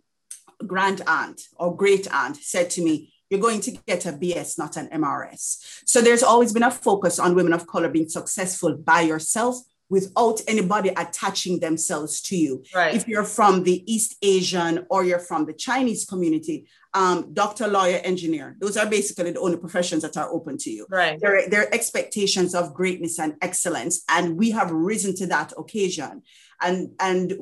grand 0.65 1.01
aunt 1.07 1.41
or 1.57 1.75
great 1.75 2.07
aunt 2.13 2.37
said 2.37 2.69
to 2.69 2.81
me 2.81 3.12
you're 3.33 3.41
going 3.41 3.61
to 3.61 3.71
get 3.71 4.05
a 4.05 4.11
BS, 4.13 4.59
not 4.59 4.77
an 4.77 4.89
MRS. 4.89 5.81
So 5.87 6.01
there's 6.01 6.21
always 6.21 6.53
been 6.53 6.61
a 6.61 6.69
focus 6.69 7.17
on 7.17 7.33
women 7.33 7.51
of 7.51 7.65
color 7.65 7.89
being 7.89 8.07
successful 8.07 8.75
by 8.77 9.01
yourself 9.01 9.57
without 9.89 10.39
anybody 10.47 10.89
attaching 10.89 11.59
themselves 11.59 12.21
to 12.21 12.37
you. 12.37 12.63
Right. 12.75 12.93
If 12.93 13.07
you're 13.07 13.23
from 13.23 13.63
the 13.63 13.83
East 13.91 14.17
Asian 14.21 14.85
or 14.91 15.03
you're 15.03 15.17
from 15.17 15.47
the 15.47 15.53
Chinese 15.53 16.05
community, 16.05 16.67
um, 16.93 17.33
doctor, 17.33 17.67
lawyer, 17.67 17.97
engineer, 18.03 18.55
those 18.59 18.77
are 18.77 18.85
basically 18.85 19.31
the 19.31 19.39
only 19.39 19.57
professions 19.57 20.03
that 20.03 20.15
are 20.15 20.31
open 20.31 20.59
to 20.59 20.69
you. 20.69 20.85
Right. 20.87 21.19
There, 21.19 21.49
there 21.49 21.61
are 21.63 21.73
expectations 21.73 22.53
of 22.53 22.75
greatness 22.75 23.17
and 23.19 23.33
excellence, 23.41 24.03
and 24.09 24.37
we 24.37 24.51
have 24.51 24.69
risen 24.69 25.15
to 25.15 25.25
that 25.27 25.53
occasion. 25.57 26.21
And, 26.61 26.91
and 26.99 27.33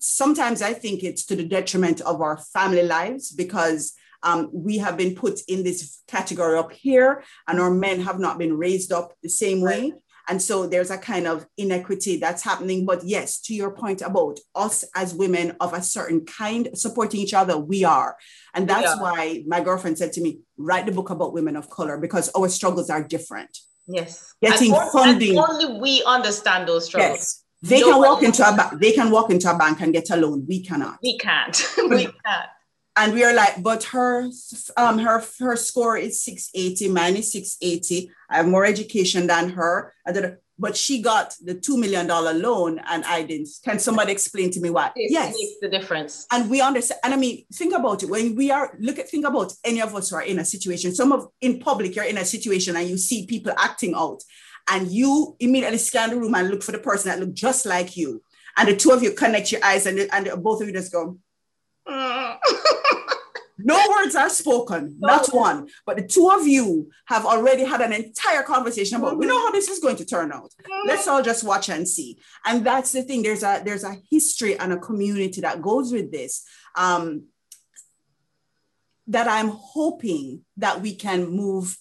sometimes 0.00 0.62
I 0.62 0.72
think 0.72 1.04
it's 1.04 1.24
to 1.26 1.36
the 1.36 1.44
detriment 1.44 2.00
of 2.00 2.20
our 2.20 2.38
family 2.38 2.82
lives 2.82 3.30
because 3.30 3.94
um, 4.26 4.50
we 4.52 4.78
have 4.78 4.96
been 4.96 5.14
put 5.14 5.40
in 5.46 5.62
this 5.62 6.02
category 6.08 6.58
up 6.58 6.72
here, 6.72 7.22
and 7.46 7.60
our 7.60 7.70
men 7.70 8.00
have 8.00 8.18
not 8.18 8.38
been 8.38 8.56
raised 8.56 8.92
up 8.92 9.12
the 9.22 9.28
same 9.28 9.60
way. 9.60 9.92
And 10.28 10.42
so 10.42 10.66
there's 10.66 10.90
a 10.90 10.98
kind 10.98 11.28
of 11.28 11.46
inequity 11.56 12.16
that's 12.16 12.42
happening. 12.42 12.84
But 12.84 13.04
yes, 13.04 13.40
to 13.42 13.54
your 13.54 13.70
point 13.70 14.02
about 14.02 14.40
us 14.56 14.84
as 14.96 15.14
women 15.14 15.54
of 15.60 15.72
a 15.72 15.80
certain 15.80 16.24
kind 16.24 16.68
supporting 16.74 17.20
each 17.20 17.32
other, 17.32 17.56
we 17.56 17.84
are. 17.84 18.16
And 18.52 18.68
that's 18.68 18.96
yeah. 18.96 19.00
why 19.00 19.44
my 19.46 19.60
girlfriend 19.60 19.98
said 19.98 20.12
to 20.14 20.20
me, 20.20 20.40
write 20.56 20.86
the 20.86 20.90
book 20.90 21.10
about 21.10 21.32
women 21.32 21.54
of 21.54 21.70
color 21.70 21.96
because 21.96 22.28
our 22.30 22.48
struggles 22.48 22.90
are 22.90 23.04
different. 23.04 23.56
Yes. 23.86 24.34
Getting 24.42 24.74
and 24.74 24.90
funding. 24.90 25.38
only 25.38 25.78
we 25.78 26.02
understand 26.04 26.66
those 26.66 26.86
struggles. 26.86 27.18
Yes. 27.18 27.42
They 27.62 27.80
no 27.80 27.92
can 27.92 28.00
walk 28.00 28.22
into 28.24 28.48
a 28.48 28.56
bank. 28.56 28.80
They 28.80 28.92
can 28.92 29.12
walk 29.12 29.30
into 29.30 29.48
a 29.48 29.56
bank 29.56 29.80
and 29.80 29.92
get 29.92 30.10
a 30.10 30.16
loan. 30.16 30.44
We 30.48 30.64
cannot. 30.64 30.98
We 31.04 31.16
can't. 31.18 31.56
we 31.88 32.06
can't 32.06 32.50
and 32.96 33.12
we 33.12 33.22
are 33.24 33.34
like, 33.34 33.62
but 33.62 33.84
her 33.84 34.30
um 34.76 34.98
her 34.98 35.22
her 35.38 35.56
score 35.56 35.96
is 35.96 36.22
680, 36.22 36.88
mine 36.88 37.16
is 37.16 37.32
680. 37.32 38.10
I 38.30 38.38
have 38.38 38.48
more 38.48 38.64
education 38.64 39.26
than 39.26 39.50
her. 39.50 39.94
But 40.58 40.74
she 40.74 41.02
got 41.02 41.34
the 41.44 41.52
two 41.52 41.76
million 41.76 42.06
dollar 42.06 42.32
loan 42.32 42.80
and 42.88 43.04
I 43.04 43.24
didn't. 43.24 43.50
Can 43.62 43.78
somebody 43.78 44.12
explain 44.12 44.50
to 44.52 44.60
me 44.60 44.70
why? 44.70 44.90
It 44.96 45.12
yes, 45.12 45.34
makes 45.34 45.60
the 45.60 45.68
difference. 45.68 46.26
And 46.32 46.48
we 46.48 46.62
understand. 46.62 47.00
And 47.04 47.12
I 47.12 47.18
mean, 47.18 47.44
think 47.52 47.74
about 47.74 48.02
it. 48.02 48.08
When 48.08 48.34
we 48.34 48.50
are 48.50 48.74
look 48.80 48.98
at 48.98 49.10
think 49.10 49.26
about 49.26 49.52
any 49.64 49.82
of 49.82 49.94
us 49.94 50.08
who 50.08 50.16
are 50.16 50.22
in 50.22 50.38
a 50.38 50.46
situation. 50.46 50.94
Some 50.94 51.12
of 51.12 51.28
in 51.42 51.60
public, 51.60 51.94
you're 51.94 52.06
in 52.06 52.16
a 52.16 52.24
situation 52.24 52.74
and 52.74 52.88
you 52.88 52.96
see 52.96 53.26
people 53.26 53.52
acting 53.58 53.94
out, 53.94 54.22
and 54.70 54.90
you 54.90 55.36
immediately 55.40 55.76
scan 55.76 56.08
the 56.08 56.16
room 56.16 56.34
and 56.34 56.48
look 56.48 56.62
for 56.62 56.72
the 56.72 56.78
person 56.78 57.10
that 57.10 57.20
look 57.20 57.34
just 57.34 57.66
like 57.66 57.94
you, 57.94 58.22
and 58.56 58.66
the 58.66 58.76
two 58.76 58.92
of 58.92 59.02
you 59.02 59.12
connect 59.12 59.52
your 59.52 59.62
eyes 59.62 59.84
and 59.84 60.08
and 60.10 60.42
both 60.42 60.62
of 60.62 60.68
you 60.68 60.72
just 60.72 60.90
go. 60.90 61.18
No 61.86 63.80
words 63.90 64.14
are 64.14 64.28
spoken, 64.28 64.96
no. 64.98 65.08
not 65.08 65.32
one. 65.32 65.68
But 65.84 65.96
the 65.96 66.06
two 66.06 66.28
of 66.30 66.46
you 66.46 66.90
have 67.06 67.24
already 67.24 67.64
had 67.64 67.80
an 67.80 67.92
entire 67.92 68.42
conversation 68.42 68.98
about. 68.98 69.18
We 69.18 69.26
know 69.26 69.38
how 69.38 69.50
this 69.52 69.68
is 69.68 69.78
going 69.78 69.96
to 69.96 70.04
turn 70.04 70.32
out. 70.32 70.52
Let's 70.86 71.08
all 71.08 71.22
just 71.22 71.44
watch 71.44 71.68
and 71.68 71.88
see. 71.88 72.18
And 72.44 72.64
that's 72.64 72.92
the 72.92 73.02
thing. 73.02 73.22
There's 73.22 73.42
a 73.42 73.62
there's 73.64 73.84
a 73.84 73.96
history 74.10 74.58
and 74.58 74.72
a 74.72 74.78
community 74.78 75.40
that 75.40 75.62
goes 75.62 75.92
with 75.92 76.10
this. 76.12 76.44
Um, 76.74 77.26
that 79.08 79.28
I'm 79.28 79.48
hoping 79.48 80.44
that 80.56 80.80
we 80.82 80.94
can 80.94 81.28
move 81.30 81.78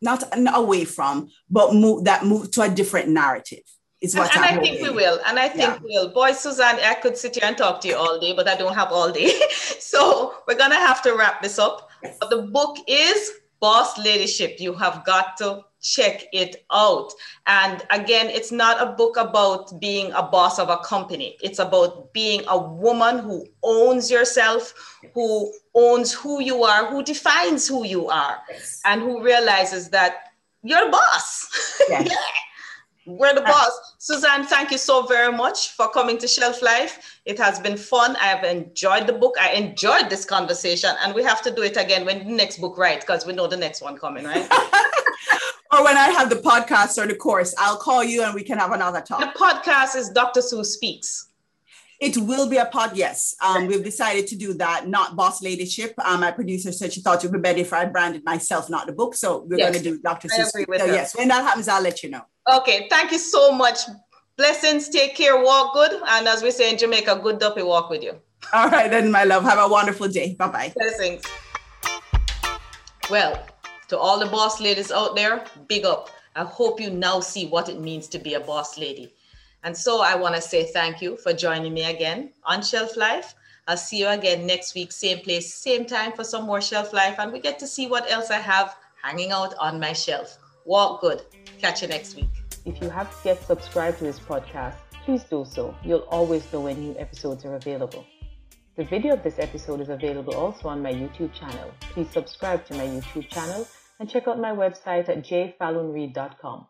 not 0.00 0.22
away 0.54 0.84
from, 0.84 1.28
but 1.50 1.74
move 1.74 2.04
that 2.04 2.24
move 2.24 2.50
to 2.52 2.62
a 2.62 2.68
different 2.68 3.08
narrative 3.08 3.62
is 4.04 4.14
what 4.14 4.36
and, 4.36 4.44
and 4.44 4.60
I 4.60 4.62
think 4.62 4.82
we 4.82 4.90
will. 4.90 5.18
And 5.26 5.38
I 5.38 5.48
think 5.48 5.70
yeah. 5.74 5.78
we 5.82 5.94
will. 5.94 6.08
Boy, 6.10 6.32
Suzanne, 6.32 6.76
I 6.76 6.94
could 6.94 7.16
sit 7.16 7.34
here 7.36 7.44
and 7.44 7.56
talk 7.56 7.80
to 7.80 7.88
you 7.88 7.96
all 7.96 8.20
day, 8.20 8.34
but 8.34 8.46
I 8.46 8.56
don't 8.56 8.74
have 8.74 8.92
all 8.92 9.10
day. 9.10 9.32
so 9.80 10.34
we're 10.46 10.56
gonna 10.56 10.76
have 10.76 11.02
to 11.02 11.16
wrap 11.16 11.42
this 11.42 11.58
up. 11.58 11.90
Yes. 12.02 12.16
But 12.20 12.30
the 12.30 12.42
book 12.42 12.76
is 12.86 13.32
Boss 13.60 13.96
Ladyship. 13.98 14.60
You 14.60 14.74
have 14.74 15.04
got 15.04 15.36
to 15.38 15.64
check 15.80 16.24
it 16.32 16.64
out. 16.72 17.12
And 17.46 17.82
again, 17.90 18.28
it's 18.28 18.50
not 18.50 18.82
a 18.82 18.92
book 18.92 19.16
about 19.16 19.78
being 19.80 20.12
a 20.12 20.22
boss 20.22 20.58
of 20.58 20.70
a 20.70 20.78
company. 20.78 21.36
It's 21.42 21.58
about 21.58 22.12
being 22.12 22.42
a 22.48 22.58
woman 22.58 23.18
who 23.18 23.46
owns 23.62 24.10
yourself, 24.10 24.74
who 25.14 25.52
owns 25.74 26.12
who 26.12 26.42
you 26.42 26.64
are, 26.64 26.86
who 26.86 27.02
defines 27.02 27.68
who 27.68 27.84
you 27.84 28.08
are, 28.08 28.38
yes. 28.50 28.80
and 28.84 29.02
who 29.02 29.22
realizes 29.22 29.90
that 29.90 30.32
you're 30.62 30.88
a 30.88 30.90
boss. 30.90 31.50
Yes. 31.88 32.08
yeah. 32.08 32.53
We're 33.06 33.34
the 33.34 33.42
boss. 33.42 33.94
Suzanne, 33.98 34.44
thank 34.46 34.70
you 34.70 34.78
so 34.78 35.06
very 35.06 35.34
much 35.34 35.72
for 35.72 35.90
coming 35.90 36.16
to 36.18 36.26
Shelf 36.26 36.62
Life. 36.62 37.20
It 37.26 37.38
has 37.38 37.60
been 37.60 37.76
fun. 37.76 38.16
I 38.16 38.26
have 38.26 38.44
enjoyed 38.44 39.06
the 39.06 39.12
book. 39.12 39.34
I 39.38 39.52
enjoyed 39.52 40.08
this 40.08 40.24
conversation, 40.24 40.90
and 41.02 41.14
we 41.14 41.22
have 41.22 41.42
to 41.42 41.54
do 41.54 41.62
it 41.62 41.76
again 41.76 42.06
when 42.06 42.26
the 42.26 42.32
next 42.32 42.58
book 42.58 42.78
writes 42.78 43.04
because 43.04 43.26
we 43.26 43.34
know 43.34 43.46
the 43.46 43.56
next 43.56 43.82
one 43.82 43.98
coming, 43.98 44.24
right? 44.24 44.48
or 45.72 45.84
when 45.84 45.98
I 45.98 46.08
have 46.16 46.30
the 46.30 46.36
podcast 46.36 47.02
or 47.02 47.06
the 47.06 47.14
course, 47.14 47.54
I'll 47.58 47.76
call 47.76 48.02
you 48.02 48.22
and 48.22 48.34
we 48.34 48.42
can 48.42 48.58
have 48.58 48.72
another 48.72 49.02
talk. 49.02 49.20
The 49.20 49.38
podcast 49.38 49.96
is 49.96 50.08
Dr. 50.08 50.40
Sue 50.40 50.64
Speaks. 50.64 51.28
It 52.00 52.16
will 52.16 52.48
be 52.48 52.56
a 52.56 52.66
pod, 52.66 52.96
yes. 52.96 53.36
Um, 53.40 53.66
we've 53.66 53.84
decided 53.84 54.26
to 54.28 54.36
do 54.36 54.52
that, 54.54 54.88
not 54.88 55.14
boss 55.14 55.42
ladyship. 55.42 55.94
Um, 56.04 56.20
my 56.20 56.32
producer 56.32 56.72
said 56.72 56.92
she 56.92 57.00
thought 57.00 57.24
it 57.24 57.30
would 57.30 57.38
be 57.40 57.40
better 57.40 57.60
if 57.60 57.72
I 57.72 57.84
branded 57.84 58.24
myself, 58.24 58.68
not 58.68 58.86
the 58.86 58.92
book. 58.92 59.14
So 59.14 59.42
we're 59.42 59.58
yes. 59.58 59.70
going 59.70 59.84
to 59.84 59.90
do 59.90 59.98
Dr. 60.00 60.28
Sue. 60.28 60.44
So 60.44 60.58
yes, 60.68 61.16
when 61.16 61.28
that 61.28 61.44
happens, 61.44 61.68
I'll 61.68 61.82
let 61.82 62.02
you 62.02 62.10
know. 62.10 62.22
Okay, 62.52 62.88
thank 62.90 63.10
you 63.12 63.18
so 63.18 63.52
much. 63.52 63.78
Blessings, 64.36 64.88
take 64.88 65.14
care, 65.16 65.42
walk 65.42 65.74
good. 65.74 66.00
And 66.08 66.28
as 66.28 66.42
we 66.42 66.50
say 66.50 66.70
in 66.70 66.78
Jamaica, 66.78 67.20
good 67.22 67.38
duppy 67.38 67.62
walk 67.62 67.88
with 67.88 68.02
you. 68.02 68.20
All 68.52 68.68
right, 68.68 68.90
then, 68.90 69.10
my 69.10 69.24
love. 69.24 69.44
Have 69.44 69.58
a 69.58 69.68
wonderful 69.68 70.08
day. 70.08 70.34
Bye 70.34 70.48
bye. 70.48 70.72
Blessings. 70.76 71.22
Well, 73.10 73.46
to 73.88 73.98
all 73.98 74.18
the 74.18 74.26
boss 74.26 74.60
ladies 74.60 74.92
out 74.92 75.16
there, 75.16 75.44
big 75.68 75.84
up. 75.84 76.10
I 76.36 76.44
hope 76.44 76.80
you 76.80 76.90
now 76.90 77.20
see 77.20 77.46
what 77.46 77.68
it 77.68 77.80
means 77.80 78.08
to 78.08 78.18
be 78.18 78.34
a 78.34 78.40
boss 78.40 78.76
lady. 78.76 79.14
And 79.62 79.76
so 79.76 80.02
I 80.02 80.14
want 80.14 80.34
to 80.34 80.42
say 80.42 80.64
thank 80.64 81.00
you 81.00 81.16
for 81.16 81.32
joining 81.32 81.72
me 81.72 81.84
again 81.84 82.32
on 82.44 82.60
Shelf 82.62 82.96
Life. 82.96 83.34
I'll 83.66 83.78
see 83.78 84.00
you 84.00 84.08
again 84.08 84.46
next 84.46 84.74
week, 84.74 84.92
same 84.92 85.20
place, 85.20 85.54
same 85.54 85.86
time 85.86 86.12
for 86.12 86.22
some 86.22 86.44
more 86.44 86.60
shelf 86.60 86.92
life, 86.92 87.16
and 87.18 87.32
we 87.32 87.40
get 87.40 87.58
to 87.60 87.66
see 87.66 87.86
what 87.86 88.10
else 88.10 88.30
I 88.30 88.38
have 88.38 88.76
hanging 89.02 89.32
out 89.32 89.54
on 89.58 89.80
my 89.80 89.94
shelf. 89.94 90.36
Walk 90.64 91.02
good. 91.02 91.22
Catch 91.60 91.82
you 91.82 91.88
next 91.88 92.16
week. 92.16 92.30
If 92.64 92.80
you 92.80 92.88
haven't 92.88 93.16
yet 93.24 93.42
subscribed 93.44 93.98
to 93.98 94.04
this 94.04 94.18
podcast, 94.18 94.76
please 95.04 95.22
do 95.24 95.44
so. 95.46 95.74
You'll 95.84 96.08
always 96.10 96.50
know 96.52 96.62
when 96.62 96.80
new 96.80 96.96
episodes 96.98 97.44
are 97.44 97.56
available. 97.56 98.06
The 98.76 98.84
video 98.84 99.12
of 99.12 99.22
this 99.22 99.38
episode 99.38 99.80
is 99.82 99.90
available 99.90 100.34
also 100.34 100.68
on 100.68 100.82
my 100.82 100.92
YouTube 100.92 101.32
channel. 101.34 101.70
Please 101.80 102.10
subscribe 102.10 102.64
to 102.66 102.74
my 102.74 102.86
YouTube 102.86 103.28
channel 103.28 103.68
and 104.00 104.08
check 104.08 104.26
out 104.26 104.38
my 104.38 104.52
website 104.52 105.08
at 105.08 105.22
jfallonreed.com. 105.24 106.66